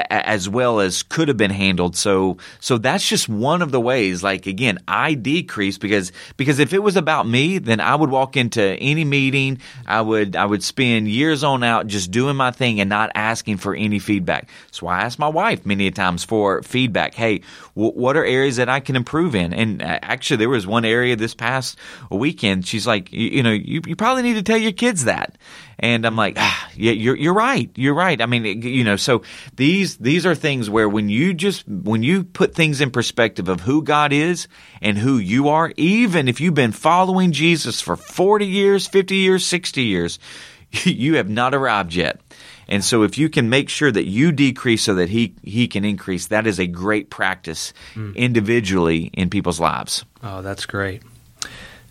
as 0.01 0.49
well 0.49 0.81
as 0.81 1.03
could 1.03 1.29
have 1.29 1.37
been 1.37 1.51
handled. 1.51 1.95
So 1.95 2.39
so 2.61 2.79
that's 2.79 3.07
just 3.07 3.29
one 3.29 3.61
of 3.61 3.71
the 3.71 3.81
ways. 3.81 4.23
Like 4.23 4.47
again, 4.47 4.79
I 4.89 5.13
decrease 5.13 5.77
because 5.77 6.11
because 6.39 6.59
if 6.59 6.73
it 6.73 6.83
was 6.83 6.97
about 6.97 7.29
me, 7.29 7.59
then 7.59 7.81
I 7.81 7.95
would 7.95 8.11
walk 8.11 8.39
into 8.39 8.63
any 8.63 9.05
meeting. 9.05 9.61
I 9.87 10.01
would 10.01 10.37
I 10.37 10.47
would 10.47 10.65
spend 10.65 11.09
years 11.09 11.45
on 11.45 11.63
out 11.63 11.87
just 11.87 12.11
doing 12.11 12.37
my 12.37 12.46
my 12.47 12.53
thing 12.53 12.81
and 12.81 12.89
not 12.89 13.11
asking 13.15 13.57
for 13.57 13.75
any 13.75 13.99
feedback. 13.99 14.49
So 14.71 14.87
I 14.87 15.01
ask 15.01 15.19
my 15.19 15.29
wife 15.29 15.67
many 15.67 15.91
times 15.91 16.25
for 16.25 16.63
feedback. 16.63 17.15
Hey, 17.15 17.43
w- 17.75 17.93
what 17.93 18.17
are 18.17 18.25
areas 18.25 18.57
that 18.57 18.69
I 18.69 18.81
can 18.81 18.97
improve 18.97 19.35
in? 19.35 19.53
And 19.53 19.83
uh, 19.83 19.99
actually, 20.03 20.39
there 20.39 20.49
was 20.49 20.67
one 20.67 20.85
area 20.85 21.17
this 21.17 21.35
past 21.35 21.79
weekend. 22.11 22.67
She's 22.67 22.87
like, 22.87 23.13
you, 23.13 23.29
you 23.29 23.43
know, 23.43 23.53
you, 23.53 23.81
you 23.87 23.97
probably 23.97 24.23
need 24.23 24.35
to 24.35 24.43
tell 24.43 24.59
your 24.59 24.73
kids 24.73 25.05
that. 25.05 25.37
And 25.79 26.07
I'm 26.07 26.17
like, 26.17 26.35
ah, 26.39 26.71
yeah, 26.75 26.93
you're 26.93 27.17
you're 27.17 27.35
right. 27.35 27.71
You're 27.75 27.95
right. 27.95 28.21
I 28.21 28.27
mean, 28.27 28.63
you 28.63 28.83
know, 28.83 28.97
so 28.97 29.23
these 29.57 29.99
these 29.99 30.25
are 30.25 30.35
things 30.35 30.71
where 30.71 30.89
when 30.89 31.11
you 31.11 31.35
just 31.35 31.69
when 31.69 32.03
you 32.03 32.25
put 32.25 32.55
things 32.55 32.81
in 32.81 32.91
perspective 32.91 33.49
of 33.49 33.61
who 33.61 33.83
God 33.83 34.13
is 34.13 34.49
and 34.81 34.97
who 34.97 35.19
you 35.19 35.49
are, 35.51 35.73
even 35.77 36.29
if 36.29 36.41
you've 36.41 36.55
been 36.55 36.73
following 36.73 37.33
Jesus 37.33 37.83
for 37.83 37.97
40 37.97 38.47
years, 38.47 38.87
50 38.87 39.17
years, 39.17 39.45
60 39.45 39.83
years, 39.83 40.19
you 40.85 41.17
have 41.17 41.29
not 41.29 41.55
arrived 41.55 41.95
yet. 41.95 42.21
And 42.69 42.85
so 42.85 43.03
if 43.05 43.17
you 43.17 43.29
can 43.29 43.49
make 43.49 43.69
sure 43.69 43.93
that 43.93 44.07
you 44.07 44.33
decrease 44.33 44.83
so 44.83 44.95
that 44.97 45.09
he 45.09 45.35
he 45.43 45.69
can 45.69 45.85
increase, 45.85 46.29
that 46.29 46.47
is 46.47 46.59
a 46.59 46.67
great 46.67 47.11
practice 47.11 47.73
individually 48.15 49.11
in 49.13 49.31
people's 49.31 49.61
lives. 49.61 50.05
Oh, 50.23 50.43
that's 50.43 50.67
great. 50.67 51.03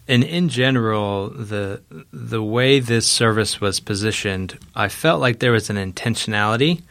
And 0.07 0.23
in 0.23 0.49
general, 0.49 1.29
the 1.29 1.81
the 2.11 2.43
way 2.43 2.79
this 2.79 3.07
service 3.07 3.59
was 3.61 3.79
positioned, 3.79 4.59
I 4.75 4.89
felt 4.89 5.21
like 5.21 5.39
there 5.39 5.51
was 5.51 5.69
an 5.69 5.77
intentionality 5.77 6.81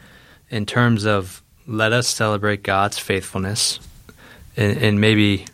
in 0.49 0.65
terms 0.65 1.05
of 1.05 1.41
let 1.67 1.93
us 1.93 2.07
celebrate 2.07 2.63
God's 2.63 2.99
faithfulness, 2.99 3.79
and, 4.57 4.77
and 4.77 5.01
maybe 5.01 5.45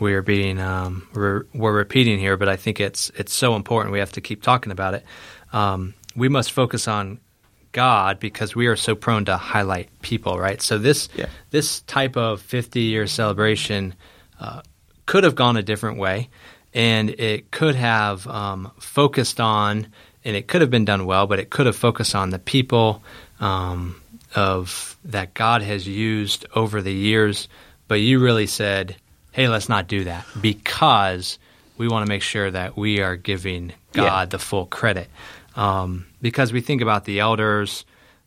we 0.00 0.14
are 0.14 0.22
being 0.22 0.60
um, 0.60 1.08
we're, 1.14 1.44
we're 1.54 1.72
repeating 1.72 2.18
here, 2.18 2.36
but 2.36 2.48
I 2.48 2.56
think 2.56 2.80
it's 2.80 3.10
it's 3.16 3.32
so 3.32 3.56
important. 3.56 3.92
We 3.92 3.98
have 3.98 4.12
to 4.12 4.20
keep 4.20 4.42
talking 4.42 4.72
about 4.72 4.94
it. 4.94 5.04
Um, 5.52 5.94
we 6.14 6.28
must 6.28 6.52
focus 6.52 6.88
on 6.88 7.18
God 7.72 8.18
because 8.20 8.54
we 8.56 8.66
are 8.66 8.76
so 8.76 8.94
prone 8.94 9.24
to 9.26 9.36
highlight 9.36 9.88
people, 10.02 10.38
right? 10.38 10.60
So 10.62 10.78
this 10.78 11.08
Yeah. 11.16 11.26
this 11.50 11.80
type 11.82 12.16
of 12.16 12.40
50 12.42 12.80
year 12.80 13.06
celebration 13.06 13.94
uh, 14.40 14.62
could 15.06 15.24
have 15.24 15.34
gone 15.34 15.56
a 15.56 15.62
different 15.62 15.98
way, 15.98 16.28
and 16.74 17.10
it 17.10 17.50
could 17.50 17.74
have 17.74 18.26
um, 18.26 18.70
focused 18.78 19.40
on, 19.40 19.86
and 20.24 20.36
it 20.36 20.48
could 20.48 20.60
have 20.60 20.70
been 20.70 20.84
done 20.84 21.06
well, 21.06 21.26
but 21.26 21.38
it 21.38 21.50
could 21.50 21.66
have 21.66 21.76
focused 21.76 22.14
on 22.14 22.30
the 22.30 22.38
people 22.38 23.02
um, 23.40 24.00
of 24.34 24.96
that 25.04 25.34
God 25.34 25.62
has 25.62 25.86
used 25.88 26.46
over 26.54 26.82
the 26.82 26.92
years. 26.92 27.48
But 27.88 27.96
you 28.00 28.18
really 28.20 28.46
said, 28.46 28.96
"Hey, 29.32 29.48
let's 29.48 29.68
not 29.68 29.88
do 29.88 30.04
that 30.04 30.26
because 30.40 31.38
we 31.78 31.88
want 31.88 32.04
to 32.04 32.08
make 32.08 32.22
sure 32.22 32.50
that 32.50 32.76
we 32.76 33.00
are 33.00 33.16
giving 33.16 33.72
God 33.92 34.04
Yeah. 34.04 34.24
the 34.26 34.38
full 34.38 34.66
credit." 34.66 35.08
Um, 35.56 36.06
because 36.22 36.52
we 36.52 36.60
think 36.60 36.82
about 36.82 37.04
the 37.04 37.20
elders, 37.20 37.84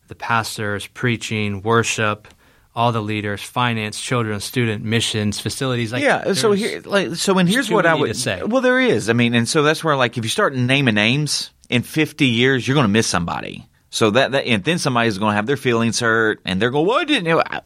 the 0.08 0.14
pastors, 0.14 0.86
preaching, 0.88 1.62
worship, 1.62 2.28
all 2.74 2.92
the 2.92 3.02
leaders, 3.02 3.42
finance, 3.42 4.00
children, 4.00 4.40
student, 4.40 4.84
missions, 4.84 5.38
facilities. 5.40 5.92
Like 5.92 6.02
yeah. 6.02 6.32
So 6.34 6.52
here, 6.52 6.82
like, 6.84 7.14
so, 7.16 7.38
and 7.38 7.48
here's 7.48 7.70
what 7.70 7.86
I 7.86 7.94
would 7.94 8.16
say. 8.16 8.42
Well, 8.42 8.62
there 8.62 8.80
is. 8.80 9.08
I 9.10 9.12
mean, 9.12 9.34
and 9.34 9.48
so 9.48 9.62
that's 9.62 9.82
where, 9.84 9.96
like, 9.96 10.16
if 10.18 10.24
you 10.24 10.30
start 10.30 10.54
naming 10.54 10.94
names 10.94 11.50
in 11.68 11.82
50 11.82 12.26
years, 12.26 12.66
you're 12.66 12.74
going 12.74 12.84
to 12.86 12.88
miss 12.92 13.06
somebody. 13.06 13.66
So 13.90 14.10
that, 14.10 14.32
that, 14.32 14.46
and 14.46 14.64
then 14.64 14.78
somebody's 14.78 15.18
going 15.18 15.32
to 15.32 15.36
have 15.36 15.46
their 15.46 15.58
feelings 15.58 16.00
hurt, 16.00 16.40
and 16.46 16.60
they're 16.60 16.70
going, 16.70 16.86
"What 16.86 17.06
didn't 17.08 17.26
you?" 17.26 17.40
I- 17.40 17.60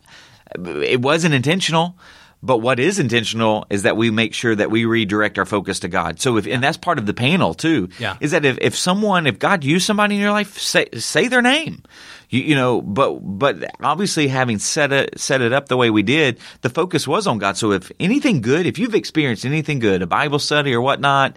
It 0.85 1.01
wasn't 1.01 1.35
intentional. 1.35 1.97
But 2.42 2.59
what 2.59 2.79
is 2.79 2.99
intentional 2.99 3.66
is 3.70 3.83
that 3.83 3.96
we 3.96 4.11
make 4.11 4.35
sure 4.35 4.55
that 4.55 4.70
we 4.70 4.85
redirect 4.85 5.38
our 5.38 5.46
focus 5.46 5.81
to 5.81 5.88
God. 5.88 6.20
So 6.20 6.37
if, 6.37 6.46
and 6.46 6.62
that's 6.62 6.77
part 6.77 6.99
of 6.99 7.07
the 7.07 7.14
panel 7.14 7.55
too, 7.55 7.88
Yeah. 7.99 8.16
is 8.20 8.31
that 8.33 8.44
if, 8.44 8.59
if 8.61 8.77
someone, 8.77 9.27
if 9.27 9.38
God 9.38 9.64
used 9.64 9.87
somebody 9.87 10.14
in 10.16 10.20
your 10.20 10.31
life, 10.31 10.59
say, 10.59 10.87
say 10.96 11.29
their 11.29 11.42
name. 11.42 11.83
You, 12.29 12.42
you 12.42 12.55
know, 12.55 12.83
but, 12.83 13.18
but 13.20 13.57
obviously 13.83 14.29
having 14.29 14.59
set 14.59 14.92
it, 14.92 15.18
set 15.18 15.40
it 15.40 15.53
up 15.53 15.68
the 15.68 15.77
way 15.77 15.90
we 15.90 16.03
did, 16.03 16.38
the 16.61 16.70
focus 16.70 17.07
was 17.09 17.27
on 17.27 17.38
God. 17.38 17.57
So 17.57 17.72
if 17.72 17.90
anything 17.99 18.42
good, 18.42 18.66
if 18.66 18.79
you've 18.79 18.94
experienced 18.94 19.44
anything 19.44 19.79
good, 19.79 20.03
a 20.03 20.07
Bible 20.07 20.38
study 20.38 20.75
or 20.75 20.81
whatnot, 20.81 21.37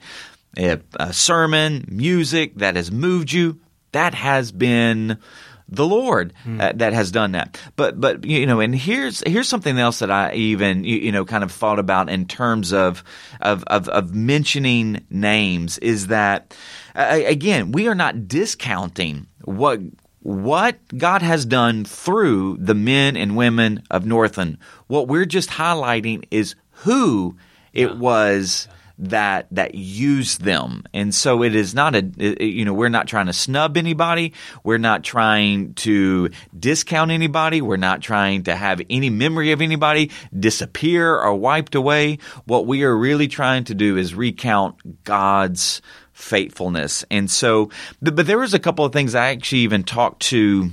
a, 0.57 0.79
a 0.99 1.13
sermon, 1.13 1.85
music 1.87 2.55
that 2.55 2.75
has 2.75 2.91
moved 2.91 3.31
you, 3.31 3.59
that 3.93 4.13
has 4.13 4.51
been 4.51 5.17
the 5.71 5.85
Lord 5.85 6.33
uh, 6.59 6.73
that 6.75 6.93
has 6.93 7.11
done 7.11 7.33
that. 7.33 7.59
But 7.75 7.99
but 7.99 8.25
you 8.25 8.45
know, 8.45 8.59
and 8.59 8.75
here's 8.75 9.23
here's 9.25 9.47
something 9.47 9.77
else 9.77 9.99
that 9.99 10.11
I 10.11 10.33
even 10.33 10.83
you, 10.83 10.97
you 10.97 11.11
know 11.11 11.25
kind 11.25 11.43
of 11.43 11.51
thought 11.51 11.79
about 11.79 12.09
in 12.09 12.25
terms 12.25 12.73
of 12.73 13.03
of 13.39 13.63
of, 13.65 13.87
of 13.89 14.13
mentioning 14.13 15.05
names 15.09 15.77
is 15.77 16.07
that 16.07 16.55
uh, 16.95 17.21
again 17.25 17.71
we 17.71 17.87
are 17.87 17.95
not 17.95 18.27
discounting 18.27 19.27
what 19.43 19.79
what 20.21 20.77
God 20.97 21.21
has 21.21 21.45
done 21.45 21.85
through 21.85 22.57
the 22.57 22.75
men 22.75 23.15
and 23.15 23.37
women 23.37 23.83
of 23.89 24.05
Northland. 24.05 24.57
What 24.87 25.07
we're 25.07 25.25
just 25.25 25.49
highlighting 25.49 26.25
is 26.29 26.55
who 26.71 27.37
it 27.73 27.97
was 27.97 28.67
that 28.99 29.47
that 29.51 29.75
use 29.75 30.37
them. 30.37 30.83
And 30.93 31.15
so 31.15 31.43
it 31.43 31.55
is 31.55 31.73
not 31.73 31.95
a 31.95 32.03
you 32.43 32.65
know 32.65 32.73
we're 32.73 32.89
not 32.89 33.07
trying 33.07 33.27
to 33.27 33.33
snub 33.33 33.77
anybody. 33.77 34.33
We're 34.63 34.77
not 34.77 35.03
trying 35.03 35.73
to 35.75 36.29
discount 36.57 37.11
anybody. 37.11 37.61
We're 37.61 37.77
not 37.77 38.01
trying 38.01 38.43
to 38.43 38.55
have 38.55 38.81
any 38.89 39.09
memory 39.09 39.51
of 39.51 39.61
anybody 39.61 40.11
disappear 40.37 41.17
or 41.17 41.33
wiped 41.33 41.75
away. 41.75 42.19
What 42.45 42.67
we 42.67 42.83
are 42.83 42.95
really 42.95 43.27
trying 43.27 43.63
to 43.65 43.75
do 43.75 43.97
is 43.97 44.13
recount 44.13 45.03
God's 45.05 45.81
faithfulness. 46.11 47.05
And 47.09 47.31
so 47.31 47.71
but, 48.01 48.15
but 48.15 48.27
there 48.27 48.39
was 48.39 48.53
a 48.53 48.59
couple 48.59 48.83
of 48.83 48.91
things 48.91 49.15
I 49.15 49.29
actually 49.29 49.59
even 49.59 49.83
talked 49.83 50.21
to 50.23 50.71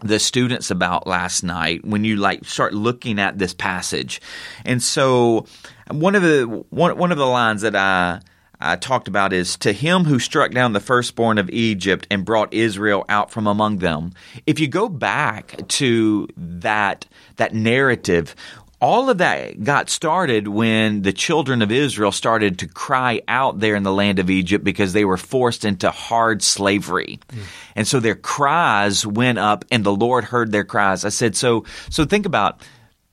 the 0.00 0.18
students 0.18 0.70
about 0.70 1.06
last 1.06 1.42
night 1.42 1.84
when 1.84 2.04
you 2.04 2.16
like 2.16 2.44
start 2.44 2.72
looking 2.72 3.18
at 3.18 3.38
this 3.38 3.52
passage. 3.52 4.20
And 4.64 4.82
so 4.82 5.46
one 5.90 6.14
of 6.14 6.22
the 6.22 6.64
one 6.70 6.96
one 6.96 7.12
of 7.12 7.18
the 7.18 7.26
lines 7.26 7.62
that 7.62 7.76
I 7.76 8.20
I 8.60 8.76
talked 8.76 9.06
about 9.06 9.32
is 9.32 9.56
to 9.58 9.72
him 9.72 10.04
who 10.04 10.18
struck 10.18 10.50
down 10.50 10.72
the 10.72 10.80
firstborn 10.80 11.38
of 11.38 11.48
Egypt 11.50 12.06
and 12.10 12.24
brought 12.24 12.52
Israel 12.52 13.04
out 13.08 13.30
from 13.30 13.46
among 13.46 13.78
them. 13.78 14.12
If 14.46 14.58
you 14.58 14.66
go 14.66 14.88
back 14.88 15.56
to 15.68 16.28
that 16.36 17.06
that 17.36 17.54
narrative, 17.54 18.34
all 18.80 19.10
of 19.10 19.18
that 19.18 19.62
got 19.62 19.90
started 19.90 20.48
when 20.48 21.02
the 21.02 21.12
children 21.12 21.62
of 21.62 21.72
Israel 21.72 22.12
started 22.12 22.58
to 22.60 22.68
cry 22.68 23.22
out 23.26 23.58
there 23.58 23.74
in 23.74 23.82
the 23.82 23.92
land 23.92 24.18
of 24.18 24.30
Egypt 24.30 24.64
because 24.64 24.92
they 24.92 25.04
were 25.04 25.16
forced 25.16 25.64
into 25.64 25.90
hard 25.90 26.42
slavery. 26.42 27.18
Hmm. 27.30 27.40
And 27.76 27.88
so 27.88 27.98
their 27.98 28.14
cries 28.14 29.04
went 29.04 29.38
up 29.38 29.64
and 29.70 29.82
the 29.82 29.94
Lord 29.94 30.24
heard 30.24 30.52
their 30.52 30.64
cries. 30.64 31.04
I 31.04 31.08
said, 31.08 31.36
so, 31.36 31.64
so 31.90 32.04
think 32.04 32.26
about 32.26 32.60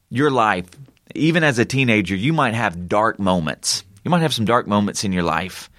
your 0.10 0.30
life. 0.30 0.68
Even 1.16 1.44
as 1.44 1.60
a 1.60 1.66
teenager, 1.66 2.16
you 2.16 2.34
might 2.34 2.54
have 2.54 2.88
dark 2.88 3.20
moments. 3.20 3.84
You 4.04 4.12
might 4.12 4.22
have 4.22 4.34
some 4.34 4.46
dark 4.46 4.68
moments 4.68 5.04
in 5.04 5.12
your 5.12 5.24
life. 5.24 5.70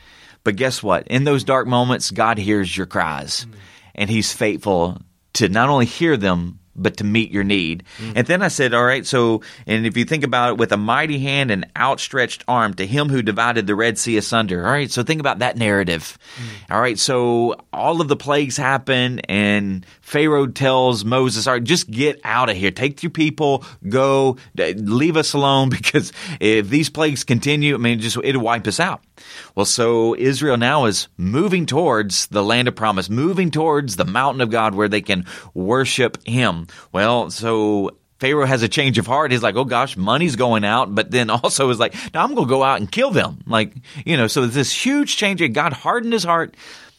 But 0.44 0.56
guess 0.56 0.82
what? 0.82 1.08
In 1.08 1.24
those 1.24 1.44
dark 1.44 1.66
moments, 1.66 2.10
God 2.10 2.38
hears 2.38 2.76
your 2.76 2.86
cries 2.86 3.46
and 3.94 4.08
he's 4.08 4.32
faithful 4.32 5.00
to 5.34 5.48
not 5.48 5.68
only 5.68 5.86
hear 5.86 6.16
them, 6.16 6.60
but 6.76 6.98
to 6.98 7.04
meet 7.04 7.30
your 7.30 7.44
need. 7.44 7.84
Mm-hmm. 7.98 8.12
And 8.16 8.26
then 8.26 8.42
I 8.42 8.48
said, 8.48 8.74
all 8.74 8.84
right, 8.84 9.06
so, 9.06 9.42
and 9.66 9.86
if 9.86 9.96
you 9.96 10.04
think 10.04 10.24
about 10.24 10.50
it 10.50 10.58
with 10.58 10.72
a 10.72 10.76
mighty 10.76 11.18
hand 11.18 11.50
and 11.50 11.66
outstretched 11.76 12.44
arm 12.46 12.74
to 12.74 12.86
him 12.86 13.08
who 13.08 13.22
divided 13.22 13.66
the 13.66 13.74
Red 13.74 13.98
Sea 13.98 14.16
asunder. 14.16 14.64
All 14.64 14.72
right, 14.72 14.90
so 14.90 15.02
think 15.02 15.20
about 15.20 15.40
that 15.40 15.56
narrative. 15.56 16.18
Mm-hmm. 16.36 16.72
All 16.72 16.80
right, 16.80 16.98
so 16.98 17.56
all 17.72 18.00
of 18.00 18.08
the 18.08 18.16
plagues 18.16 18.56
happen 18.56 19.20
and 19.20 19.84
Pharaoh 20.00 20.46
tells 20.46 21.04
Moses, 21.04 21.46
all 21.46 21.54
right, 21.54 21.64
just 21.64 21.90
get 21.90 22.20
out 22.24 22.48
of 22.48 22.56
here. 22.56 22.70
Take 22.70 23.02
your 23.02 23.10
people, 23.10 23.64
go, 23.88 24.36
leave 24.56 25.16
us 25.16 25.32
alone 25.32 25.68
because 25.70 26.12
if 26.40 26.68
these 26.68 26.90
plagues 26.90 27.24
continue, 27.24 27.74
I 27.74 27.78
mean, 27.78 28.00
just, 28.00 28.16
it'll 28.22 28.42
wipe 28.42 28.66
us 28.66 28.80
out. 28.80 29.02
Well, 29.54 29.66
so 29.66 30.14
Israel 30.16 30.56
now 30.56 30.84
is 30.86 31.08
moving 31.16 31.66
towards 31.66 32.26
the 32.28 32.42
land 32.42 32.68
of 32.68 32.74
promise, 32.76 33.08
moving 33.10 33.50
towards 33.50 33.96
the 33.96 34.04
mountain 34.04 34.40
of 34.40 34.50
God 34.50 34.74
where 34.74 34.88
they 34.88 35.00
can 35.02 35.24
worship 35.54 36.18
him. 36.26 36.66
Well, 36.92 37.30
so 37.30 37.96
Pharaoh 38.18 38.46
has 38.46 38.62
a 38.62 38.68
change 38.68 38.98
of 38.98 39.06
heart. 39.06 39.30
He's 39.32 39.42
like, 39.42 39.56
oh 39.56 39.64
gosh, 39.64 39.96
money's 39.96 40.36
going 40.36 40.64
out, 40.64 40.94
but 40.94 41.10
then 41.10 41.30
also 41.30 41.68
is 41.70 41.78
like, 41.78 41.94
now 42.14 42.22
I'm 42.24 42.34
going 42.34 42.46
to 42.48 42.50
go 42.54 42.62
out 42.62 42.80
and 42.80 42.90
kill 42.90 43.10
them. 43.10 43.40
Like, 43.46 43.72
you 44.04 44.16
know, 44.16 44.26
so 44.26 44.46
this 44.46 44.72
huge 44.72 45.16
change. 45.16 45.42
God 45.52 45.72
hardened 45.72 46.12
his 46.12 46.24
heart. 46.24 46.56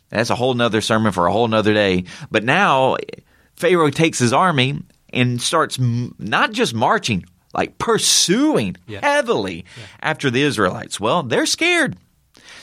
That's 0.09 0.29
a 0.29 0.35
whole 0.35 0.53
nother 0.53 0.81
sermon 0.81 1.11
for 1.11 1.27
a 1.27 1.31
whole 1.31 1.47
nother 1.47 1.73
day. 1.73 2.05
But 2.31 2.43
now 2.43 2.97
Pharaoh 3.55 3.89
takes 3.89 4.19
his 4.19 4.31
army 4.33 4.81
and 5.11 5.41
starts 5.41 5.79
m- 5.79 6.15
not 6.19 6.51
just 6.53 6.73
marching, 6.73 7.25
like 7.53 7.77
pursuing 7.77 8.77
Yeah. 8.87 8.99
heavily 9.01 9.65
after 10.01 10.29
the 10.29 10.41
Israelites. 10.43 10.99
Well, 10.99 11.23
they're 11.23 11.45
scared. 11.45 11.97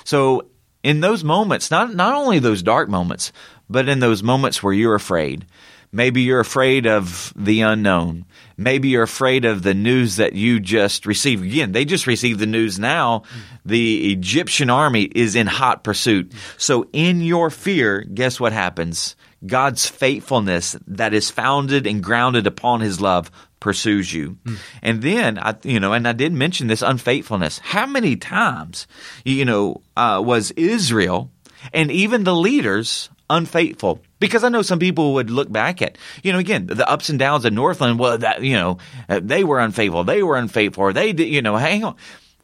So 0.05 0.47
in 0.83 1.01
those 1.01 1.25
moments, 1.25 1.71
not 1.71 1.95
not 1.95 2.15
only 2.15 2.39
those 2.39 2.63
dark 2.63 2.89
moments, 2.89 3.33
but 3.69 3.89
in 3.89 4.01
those 4.01 4.23
moments 4.23 4.63
where 4.63 4.73
you're 4.73 4.95
afraid. 4.95 5.47
Maybe 5.91 6.23
you're 6.23 6.41
afraid 6.41 6.89
of 6.89 7.33
the 7.37 7.61
unknown. 7.61 8.25
Maybe 8.57 8.89
you're 8.89 9.05
afraid 9.05 9.45
of 9.45 9.63
the 9.63 9.75
news 9.75 10.17
that 10.17 10.33
you 10.33 10.59
just 10.59 11.07
received. 11.07 11.45
Again, 11.45 11.71
they 11.71 11.85
just 11.85 12.09
received 12.09 12.41
the 12.41 12.47
news 12.47 12.81
now. 12.81 13.21
Mm. 13.21 13.25
The 13.65 14.13
Egyptian 14.13 14.71
army 14.71 15.05
is 15.05 15.37
in 15.37 15.47
hot 15.47 15.85
pursuit. 15.85 16.31
Mm. 16.31 16.37
So 16.61 16.89
in 16.93 17.23
your 17.23 17.49
fear, 17.49 18.01
guess 18.01 18.41
what 18.41 18.53
happens? 18.53 19.15
God's 19.47 19.87
faithfulness 19.87 20.77
that 20.89 21.15
is 21.15 21.31
founded 21.31 21.87
and 21.87 22.03
grounded 22.03 22.49
upon 22.49 22.81
his 22.81 23.01
love 23.01 23.31
pursues 23.65 24.13
you. 24.13 24.37
And 24.83 25.01
then 25.01 25.39
I 25.39 25.57
you 25.65 25.81
know, 25.81 25.95
and 25.95 26.07
I 26.07 26.13
did 26.13 26.33
mention 26.35 26.69
this 26.69 26.83
unfaithfulness. 26.83 27.59
How 27.65 27.87
many 27.87 28.15
times 28.15 28.87
you 29.25 29.47
know 29.47 29.81
uh, 29.97 30.21
was 30.23 30.53
Israel 30.53 31.31
and 31.73 31.91
even 31.91 32.25
the 32.25 32.37
leaders 32.37 33.09
unfaithful? 33.31 34.03
Because 34.21 34.45
I 34.45 34.51
know 34.51 34.63
some 34.63 34.79
people 34.79 35.15
would 35.15 35.31
look 35.31 35.51
back 35.51 35.81
at, 35.83 35.97
you 36.23 36.33
know, 36.33 36.39
again, 36.39 36.67
the 36.67 36.89
ups 36.89 37.09
and 37.09 37.19
downs 37.19 37.45
of 37.45 37.53
Northland, 37.53 37.99
well, 37.99 38.17
that, 38.19 38.43
you 38.43 38.57
know, 38.57 38.79
uh, 39.09 39.21
they 39.23 39.45
were 39.45 39.61
unfaithful. 39.61 40.05
They 40.05 40.23
were 40.23 40.37
unfaithful. 40.37 40.93
They 40.93 41.13
did, 41.13 41.29
you 41.29 41.43
know, 41.43 41.57
hang 41.57 41.85
on. 41.85 41.97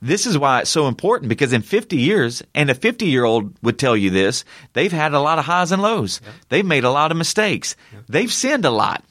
This 0.03 0.27
is 0.27 0.39
why 0.39 0.61
it's 0.61 0.71
so 0.71 0.89
important 0.89 1.29
because 1.29 1.53
in 1.53 1.63
50 1.63 1.97
years, 1.97 2.43
and 2.55 2.71
a 2.71 2.75
50 2.75 3.07
year 3.07 3.25
old 3.25 3.55
would 3.63 3.79
tell 3.79 3.97
you 3.97 4.11
this, 4.11 4.45
they've 4.73 4.93
had 4.93 5.13
a 5.13 5.21
lot 5.21 5.39
of 5.39 5.45
highs 5.45 5.73
and 5.73 5.83
lows. 5.83 6.21
They've 6.49 6.65
made 6.65 6.85
a 6.85 6.91
lot 6.91 7.11
of 7.11 7.17
mistakes. 7.17 7.77
They've 8.09 8.33
sinned 8.33 8.65
a 8.65 8.71
lot. 8.71 9.05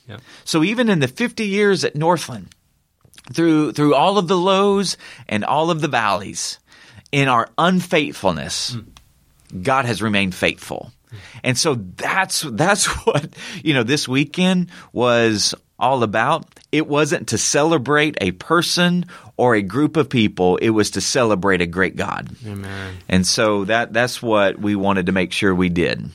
So 0.45 0.63
even 0.63 0.89
in 0.89 0.99
the 0.99 1.07
50 1.07 1.45
years 1.45 1.83
at 1.83 1.95
Northland, 1.95 2.53
through 3.31 3.73
through 3.73 3.93
all 3.93 4.17
of 4.17 4.27
the 4.27 4.37
lows 4.37 4.97
and 5.27 5.45
all 5.45 5.69
of 5.69 5.81
the 5.81 5.87
valleys, 5.87 6.59
in 7.11 7.27
our 7.27 7.49
unfaithfulness, 7.57 8.73
hmm. 8.73 9.61
God 9.61 9.85
has 9.85 10.01
remained 10.01 10.35
faithful. 10.35 10.91
Hmm. 11.09 11.17
And 11.43 11.57
so 11.57 11.75
that's 11.75 12.41
that's 12.41 12.85
what, 13.05 13.27
you 13.63 13.73
know, 13.73 13.83
this 13.83 14.07
weekend 14.07 14.69
was 14.91 15.53
all 15.79 16.03
about. 16.03 16.45
It 16.71 16.87
wasn't 16.87 17.29
to 17.29 17.37
celebrate 17.37 18.17
a 18.21 18.31
person 18.31 19.05
or 19.37 19.55
a 19.55 19.61
group 19.61 19.97
of 19.97 20.09
people, 20.09 20.57
it 20.57 20.69
was 20.69 20.91
to 20.91 21.01
celebrate 21.01 21.61
a 21.61 21.65
great 21.65 21.95
God. 21.95 22.29
Amen. 22.45 22.97
And 23.07 23.25
so 23.25 23.65
that 23.65 23.93
that's 23.93 24.21
what 24.21 24.59
we 24.59 24.75
wanted 24.75 25.05
to 25.05 25.11
make 25.11 25.31
sure 25.31 25.55
we 25.55 25.69
did. 25.69 26.09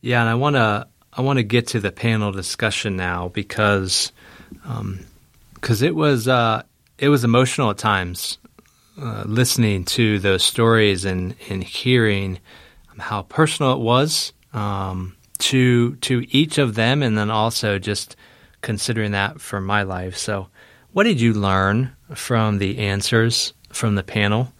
Yeah, 0.00 0.20
and 0.20 0.28
I 0.28 0.34
want 0.34 0.56
to 0.56 0.88
I 1.12 1.20
want 1.20 1.38
to 1.38 1.44
get 1.44 1.68
to 1.68 1.80
the 1.80 1.92
panel 1.92 2.32
discussion 2.32 2.96
now 2.96 3.28
because 3.28 4.12
because 5.54 5.82
it 5.82 5.94
was 5.94 6.26
uh, 6.26 6.62
it 6.98 7.08
was 7.08 7.24
emotional 7.24 7.70
at 7.70 7.78
times 7.78 8.38
uh, 9.00 9.24
listening 9.26 9.84
to 9.84 10.18
those 10.18 10.42
stories 10.42 11.04
and 11.04 11.34
and 11.48 11.62
hearing 11.62 12.38
how 12.98 13.22
personal 13.22 13.72
it 13.72 13.80
was 13.80 14.32
um, 14.52 15.16
to 15.38 15.96
to 15.96 16.24
each 16.30 16.58
of 16.58 16.74
them, 16.74 17.02
and 17.02 17.16
then 17.16 17.30
also 17.30 17.78
just 17.78 18.16
considering 18.62 19.12
that 19.12 19.40
for 19.40 19.60
my 19.60 19.82
life. 19.82 20.16
So, 20.16 20.48
what 20.92 21.04
did 21.04 21.20
you 21.20 21.32
learn 21.32 21.92
from 22.14 22.58
the 22.58 22.78
answers 22.78 23.52
from 23.70 23.94
the 23.94 24.02
panel 24.02 24.52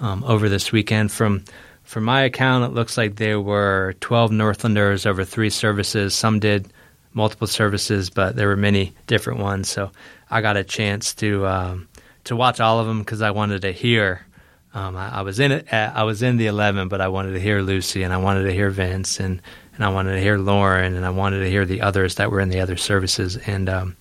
um, 0.00 0.24
over 0.24 0.48
this 0.48 0.72
weekend? 0.72 1.12
From 1.12 1.44
from 1.84 2.04
my 2.04 2.22
account, 2.22 2.64
it 2.64 2.74
looks 2.74 2.98
like 2.98 3.16
there 3.16 3.40
were 3.40 3.94
12 4.00 4.30
Northlanders 4.30 5.06
over 5.06 5.24
three 5.24 5.48
services. 5.48 6.14
Some 6.14 6.38
did 6.38 6.70
multiple 7.14 7.46
services, 7.46 8.10
but 8.10 8.36
there 8.36 8.48
were 8.48 8.56
many 8.56 8.92
different 9.06 9.40
ones. 9.40 9.70
So 9.70 9.90
I 10.30 10.42
got 10.42 10.58
a 10.58 10.64
chance 10.64 11.14
to 11.14 11.46
um, 11.46 11.88
to 12.24 12.36
watch 12.36 12.60
all 12.60 12.78
of 12.78 12.86
them 12.86 12.98
because 13.00 13.22
I 13.22 13.30
wanted 13.30 13.62
to 13.62 13.72
hear. 13.72 14.26
Um, 14.74 14.96
I, 14.96 15.20
I 15.20 15.22
was 15.22 15.40
in 15.40 15.50
it. 15.50 15.72
uh, 15.72 15.92
I 15.94 16.04
was 16.04 16.22
in 16.22 16.36
the 16.36 16.46
11, 16.46 16.88
but 16.88 17.00
I 17.00 17.08
wanted 17.08 17.32
to 17.32 17.40
hear 17.40 17.62
Lucy, 17.62 18.02
and 18.02 18.12
I 18.12 18.18
wanted 18.18 18.42
to 18.42 18.52
hear 18.52 18.68
Vince, 18.68 19.18
and 19.18 19.40
and 19.78 19.84
I 19.86 19.88
wanted 19.90 20.12
to 20.16 20.20
hear 20.20 20.36
Lauren, 20.36 20.94
and 20.94 21.06
I 21.06 21.10
wanted 21.10 21.38
to 21.38 21.48
hear 21.48 21.64
the 21.64 21.80
others 21.80 22.16
that 22.16 22.30
were 22.30 22.40
in 22.40 22.50
the 22.50 22.60
other 22.60 22.76
services, 22.76 23.36
and 23.46 23.68
um, 23.70 23.96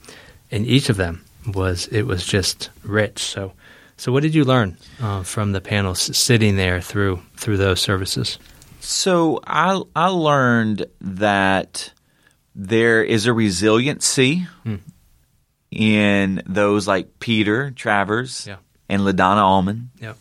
and 0.52 0.66
each 0.66 0.90
of 0.90 0.98
them 0.98 1.24
was 1.54 1.88
it 1.88 2.02
was 2.04 2.26
just 2.26 2.70
rich. 2.84 3.20
So. 3.20 3.54
So, 4.00 4.12
what 4.12 4.22
did 4.22 4.36
you 4.36 4.44
learn 4.46 4.78
uh, 5.02 5.24
from 5.24 5.54
the 5.54 5.62
panel 5.62 5.96
sitting 5.96 6.56
there 6.56 6.82
through 6.82 7.20
through 7.36 7.58
those 7.58 7.82
services? 7.82 8.38
So 8.80 9.40
I 9.48 9.82
I 9.96 10.10
learned 10.10 10.86
that 11.02 11.92
there 12.54 13.04
is 13.04 13.26
a 13.26 13.34
resiliency 13.34 14.46
in 15.72 16.42
those 16.46 16.88
like 16.88 17.20
Peter 17.20 17.72
Travers 17.72 18.46
Yeah. 18.48 18.58
and 18.88 19.02
Ladonna 19.02 19.42
Allman, 19.44 19.90
Yep. 20.00 20.18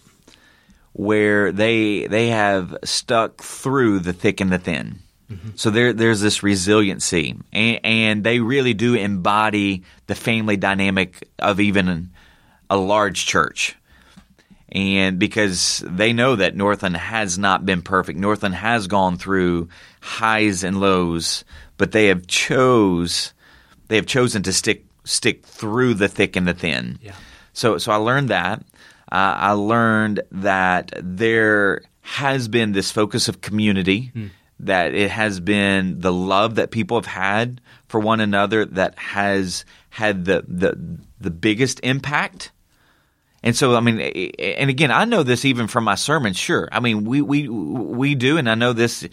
where 0.93 1.53
they 1.53 2.07
they 2.07 2.29
have 2.29 2.77
stuck 2.85 3.43
through 3.43 4.01
the 4.01 4.13
thick 4.15 4.41
and 4.41 4.51
the 4.51 4.59
thin. 4.59 5.01
So 5.57 5.71
there 5.71 5.93
there's 5.93 6.21
this 6.21 6.43
resiliency, 6.43 7.37
and, 7.53 7.81
and 7.85 8.25
they 8.25 8.41
really 8.41 8.75
do 8.75 8.95
embody 8.95 9.83
the 10.07 10.15
family 10.15 10.57
dynamic 10.57 11.29
of 11.39 11.59
even 11.61 12.11
a 12.71 12.77
large 12.77 13.27
church 13.27 13.77
and 14.73 15.19
because 15.19 15.83
they 15.87 16.13
know 16.13 16.37
that 16.37 16.57
Northland 16.57 16.97
has 16.97 17.39
not 17.39 17.65
been 17.65 17.83
perfect. 17.83 18.19
Northland 18.19 18.55
has 18.57 18.89
gone 18.89 19.17
through 19.17 19.69
highs 20.01 20.65
and 20.65 20.81
lows, 20.81 21.45
but 21.77 21.93
they 21.93 22.07
have 22.07 22.27
chose 22.27 23.33
they 23.89 23.97
have 23.97 24.07
chosen 24.07 24.43
to 24.43 24.53
stick 24.53 24.85
stick 25.05 25.47
through 25.47 25.95
the 25.95 26.09
thick 26.09 26.37
and 26.37 26.47
the 26.47 26.55
thin. 26.55 26.99
Yeah. 27.01 27.15
So 27.53 27.79
so 27.79 27.93
I 27.93 27.97
learned 27.97 28.31
that. 28.31 28.61
Uh, 29.11 29.35
I 29.39 29.53
learned 29.53 30.23
that 30.33 30.93
there 31.01 31.83
has 32.01 32.49
been 32.49 32.73
this 32.73 32.91
focus 32.91 33.29
of 33.29 33.41
community. 33.41 34.11
That 34.61 34.95
it 34.95 35.11
has 35.11 35.39
been 35.39 36.01
the 36.01 36.13
love 36.13 36.55
that 36.55 36.71
people 36.71 36.97
have 36.97 37.07
had 37.07 37.61
for 37.89 38.01
one 38.01 38.21
another 38.21 38.65
that 38.65 38.99
has 38.99 39.65
had 39.91 40.25
the 40.25 40.45
the 40.49 40.99
the 41.21 41.31
biggest 41.31 41.81
impact. 41.83 42.53
And 43.43 43.55
so, 43.55 43.77
I 43.77 43.81
mean, 43.81 44.01
and 44.01 44.71
again, 44.71 44.91
I 44.91 45.05
know 45.05 45.23
this 45.23 45.45
even 45.45 45.69
from 45.69 45.85
my 45.85 45.95
sermons. 45.95 46.37
Sure, 46.37 46.69
I 46.73 46.81
mean, 46.81 47.05
we 47.05 47.21
we 47.21 47.49
we 47.49 48.15
do, 48.15 48.39
and 48.39 48.49
I 48.49 48.55
know 48.55 48.73
this 48.73 49.07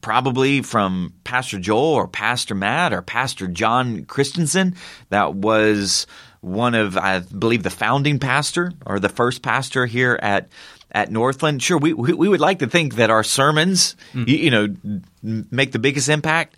probably 0.00 0.62
from 0.62 1.12
Pastor 1.24 1.58
Joel 1.58 1.94
or 1.94 2.06
Pastor 2.06 2.54
Matt 2.54 2.92
or 2.92 3.02
Pastor 3.02 3.48
John 3.48 4.04
Christensen. 4.04 4.76
That 5.08 5.34
was 5.34 6.06
one 6.40 6.74
of, 6.76 6.96
I 6.96 7.18
believe, 7.18 7.64
the 7.64 7.70
founding 7.70 8.20
pastor 8.20 8.72
or 8.86 9.00
the 9.00 9.08
first 9.08 9.42
pastor 9.42 9.84
here 9.84 10.18
at 10.22 10.48
at 10.96 11.10
Northland. 11.10 11.62
Sure, 11.62 11.76
we 11.76 11.92
we, 11.92 12.14
we 12.14 12.28
would 12.28 12.40
like 12.40 12.60
to 12.60 12.66
think 12.66 12.96
that 12.96 13.10
our 13.10 13.22
sermons, 13.22 13.94
you, 14.26 14.36
you 14.36 14.50
know, 14.50 14.74
make 15.22 15.70
the 15.70 15.78
biggest 15.78 16.08
impact. 16.08 16.56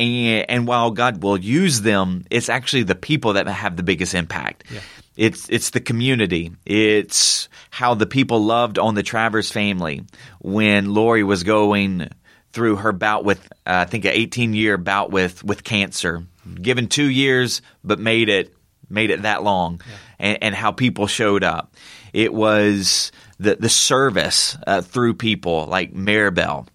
And, 0.00 0.48
and 0.48 0.66
while 0.66 0.90
God 0.90 1.22
will 1.22 1.38
use 1.38 1.80
them, 1.80 2.24
it's 2.30 2.48
actually 2.48 2.82
the 2.84 2.94
people 2.94 3.34
that 3.34 3.46
have 3.46 3.76
the 3.76 3.82
biggest 3.82 4.14
impact. 4.14 4.64
It's 5.16 5.48
it's 5.48 5.70
the 5.70 5.80
community. 5.80 6.52
It's 6.66 7.48
how 7.70 7.94
the 7.94 8.06
people 8.06 8.44
loved 8.44 8.78
on 8.78 8.94
the 8.94 9.02
Travers 9.02 9.50
family 9.50 10.04
when 10.40 10.92
Lori 10.92 11.22
was 11.22 11.44
going 11.44 12.08
through 12.52 12.76
her 12.76 12.92
bout 12.92 13.24
with 13.24 13.44
uh, 13.66 13.82
I 13.82 13.84
think 13.84 14.04
an 14.04 14.12
18 14.12 14.54
year 14.54 14.76
bout 14.76 15.10
with 15.12 15.44
with 15.44 15.62
cancer, 15.62 16.24
given 16.60 16.88
two 16.88 17.08
years, 17.08 17.62
but 17.84 18.00
made 18.00 18.28
it 18.28 18.54
made 18.90 19.10
it 19.10 19.22
that 19.22 19.42
long, 19.42 19.80
and, 20.18 20.38
and 20.42 20.54
how 20.54 20.72
people 20.72 21.06
showed 21.06 21.44
up. 21.44 21.74
It 22.12 22.32
was 22.32 23.12
the 23.38 23.56
the 23.56 23.68
service 23.68 24.56
uh, 24.66 24.82
through 24.82 25.14
people 25.14 25.66
like 25.66 25.92
Maribel. 25.92 26.66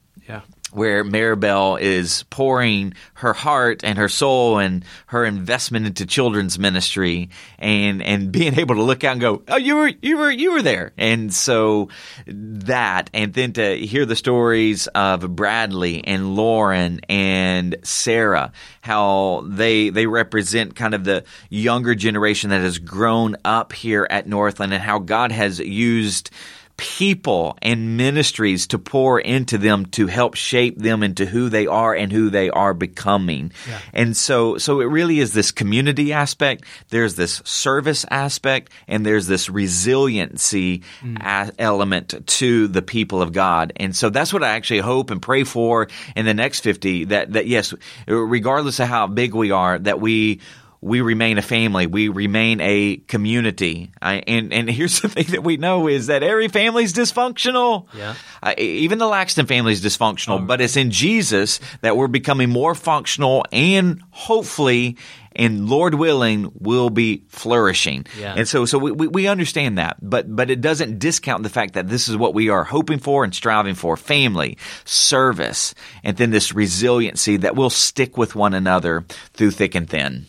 Where 0.74 1.04
Maribel 1.04 1.80
is 1.80 2.24
pouring 2.30 2.94
her 3.16 3.34
heart 3.34 3.84
and 3.84 3.98
her 3.98 4.10
soul 4.10 4.58
and 4.58 4.84
her 5.08 5.26
investment 5.26 5.86
into 5.86 6.06
children's 6.06 6.58
ministry 6.58 7.30
and 7.60 8.02
and 8.02 8.32
being 8.32 8.58
able 8.60 8.76
to 8.76 8.84
look 8.84 9.04
out 9.04 9.14
and 9.14 9.22
go, 9.22 9.44
"Oh, 9.48 9.58
you 9.58 9.76
were 9.76 9.92
you 10.02 10.18
were 10.18 10.32
you 10.32 10.52
were 10.52 10.62
there." 10.62 10.92
And 10.98 11.34
so 11.34 11.90
that 12.28 13.10
and 13.14 13.34
then 13.34 13.54
to 13.54 13.78
hear 13.78 14.06
the 14.06 14.16
stories 14.16 14.88
of 14.88 15.36
Bradley 15.36 16.06
and 16.06 16.36
Lauren 16.36 17.00
and 17.10 17.76
Sarah, 17.84 18.52
how 18.82 19.46
they 19.48 19.90
they 19.90 20.08
represent 20.08 20.76
kind 20.76 20.94
of 20.94 21.04
the 21.04 21.24
younger 21.50 21.96
generation 21.96 22.50
that 22.50 22.62
has 22.62 22.80
grown 22.80 23.38
up 23.46 23.74
here 23.74 24.08
at 24.10 24.28
Northland 24.28 24.74
and 24.74 24.82
how 24.82 25.00
God 25.00 25.32
has 25.32 25.60
used 25.60 26.32
people 26.78 27.58
and 27.62 27.98
ministries 27.98 28.68
to 28.68 28.80
pour 28.80 29.20
into 29.20 29.58
them 29.58 29.86
to 29.86 30.08
help 30.08 30.36
shape 30.36 30.78
them 30.78 31.04
into 31.04 31.26
who 31.26 31.50
they 31.50 31.68
are 31.68 31.94
and 31.94 32.12
who 32.12 32.30
they 32.30 32.50
are 32.50 32.74
becoming. 32.74 33.52
And 33.94 34.18
so 34.18 34.58
so 34.58 34.82
it 34.82 34.86
really 34.86 35.20
is 35.20 35.34
this 35.34 35.52
community 35.52 36.14
aspect, 36.14 36.66
there's 36.90 37.16
this 37.16 37.42
service 37.46 38.06
aspect 38.10 38.72
and 38.88 39.06
there's 39.06 39.28
this 39.28 39.50
resiliency 39.50 40.84
mm. 41.02 41.18
a- 41.22 41.54
element 41.60 42.26
to 42.26 42.68
the 42.68 42.82
people 42.82 43.22
of 43.22 43.34
God. 43.34 43.74
And 43.76 43.96
so 43.96 44.10
that's 44.10 44.34
what 44.34 44.44
I 44.44 44.50
actually 44.50 44.80
hope 44.80 45.12
and 45.12 45.22
pray 45.22 45.44
for 45.44 45.88
in 46.16 46.26
the 46.26 46.34
next 46.34 46.62
50 46.62 47.06
that 47.06 47.34
that 47.34 47.48
yes, 47.48 47.74
regardless 48.08 48.80
of 48.80 48.88
how 48.88 49.08
big 49.08 49.36
we 49.36 49.52
are 49.52 49.78
that 49.80 50.02
we 50.02 50.42
we 50.84 51.02
remain 51.02 51.38
a 51.38 51.42
family. 51.42 51.88
We 51.88 52.10
remain 52.10 52.60
a 52.62 52.98
community. 52.98 53.92
I, 54.02 54.16
and 54.28 54.52
and 54.54 54.70
here's 54.70 55.00
the 55.02 55.10
thing 55.10 55.28
that 55.32 55.44
we 55.44 55.58
know 55.58 55.88
is 55.88 56.08
that 56.08 56.24
every 56.24 56.50
family 56.50 56.84
is 56.84 56.94
dysfunctional. 56.94 57.88
Yeah. 57.94 58.16
Uh, 58.42 58.54
even 58.58 58.98
the 58.98 59.06
Laxton 59.06 59.48
family 59.48 59.72
is 59.72 59.82
dysfunctional, 59.82 60.46
but 60.46 60.60
it's 60.62 60.76
in 60.76 60.92
Jesus 60.92 61.60
that 61.82 61.96
we're 61.96 62.08
becoming 62.08 62.50
more 62.50 62.76
functional 62.76 63.46
and 63.52 64.02
hopefully 64.12 64.98
and 65.36 65.68
Lord 65.68 65.96
willing 65.96 66.52
will 66.60 66.90
be 66.90 67.24
flourishing. 67.30 68.06
Yeah. 68.20 68.36
And 68.38 68.48
so 68.48 68.66
so 68.66 68.78
we, 68.78 68.92
we, 68.92 69.08
we 69.08 69.28
understand 69.28 69.78
that, 69.78 69.98
but 70.02 70.34
but 70.34 70.52
it 70.52 70.62
doesn't 70.62 71.00
discount 71.00 71.44
the 71.44 71.50
fact 71.50 71.74
that 71.74 71.88
this 71.88 72.08
is 72.08 72.18
what 72.18 72.34
we 72.34 72.50
are 72.50 72.64
hoping 72.64 73.00
for 73.00 73.24
and 73.24 73.34
striving 73.34 73.76
for, 73.76 73.96
family, 73.98 74.58
service, 74.84 75.74
and 76.04 76.18
then 76.18 76.32
this 76.32 76.54
resiliency 76.54 77.38
that 77.38 77.56
we'll 77.56 77.70
stick 77.70 78.18
with 78.18 78.36
one 78.36 78.54
another 78.54 79.06
through 79.34 79.52
thick 79.52 79.76
and 79.76 79.90
thin. 79.90 80.26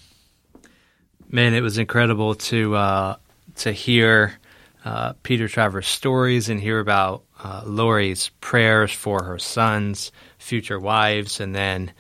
Man, 1.35 1.53
it 1.55 1.63
was 1.63 1.79
incredible 1.79 2.37
to 2.37 2.77
uh, 2.77 3.17
to 3.57 3.73
hear 3.73 4.35
uh, 4.85 5.15
Peter 5.25 5.49
Travers' 5.49 5.89
stories 5.89 6.49
and 6.49 6.61
hear 6.61 6.79
about 6.79 7.25
uh, 7.43 7.63
Lori's 7.67 8.29
prayers 8.41 8.93
for 8.93 9.25
her 9.25 9.41
sons, 9.41 10.13
future 10.39 10.79
wives, 10.79 11.41
and 11.41 11.53
then 11.53 11.93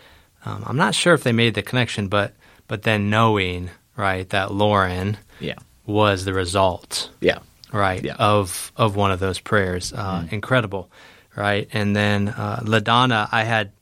um, 0.44 0.62
I'm 0.64 0.76
not 0.76 0.94
sure 0.94 1.14
if 1.14 1.24
they 1.24 1.32
made 1.32 1.54
the 1.54 1.62
connection, 1.62 2.06
but 2.06 2.34
but 2.68 2.82
then 2.82 3.10
knowing 3.10 3.70
right 3.96 4.28
that 4.30 4.52
Lauren 4.52 5.16
Yeah. 5.40 5.56
was 5.84 6.24
the 6.24 6.32
result, 6.32 7.10
Yeah. 7.20 7.38
right 7.72 8.04
Yeah. 8.04 8.14
of 8.20 8.70
of 8.76 8.94
one 8.94 9.10
of 9.10 9.18
those 9.18 9.40
prayers. 9.40 9.92
Uh, 9.92 10.28
Incredible, 10.30 10.92
right? 11.34 11.68
And 11.72 11.96
then 11.96 12.28
uh, 12.28 12.60
Ladonna, 12.62 13.28
I 13.32 13.42
had 13.42 13.72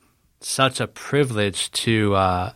such 0.41 0.81
a 0.81 0.87
privilege 0.87 1.71
to 1.85 2.15
uh, 2.15 2.53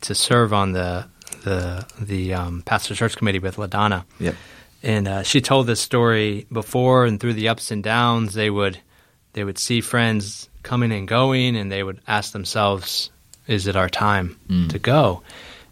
to 0.00 0.14
serve 0.16 0.52
on 0.52 0.72
the 0.72 1.06
the 1.44 1.86
the 2.00 2.34
um, 2.34 2.62
pastor 2.62 2.94
church 2.94 3.16
committee 3.16 3.38
with 3.38 3.56
Ladonna. 3.56 4.04
Yep. 4.18 4.34
and 4.82 5.08
uh, 5.08 5.22
she 5.22 5.40
told 5.40 5.66
this 5.66 5.80
story 5.80 6.46
before 6.52 7.04
and 7.06 7.18
through 7.20 7.34
the 7.34 7.48
ups 7.48 7.70
and 7.70 7.82
downs 7.84 8.34
they 8.34 8.50
would 8.50 8.78
they 9.34 9.44
would 9.44 9.58
see 9.58 9.80
friends 9.80 10.48
coming 10.62 10.92
and 10.92 11.06
going 11.08 11.56
and 11.56 11.70
they 11.70 11.82
would 11.82 12.00
ask 12.06 12.32
themselves 12.32 13.10
is 13.46 13.66
it 13.66 13.76
our 13.76 13.88
time 13.88 14.36
to 14.70 14.78
go 14.78 15.22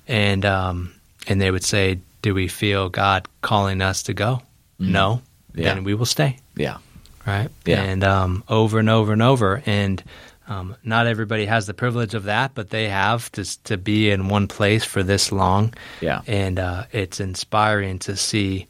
and 0.09 0.45
um, 0.45 0.93
and 1.29 1.41
they 1.41 1.51
would 1.51 1.65
say 1.65 1.99
do 2.23 2.35
we 2.35 2.49
feel 2.49 2.89
god 2.89 3.27
calling 3.41 3.81
us 3.83 4.03
to 4.05 4.15
go 4.15 4.41
no 4.79 5.21
Yeah. 5.55 5.75
then 5.75 5.85
we 5.85 5.95
will 5.95 6.07
stay 6.07 6.39
Yeah. 6.57 6.79
right 7.27 7.49
Yeah. 7.65 7.83
and 7.83 8.03
um, 8.05 8.45
over 8.49 8.79
and 8.79 8.89
over 8.91 9.13
and 9.13 9.23
over 9.23 9.63
and 9.67 10.03
um, 10.49 10.77
not 10.85 11.07
everybody 11.07 11.47
has 11.47 11.67
the 11.67 11.75
privilege 11.75 12.15
of 12.15 12.25
that 12.25 12.55
but 12.55 12.71
they 12.71 12.89
have 12.89 13.31
to 13.33 13.45
to 13.65 13.77
be 13.77 14.11
in 14.11 14.29
one 14.29 14.49
place 14.49 14.85
for 14.85 15.03
this 15.03 15.31
long 15.33 15.73
Yeah. 16.01 16.23
and 16.27 16.59
uh, 16.59 16.85
it's 16.93 17.21
inspiring 17.21 17.99
to 18.01 18.17
see 18.17 18.67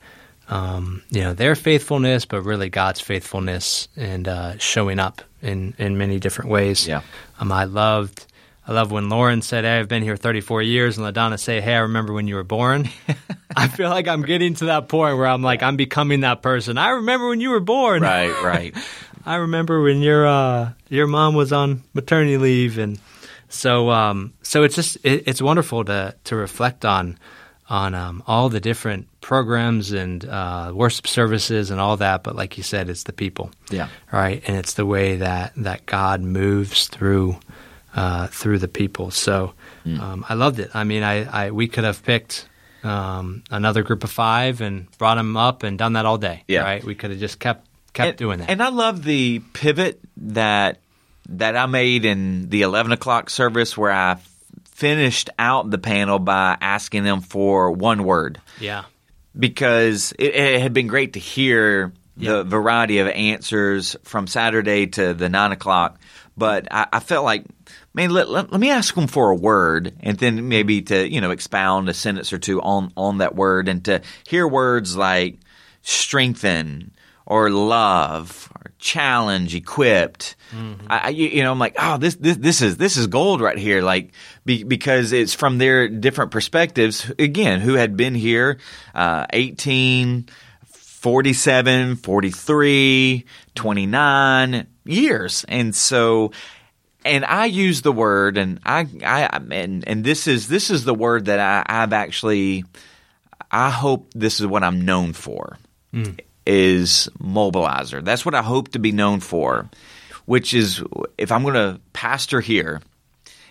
um, 0.48 1.02
you 1.10 1.22
know 1.22 1.32
their 1.34 1.54
faithfulness, 1.54 2.26
but 2.26 2.42
really 2.42 2.68
God's 2.68 3.00
faithfulness 3.00 3.88
and 3.96 4.28
uh, 4.28 4.58
showing 4.58 4.98
up 4.98 5.22
in 5.40 5.74
in 5.78 5.96
many 5.96 6.18
different 6.18 6.50
ways. 6.50 6.86
Yeah. 6.86 7.02
Um, 7.40 7.50
I 7.52 7.64
loved. 7.64 8.26
I 8.68 8.72
love 8.72 8.90
when 8.92 9.08
Lauren 9.08 9.40
said, 9.40 9.64
"Hey, 9.64 9.78
I've 9.78 9.88
been 9.88 10.02
here 10.02 10.16
34 10.16 10.60
years," 10.62 10.98
and 10.98 11.06
Ladonna 11.06 11.38
say, 11.38 11.60
"Hey, 11.60 11.74
I 11.74 11.78
remember 11.78 12.12
when 12.12 12.26
you 12.28 12.34
were 12.34 12.44
born." 12.44 12.88
I 13.56 13.68
feel 13.68 13.88
like 13.88 14.08
I'm 14.08 14.22
getting 14.22 14.54
to 14.54 14.66
that 14.66 14.88
point 14.88 15.16
where 15.16 15.26
I'm 15.26 15.42
like, 15.42 15.62
I'm 15.62 15.76
becoming 15.76 16.20
that 16.20 16.42
person. 16.42 16.76
I 16.76 16.90
remember 16.90 17.28
when 17.28 17.40
you 17.40 17.50
were 17.50 17.60
born. 17.60 18.02
Right. 18.02 18.42
Right. 18.42 18.74
I 19.26 19.36
remember 19.36 19.80
when 19.82 20.00
your 20.00 20.26
uh, 20.26 20.72
your 20.88 21.06
mom 21.06 21.34
was 21.34 21.52
on 21.52 21.82
maternity 21.94 22.36
leave, 22.38 22.78
and 22.78 22.98
so 23.48 23.90
um, 23.90 24.32
so 24.42 24.62
it's 24.64 24.74
just 24.74 24.96
it, 25.04 25.24
it's 25.26 25.40
wonderful 25.42 25.84
to 25.84 26.14
to 26.24 26.36
reflect 26.36 26.84
on 26.84 27.18
on 27.68 27.94
um, 27.94 28.22
all 28.26 28.48
the 28.48 28.60
different 28.60 29.06
programs 29.20 29.92
and 29.92 30.24
uh, 30.24 30.72
worship 30.74 31.06
services 31.06 31.70
and 31.70 31.80
all 31.80 31.96
that. 31.96 32.22
But 32.22 32.36
like 32.36 32.56
you 32.58 32.62
said, 32.62 32.90
it's 32.90 33.04
the 33.04 33.12
people, 33.12 33.50
Yeah. 33.70 33.88
right? 34.12 34.42
And 34.46 34.56
it's 34.56 34.74
the 34.74 34.84
way 34.84 35.16
that 35.16 35.52
that 35.56 35.86
God 35.86 36.20
moves 36.20 36.88
through 36.88 37.38
uh, 37.94 38.26
through 38.26 38.58
the 38.58 38.68
people. 38.68 39.10
So 39.10 39.54
um, 39.86 40.24
I 40.28 40.34
loved 40.34 40.58
it. 40.58 40.70
I 40.74 40.84
mean, 40.84 41.02
I, 41.02 41.46
I 41.46 41.50
we 41.50 41.68
could 41.68 41.84
have 41.84 42.02
picked. 42.02 42.48
Um, 42.84 43.44
another 43.48 43.84
group 43.84 44.02
of 44.02 44.10
five 44.10 44.60
and 44.60 44.90
brought 44.98 45.14
them 45.14 45.36
up 45.36 45.62
and 45.62 45.78
done 45.78 45.92
that 45.92 46.04
all 46.04 46.18
day. 46.18 46.42
Yeah. 46.48 46.62
Right. 46.64 46.82
We 46.82 46.96
could 46.96 47.10
have 47.12 47.20
just 47.20 47.38
kept 47.38 47.64
kept 47.92 48.08
and, 48.08 48.16
doing 48.18 48.38
that. 48.38 48.50
And 48.50 48.62
I 48.62 48.68
love 48.68 49.02
the 49.04 49.40
pivot 49.52 50.00
that 50.16 50.78
that 51.28 51.56
I 51.56 51.66
made 51.66 52.04
in 52.04 52.48
the 52.48 52.62
eleven 52.62 52.92
o'clock 52.92 53.30
service 53.30 53.76
where 53.76 53.92
I 53.92 54.18
finished 54.66 55.30
out 55.38 55.70
the 55.70 55.78
panel 55.78 56.18
by 56.18 56.56
asking 56.60 57.04
them 57.04 57.20
for 57.20 57.70
one 57.70 58.04
word 58.04 58.40
yeah. 58.58 58.84
because 59.38 60.12
it, 60.18 60.34
it 60.34 60.60
had 60.60 60.72
been 60.72 60.88
great 60.88 61.12
to 61.12 61.20
hear 61.20 61.92
Yeah. 62.16 62.38
the 62.38 62.44
variety 62.44 62.98
of 62.98 63.06
answers 63.06 63.96
from 64.02 64.26
Saturday 64.26 64.86
to 64.88 65.14
the 65.14 65.28
nine 65.28 65.52
o'clock, 65.52 65.98
but 66.36 66.68
I, 66.70 66.86
I 66.94 67.00
felt 67.00 67.24
like. 67.24 67.44
Man, 67.94 68.08
let, 68.08 68.30
let, 68.30 68.50
let 68.50 68.58
me 68.58 68.70
ask 68.70 68.94
them 68.94 69.06
for 69.06 69.30
a 69.30 69.34
word, 69.36 69.92
and 70.00 70.16
then 70.16 70.48
maybe 70.48 70.80
to 70.80 71.06
you 71.06 71.20
know 71.20 71.30
expound 71.30 71.90
a 71.90 71.94
sentence 71.94 72.32
or 72.32 72.38
two 72.38 72.58
on 72.62 72.90
on 72.96 73.18
that 73.18 73.34
word, 73.34 73.68
and 73.68 73.84
to 73.84 74.00
hear 74.26 74.48
words 74.48 74.96
like 74.96 75.36
strengthen 75.82 76.92
or 77.26 77.50
love 77.50 78.50
or 78.56 78.72
challenge, 78.78 79.54
equipped. 79.54 80.36
I, 80.88 80.98
I- 80.98 81.08
you 81.10 81.28
you 81.28 81.42
know, 81.42 81.50
I'm 81.52 81.58
like, 81.58 81.76
oh, 81.78 81.96
this 81.98 82.16
this 82.16 82.36
this 82.36 82.60
is 82.62 82.76
this 82.76 82.96
is 82.96 83.06
gold 83.06 83.40
right 83.40 83.56
here, 83.58 83.80
like 83.82 84.12
be, 84.44 84.64
because 84.64 85.12
it's 85.12 85.32
from 85.34 85.58
their 85.58 85.88
different 85.88 86.30
perspectives. 86.30 87.10
Again, 87.18 87.60
who 87.60 87.74
had 87.74 87.96
been 87.96 88.14
here, 88.14 88.58
uh, 88.94 89.26
18, 89.32 90.28
47, 90.66 91.96
43, 91.96 93.24
29 93.54 94.66
years, 94.84 95.44
and 95.48 95.74
so. 95.74 96.32
And 97.04 97.24
I 97.24 97.46
use 97.46 97.82
the 97.82 97.90
word, 97.90 98.38
and 98.38 98.60
I, 98.64 98.86
I, 99.04 99.40
and 99.50 99.82
and 99.88 100.04
this 100.04 100.28
is 100.28 100.46
this 100.46 100.70
is 100.70 100.84
the 100.84 100.94
word 100.94 101.24
that 101.24 101.40
I, 101.40 101.82
I've 101.82 101.92
actually, 101.92 102.64
I 103.50 103.70
hope 103.70 104.12
this 104.14 104.38
is 104.38 104.46
what 104.46 104.62
I'm 104.62 104.84
known 104.84 105.12
for 105.12 105.58
is 106.46 107.08
mobilizer. 107.20 108.04
That's 108.04 108.24
what 108.24 108.34
I 108.34 108.42
hope 108.42 108.72
to 108.72 108.78
be 108.78 108.92
known 108.92 109.20
for, 109.20 109.68
which 110.24 110.54
is 110.54 110.82
if 111.18 111.30
I'm 111.32 111.42
going 111.42 111.54
to 111.54 111.80
pastor 111.92 112.40
here 112.40 112.80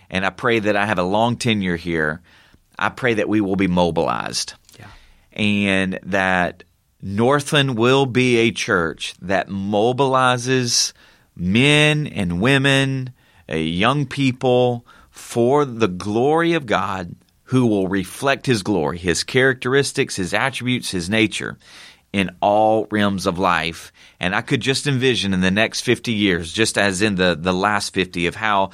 and 0.10 0.26
I 0.26 0.30
pray 0.30 0.60
that 0.60 0.76
I 0.76 0.86
have 0.86 1.00
a 1.00 1.04
long 1.04 1.38
tenure 1.38 1.78
here, 1.78 2.22
I 2.78 2.90
pray 2.90 3.16
that 3.16 3.30
we 3.30 3.42
will 3.42 3.56
be 3.56 3.68
mobilized 3.68 4.54
Yeah. 4.80 4.88
and 5.34 6.00
that 6.04 6.64
Northland 7.02 7.78
will 7.78 8.06
be 8.06 8.38
a 8.38 8.52
church 8.52 9.16
that 9.22 9.48
mobilizes 9.50 10.94
men 11.36 12.08
and 12.08 12.42
women, 12.42 13.12
uh, 13.50 13.56
young 13.56 14.06
people 14.06 14.86
for 15.10 15.66
the 15.66 15.88
glory 15.88 16.54
of 16.54 16.66
God 16.66 17.16
who 17.46 17.66
will 17.66 17.88
reflect 17.88 18.46
his 18.46 18.64
glory, 18.64 18.98
his 18.98 19.24
characteristics, 19.24 20.16
his 20.16 20.34
attributes, 20.34 20.92
his 20.92 21.10
nature 21.10 21.58
in 22.14 22.30
all 22.42 22.88
realms 22.92 23.26
of 23.26 23.40
life. 23.40 23.92
And 24.20 24.36
I 24.36 24.42
could 24.42 24.60
just 24.62 24.86
envision 24.88 25.34
in 25.34 25.42
the 25.42 25.52
next 25.52 25.82
50 25.82 26.12
years, 26.12 26.52
just 26.52 26.78
as 26.78 27.02
in 27.02 27.16
the, 27.16 27.38
the 27.40 27.54
last 27.54 27.94
50, 27.94 28.28
of 28.28 28.36
how 28.36 28.72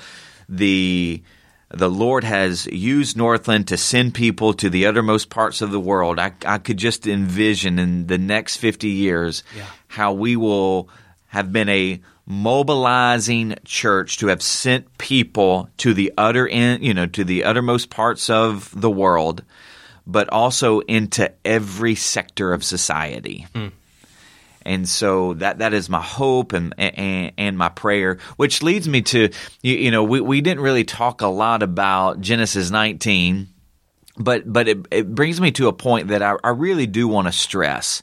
the 0.50 1.22
the 1.70 1.90
Lord 1.90 2.24
has 2.24 2.66
used 2.68 3.18
Northland 3.18 3.68
to 3.68 3.76
send 3.78 4.14
people 4.14 4.54
to 4.54 4.70
the 4.70 4.86
uttermost 4.86 5.30
parts 5.30 5.62
of 5.62 5.70
the 5.70 5.80
world. 5.82 6.18
I, 6.18 6.32
I 6.46 6.60
could 6.60 6.78
just 6.78 7.06
envision 7.06 7.78
in 7.78 8.08
the 8.08 8.18
next 8.18 8.56
50 8.56 8.88
years 8.88 9.44
Yeah. 9.54 9.66
how 9.88 10.14
we 10.14 10.38
will 10.38 10.88
have 11.28 11.52
been 11.52 11.68
a 11.68 12.00
mobilizing 12.26 13.56
church 13.66 14.18
to 14.20 14.28
have 14.28 14.42
sent 14.42 14.98
people 14.98 15.70
to 15.78 15.94
the 15.94 16.14
utter 16.18 16.48
end, 16.48 16.84
you 16.84 16.94
know, 16.94 17.06
to 17.06 17.24
the 17.26 17.44
uttermost 17.44 17.90
parts 17.90 18.30
of 18.30 18.72
the 18.80 18.90
world, 18.90 19.44
but 20.08 20.30
also 20.30 20.80
into 20.80 21.32
every 21.46 21.94
sector 21.94 22.54
of 22.54 22.64
society. 22.64 23.46
Hmm. 23.54 23.68
And 24.62 24.88
so 24.88 25.34
that 25.36 25.60
that 25.60 25.74
is 25.74 25.90
my 25.90 26.02
hope 26.02 26.54
and 26.54 26.74
and, 26.78 27.32
and 27.38 27.58
my 27.58 27.70
prayer, 27.70 28.20
which 28.38 28.64
leads 28.64 28.88
me 28.88 29.02
to 29.04 29.30
you, 29.62 29.76
you 29.76 29.92
know 29.92 30.04
we, 30.04 30.20
we 30.22 30.42
didn't 30.42 30.64
really 30.64 30.84
talk 30.84 31.22
a 31.22 31.28
lot 31.28 31.62
about 31.62 32.20
Genesis 32.22 32.72
19, 32.72 33.48
but 34.18 34.52
but 34.52 34.68
it, 34.68 34.86
it 34.92 35.14
brings 35.14 35.40
me 35.40 35.52
to 35.52 35.68
a 35.68 35.74
point 35.74 36.10
that 36.10 36.22
I, 36.22 36.36
I 36.44 36.50
really 36.50 36.88
do 36.88 37.08
want 37.08 37.28
to 37.28 37.32
stress 37.32 38.02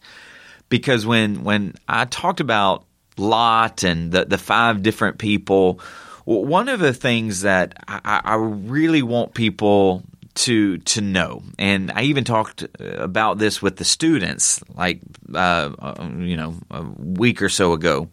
because 0.69 1.05
when 1.05 1.45
when 1.45 1.75
I 1.87 2.07
talked 2.07 2.41
about 2.41 2.87
Lot 3.19 3.83
and 3.83 4.11
the 4.11 4.25
the 4.25 4.39
five 4.39 4.83
different 4.83 5.19
people, 5.19 5.81
one 6.25 6.71
of 6.71 6.81
the 6.81 6.95
things 6.95 7.43
that 7.43 7.85
I, 7.87 8.23
I 8.25 8.35
really 8.37 9.03
want 9.03 9.35
people 9.35 10.03
to 10.35 10.79
to 10.79 11.01
know, 11.01 11.43
and 11.59 11.91
I 11.93 12.03
even 12.03 12.25
talked 12.25 12.65
about 12.81 13.39
this 13.39 13.63
with 13.63 13.77
the 13.77 13.85
students, 13.85 14.63
like 14.75 15.01
uh, 15.33 15.71
uh, 15.79 16.09
you 16.19 16.37
know 16.37 16.55
a 16.71 16.83
week 16.83 17.43
or 17.43 17.49
so 17.49 17.73
ago, 17.73 18.09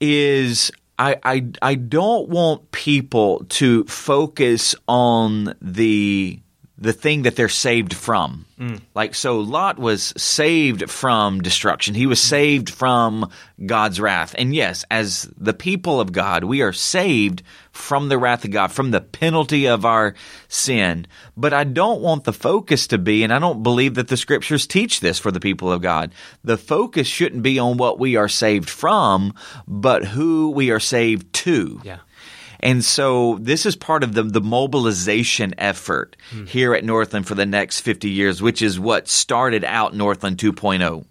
is 0.00 0.70
I, 0.98 1.16
I 1.22 1.46
I 1.60 1.74
don't 1.74 2.28
want 2.28 2.70
people 2.72 3.44
to 3.50 3.84
focus 3.84 4.74
on 4.88 5.54
the 5.60 6.40
the 6.78 6.92
thing 6.92 7.22
that 7.22 7.36
they're 7.36 7.48
saved 7.48 7.94
from. 7.94 8.44
Mm. 8.58 8.80
Like 8.94 9.14
so 9.14 9.40
Lot 9.40 9.78
was 9.78 10.12
saved 10.16 10.90
from 10.90 11.40
destruction. 11.40 11.94
He 11.94 12.06
was 12.06 12.20
saved 12.20 12.68
from 12.68 13.30
God's 13.64 13.98
wrath. 13.98 14.34
And 14.36 14.54
yes, 14.54 14.84
as 14.90 15.30
the 15.38 15.54
people 15.54 16.00
of 16.00 16.12
God, 16.12 16.44
we 16.44 16.60
are 16.60 16.72
saved 16.72 17.42
from 17.72 18.08
the 18.08 18.18
wrath 18.18 18.44
of 18.44 18.50
God, 18.50 18.72
from 18.72 18.90
the 18.90 19.00
penalty 19.00 19.66
of 19.68 19.84
our 19.84 20.14
sin. 20.48 21.06
But 21.36 21.54
I 21.54 21.64
don't 21.64 22.02
want 22.02 22.24
the 22.24 22.32
focus 22.32 22.86
to 22.88 22.98
be, 22.98 23.22
and 23.22 23.32
I 23.32 23.38
don't 23.38 23.62
believe 23.62 23.94
that 23.94 24.08
the 24.08 24.16
scriptures 24.16 24.66
teach 24.66 25.00
this 25.00 25.18
for 25.18 25.30
the 25.30 25.40
people 25.40 25.72
of 25.72 25.82
God. 25.82 26.12
The 26.44 26.58
focus 26.58 27.06
shouldn't 27.06 27.42
be 27.42 27.58
on 27.58 27.76
what 27.76 27.98
we 27.98 28.16
are 28.16 28.28
saved 28.28 28.68
from, 28.68 29.34
but 29.66 30.04
who 30.04 30.50
we 30.50 30.70
are 30.70 30.80
saved 30.80 31.32
to. 31.34 31.80
Yeah. 31.84 31.98
And 32.60 32.84
so 32.84 33.38
this 33.40 33.66
is 33.66 33.76
part 33.76 34.02
of 34.02 34.14
the, 34.14 34.22
the 34.22 34.40
mobilization 34.40 35.54
effort 35.58 36.16
hmm. 36.30 36.44
here 36.46 36.74
at 36.74 36.84
Northland 36.84 37.26
for 37.26 37.34
the 37.34 37.46
next 37.46 37.80
50 37.80 38.08
years, 38.08 38.42
which 38.42 38.62
is 38.62 38.78
what 38.78 39.08
started 39.08 39.64
out 39.64 39.94
Northland 39.94 40.38
2.0 40.38 41.04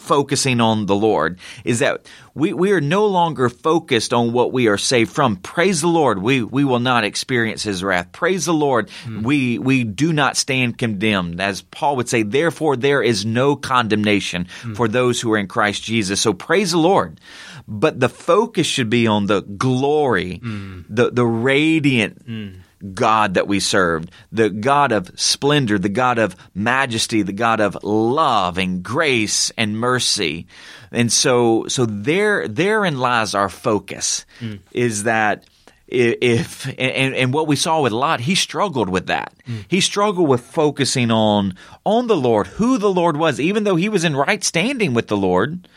focusing 0.00 0.60
on 0.60 0.86
the 0.86 0.96
Lord 0.96 1.38
is 1.64 1.80
that 1.80 2.06
we, 2.34 2.52
we 2.52 2.72
are 2.72 2.80
no 2.80 3.06
longer 3.06 3.48
focused 3.48 4.12
on 4.12 4.32
what 4.32 4.52
we 4.52 4.66
are 4.68 4.78
saved 4.78 5.12
from. 5.12 5.36
Praise 5.36 5.80
the 5.82 5.88
Lord. 5.88 6.22
We, 6.22 6.42
we 6.42 6.64
will 6.64 6.80
not 6.80 7.04
experience 7.04 7.62
his 7.62 7.84
wrath. 7.84 8.10
Praise 8.12 8.46
the 8.46 8.54
Lord. 8.54 8.88
Mm. 9.04 9.22
We, 9.22 9.58
we 9.58 9.84
do 9.84 10.12
not 10.12 10.36
stand 10.36 10.78
condemned. 10.78 11.40
As 11.40 11.62
Paul 11.62 11.96
would 11.96 12.08
say, 12.08 12.22
therefore 12.22 12.76
there 12.76 13.02
is 13.02 13.26
no 13.26 13.56
condemnation 13.56 14.46
mm. 14.62 14.76
for 14.76 14.88
those 14.88 15.20
who 15.20 15.32
are 15.32 15.38
in 15.38 15.48
Christ 15.48 15.82
Jesus. 15.82 16.20
So 16.20 16.32
praise 16.32 16.72
the 16.72 16.78
Lord. 16.78 17.20
But 17.68 18.00
the 18.00 18.08
focus 18.08 18.66
should 18.66 18.90
be 18.90 19.06
on 19.06 19.26
the 19.26 19.42
glory, 19.42 20.40
mm. 20.42 20.84
the, 20.88 21.10
the 21.10 21.26
radiant, 21.26 22.26
mm. 22.26 22.56
God 22.94 23.34
that 23.34 23.46
we 23.46 23.60
served, 23.60 24.10
the 24.32 24.50
God 24.50 24.92
of 24.92 25.10
splendor, 25.18 25.78
the 25.78 25.88
God 25.88 26.18
of 26.18 26.34
majesty, 26.54 27.22
the 27.22 27.32
God 27.32 27.60
of 27.60 27.78
love 27.82 28.58
and 28.58 28.82
grace 28.82 29.50
and 29.56 29.78
mercy. 29.78 30.46
And 30.90 31.12
so, 31.12 31.66
so 31.68 31.86
there, 31.86 32.48
therein 32.48 32.98
lies 32.98 33.34
our 33.34 33.48
focus 33.48 34.24
mm. 34.40 34.60
is 34.72 35.04
that 35.04 35.44
if, 35.86 36.66
and, 36.78 37.14
and 37.14 37.34
what 37.34 37.48
we 37.48 37.56
saw 37.56 37.82
with 37.82 37.92
Lot, 37.92 38.20
he 38.20 38.34
struggled 38.34 38.88
with 38.88 39.08
that. 39.08 39.34
Mm. 39.46 39.64
He 39.68 39.80
struggled 39.80 40.28
with 40.28 40.40
focusing 40.40 41.10
on, 41.10 41.54
on 41.84 42.06
the 42.06 42.16
Lord, 42.16 42.46
who 42.46 42.78
the 42.78 42.92
Lord 42.92 43.16
was, 43.16 43.40
even 43.40 43.64
though 43.64 43.76
he 43.76 43.88
was 43.88 44.04
in 44.04 44.16
right 44.16 44.42
standing 44.42 44.94
with 44.94 45.08
the 45.08 45.16
Lord, 45.16 45.68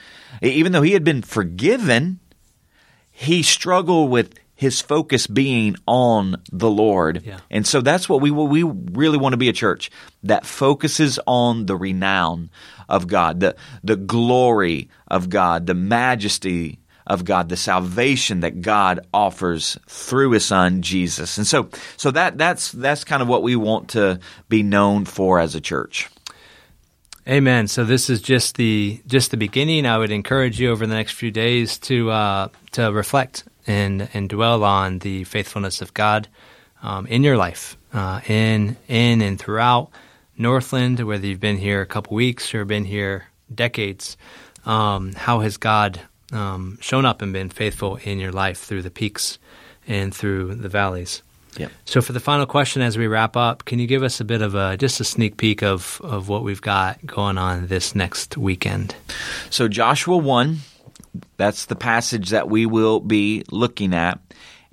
even 0.42 0.72
though 0.72 0.82
he 0.82 0.94
had 0.94 1.04
been 1.04 1.22
forgiven, 1.22 2.20
he 3.12 3.44
struggled 3.44 4.10
with 4.10 4.34
his 4.56 4.82
focus 4.82 5.28
being 5.28 5.76
on 5.88 6.38
the 6.52 6.70
Lord. 6.70 7.24
Yeah. 7.26 7.40
And 7.50 7.66
so 7.66 7.82
that's 7.82 8.08
what 8.08 8.22
we 8.22 8.32
we 8.32 8.64
really 8.64 9.18
want 9.18 9.34
to 9.34 9.38
be 9.38 9.50
a 9.50 9.54
church 9.54 9.90
that 10.24 10.46
focuses 10.46 11.20
on 11.26 11.66
the 11.66 11.76
renown 11.76 12.50
of 12.88 13.08
God, 13.08 13.40
the 13.40 13.56
the 13.84 13.96
glory 13.96 14.90
of 15.08 15.30
God, 15.30 15.66
the 15.66 15.74
majesty 15.74 16.80
of 17.06 17.26
God, 17.26 17.50
the 17.50 17.58
salvation 17.58 18.42
that 18.42 18.62
God 18.62 19.06
offers 19.14 19.78
through 19.88 20.32
his 20.32 20.46
son 20.46 20.82
Jesus. 20.82 21.38
And 21.38 21.48
so 21.48 21.70
so 21.98 22.12
that 22.12 22.38
that's 22.38 22.72
that's 22.72 23.04
kind 23.04 23.22
of 23.22 23.28
what 23.28 23.44
we 23.44 23.56
want 23.56 23.90
to 23.90 24.20
be 24.50 24.64
known 24.64 25.06
for 25.06 25.40
as 25.40 25.56
a 25.56 25.62
church. 25.62 26.10
Amen. 27.28 27.68
So 27.68 27.86
this 27.86 28.10
is 28.10 28.22
just 28.22 28.56
the 28.58 29.02
just 29.08 29.32
the 29.32 29.38
beginning. 29.38 29.86
I 29.86 29.98
would 29.98 30.12
encourage 30.12 30.60
you 30.60 30.72
over 30.72 30.86
the 30.86 30.94
next 30.94 31.14
few 31.14 31.32
days 31.32 31.78
to 31.80 32.12
uh, 32.12 32.48
to 32.72 32.92
reflect 32.92 33.46
and 33.68 34.10
and 34.14 34.30
dwell 34.30 34.64
on 34.64 35.00
the 35.00 35.24
faithfulness 35.24 35.82
of 35.82 35.94
God 35.94 36.28
um, 36.82 37.08
in 37.08 37.24
your 37.24 37.38
life, 37.38 37.78
uh, 37.94 38.22
in 38.28 38.78
in 38.88 39.22
and 39.22 39.40
throughout 39.40 39.90
Northland, 40.38 41.00
whether 41.00 41.26
you've 41.26 41.40
been 41.40 41.58
here 41.58 41.82
a 41.82 41.86
couple 41.86 42.16
weeks 42.16 42.54
or 42.54 42.66
been 42.66 42.86
here 42.86 43.26
decades. 43.54 44.18
Um, 44.66 45.14
how 45.14 45.40
has 45.42 45.58
God 45.58 46.00
um, 46.32 46.78
shown 46.82 47.06
up 47.06 47.22
and 47.22 47.34
been 47.34 47.50
faithful 47.50 47.98
in 47.98 48.20
your 48.20 48.32
life 48.32 48.60
through 48.60 48.82
the 48.82 48.92
peaks 48.92 49.38
and 49.88 50.14
through 50.14 50.56
the 50.56 50.70
valleys? 50.70 51.22
Yeah. 51.58 51.68
So 51.86 52.02
for 52.02 52.14
the 52.14 52.20
final 52.20 52.46
question 52.46 52.82
as 52.82 52.98
we 52.98 53.06
wrap 53.08 53.38
up, 53.38 53.66
can 53.66 53.78
you 53.78 53.86
give 53.86 54.02
us 54.02 54.20
a 54.20 54.26
bit 54.26 54.42
of 54.42 54.56
a 54.56 54.76
just 54.78 55.00
a 55.00 55.04
sneak 55.04 55.38
peek 55.38 55.62
of 55.62 56.02
of 56.04 56.28
what 56.28 56.44
we've 56.44 56.62
got 56.62 57.06
going 57.06 57.38
on 57.38 57.68
this 57.68 57.94
next 57.96 58.38
weekend? 58.38 58.96
So 59.50 59.68
Joshua 59.68 60.18
1 60.18 60.58
that's 61.38 61.66
the 61.66 61.76
passage 61.76 62.30
that 62.30 62.50
we 62.50 62.66
will 62.66 63.00
be 63.00 63.44
looking 63.52 63.94
at. 63.94 64.20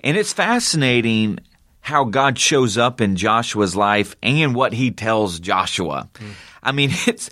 And 0.01 0.17
it's 0.17 0.33
fascinating 0.33 1.39
how 1.81 2.05
God 2.05 2.37
shows 2.37 2.77
up 2.77 3.01
in 3.01 3.15
Joshua's 3.15 3.75
life 3.75 4.15
and 4.21 4.55
what 4.55 4.73
he 4.73 4.91
tells 4.91 5.39
Joshua. 5.39 6.09
Mm. 6.13 6.31
I 6.63 6.71
mean, 6.71 6.91
it's, 7.07 7.29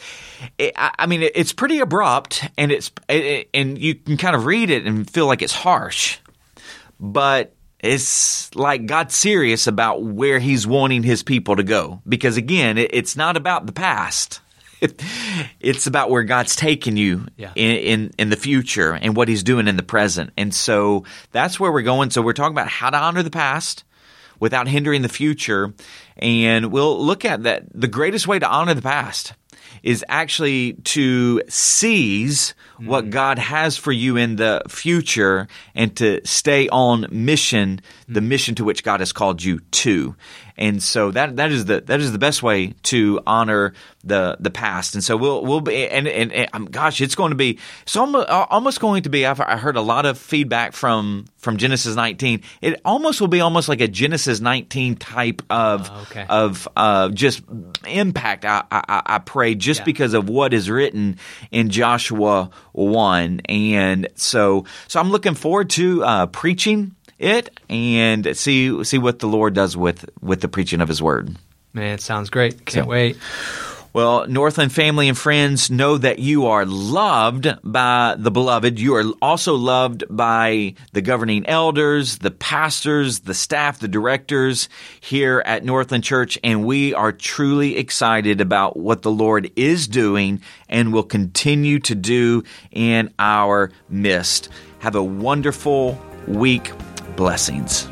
it, 0.58 0.74
I 0.76 1.06
mean, 1.06 1.22
it's 1.22 1.54
pretty 1.54 1.80
abrupt 1.80 2.48
and 2.58 2.72
it's, 2.72 2.92
it, 3.08 3.50
and 3.54 3.78
you 3.78 3.96
can 3.96 4.18
kind 4.18 4.36
of 4.36 4.46
read 4.46 4.70
it 4.70 4.86
and 4.86 5.10
feel 5.10 5.28
like 5.28 5.42
it's 5.42 5.54
harsh, 5.54 6.18
but 7.00 7.56
it's 7.80 8.54
like 8.56 8.86
God's 8.88 9.16
serious 9.16 9.68
about 9.68 10.04
where 10.04 10.40
he's 10.40 10.68
wanting 10.68 11.04
his 11.04 11.24
people 11.24 11.56
to 11.56 11.64
go. 11.64 12.02
Because 12.08 12.38
again, 12.38 12.78
it, 12.78 12.90
it's 12.94 13.16
not 13.16 13.38
about 13.38 13.66
the 13.66 13.72
past. 13.72 14.42
it's 15.60 15.88
about 15.88 16.10
where 16.10 16.24
God's 16.24 16.56
taking 16.56 16.98
you 16.98 17.28
yeah. 17.38 17.52
in, 17.56 17.72
in, 17.78 18.12
in 18.18 18.30
the 18.30 18.36
future 18.36 18.94
and 18.94 19.16
what 19.16 19.28
He's 19.28 19.44
doing 19.44 19.68
in 19.68 19.78
the 19.78 19.84
present. 19.84 20.32
And 20.38 20.54
so 20.54 21.04
that's 21.32 21.60
where 21.60 21.72
we're 21.72 21.82
going. 21.82 22.10
So 22.10 22.22
we're 22.22 22.34
talking 22.34 22.54
about 22.54 22.70
how 22.70 22.90
to 22.90 22.98
honor 22.98 23.24
the 23.24 23.30
past 23.30 23.84
without 24.40 24.68
hindering 24.68 25.02
the 25.02 25.10
future, 25.10 25.74
and 26.18 26.72
we'll 26.72 27.04
look 27.04 27.26
at 27.26 27.44
that. 27.44 27.64
The 27.74 27.88
greatest 27.88 28.28
way 28.28 28.40
to 28.40 28.48
honor 28.48 28.74
the 28.74 28.82
past 28.82 29.34
is 29.84 30.04
actually 30.08 30.74
to 30.74 31.42
seize 31.48 32.54
mm. 32.80 32.88
what 32.88 33.10
God 33.10 33.40
has 33.40 33.78
for 33.78 33.92
you 33.92 34.18
in 34.18 34.36
the 34.36 34.62
future 34.68 35.48
and 35.76 35.96
to 35.98 36.22
stay 36.26 36.68
on 36.70 37.08
mission, 37.12 37.82
the 38.08 38.20
mm. 38.20 38.28
mission 38.28 38.56
to 38.56 38.64
which 38.64 38.84
God 38.84 39.00
has 39.00 39.12
called 39.12 39.44
you 39.44 39.60
to. 39.60 40.16
And 40.60 40.84
so 40.84 41.10
that 41.12 41.38
that 41.38 41.54
is 41.54 41.66
the 41.66 41.80
that 41.80 42.02
is 42.02 42.12
the 42.12 42.20
best 42.20 42.44
way 42.44 42.74
to 42.84 43.22
honor 43.26 43.74
the 44.04 44.36
the 44.42 44.52
past. 44.52 44.94
And 44.94 45.02
so 45.02 45.16
we'll 45.16 45.42
we'll 45.46 45.62
be 45.62 45.88
and 45.88 46.06
and, 46.06 46.34
and 46.34 46.50
um, 46.52 46.66
gosh, 46.66 47.00
it's 47.00 47.16
going 47.16 47.30
to 47.30 47.38
be 47.38 47.60
it's 47.84 47.96
almost 47.96 48.28
almost 48.28 48.82
going 48.82 49.04
to 49.04 49.10
be. 49.10 49.26
I've 49.26 49.40
I 49.40 49.56
heard 49.56 49.78
a 49.78 49.82
lot 49.82 50.06
of 50.06 50.18
feedback 50.18 50.74
from 50.74 51.28
from 51.38 51.56
Genesis 51.56 51.96
19. 51.96 52.44
It 52.62 52.82
almost 52.84 53.22
will 53.22 53.30
be 53.30 53.40
almost 53.40 53.70
like 53.70 53.80
a 53.80 53.88
Genesis 53.88 54.42
19 54.42 54.98
type 54.98 55.42
of 55.50 55.90
uh, 55.90 56.02
okay. 56.02 56.26
of 56.28 56.68
uh, 56.76 57.08
just 57.08 57.42
impact. 57.88 58.44
I 58.44 58.66
I, 58.70 59.02
I 59.06 59.20
pray 59.20 59.56
just 59.56 59.80
yeah. 59.82 59.86
because 59.86 60.14
of 60.14 60.28
what 60.28 60.54
is 60.54 60.70
written 60.70 61.20
in 61.52 61.70
Joshua 61.70 62.50
one, 62.74 63.40
and 63.46 64.10
so 64.16 64.66
so 64.90 65.00
I'm 65.00 65.10
looking 65.10 65.36
forward 65.36 65.70
to 65.72 66.04
uh, 66.04 66.26
preaching 66.28 66.98
it 67.20 67.60
and 67.70 68.36
see 68.36 68.84
see 68.84 68.98
what 68.98 69.20
the 69.20 69.28
Lord 69.28 69.54
does 69.54 69.78
with 69.78 70.10
with 70.22 70.42
the 70.42 70.48
preaching 70.48 70.82
of 70.82 70.88
His 70.88 71.02
Word. 71.02 71.36
Man, 71.74 71.94
it 71.94 72.02
sounds 72.02 72.30
great. 72.30 72.66
Can't 72.66 72.86
so, 72.86 72.90
wait. 72.90 73.18
Well, 73.92 74.28
Northland 74.28 74.72
family 74.72 75.10
and 75.10 75.18
friends 75.18 75.72
know 75.72 75.98
that 75.98 76.20
you 76.20 76.46
are 76.46 76.64
loved 76.64 77.48
by 77.64 78.16
the 78.20 78.30
beloved. 78.30 78.80
You 78.80 78.96
are 78.96 79.04
also 79.20 79.56
loved 79.56 80.04
by 80.08 80.76
the 80.94 81.02
governing 81.02 81.48
elders, 81.48 82.20
the 82.20 82.30
pastors, 82.30 83.22
the 83.22 83.34
staff, 83.34 83.80
the 83.80 83.88
directors 83.88 84.70
here 85.00 85.42
at 85.44 85.66
Northland 85.66 86.04
Church, 86.04 86.38
and 86.44 86.66
we 86.66 86.94
are 86.94 87.12
truly 87.12 87.78
excited 87.78 88.42
about 88.42 88.78
what 88.78 89.02
the 89.02 89.12
Lord 89.12 89.52
is 89.56 89.88
doing 89.88 90.42
and 90.70 90.94
will 90.94 91.04
continue 91.04 91.80
to 91.80 91.96
do 91.96 92.44
in 92.70 93.12
our 93.18 93.72
midst. 93.90 94.50
Have 94.80 94.94
a 94.94 95.04
wonderful 95.04 96.00
week. 96.28 96.72
Blessings. 97.20 97.90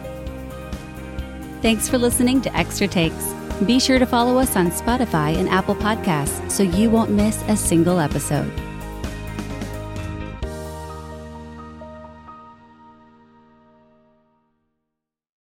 Thanks 1.62 1.90
for 1.90 1.98
listening 1.98 2.40
to 2.44 2.56
Extra 2.56 2.88
Takes. 2.88 3.34
Be 3.66 3.78
sure 3.78 4.00
to 4.00 4.06
follow 4.06 4.38
us 4.38 4.56
on 4.56 4.72
Spotify 4.72 5.36
and 5.36 5.50
Apple 5.50 5.76
Podcasts 5.76 6.50
so 6.50 6.64
you 6.64 6.90
won't 6.90 7.12
miss 7.12 7.44
a 7.50 7.58
single 7.58 8.00
episode. 8.00 8.50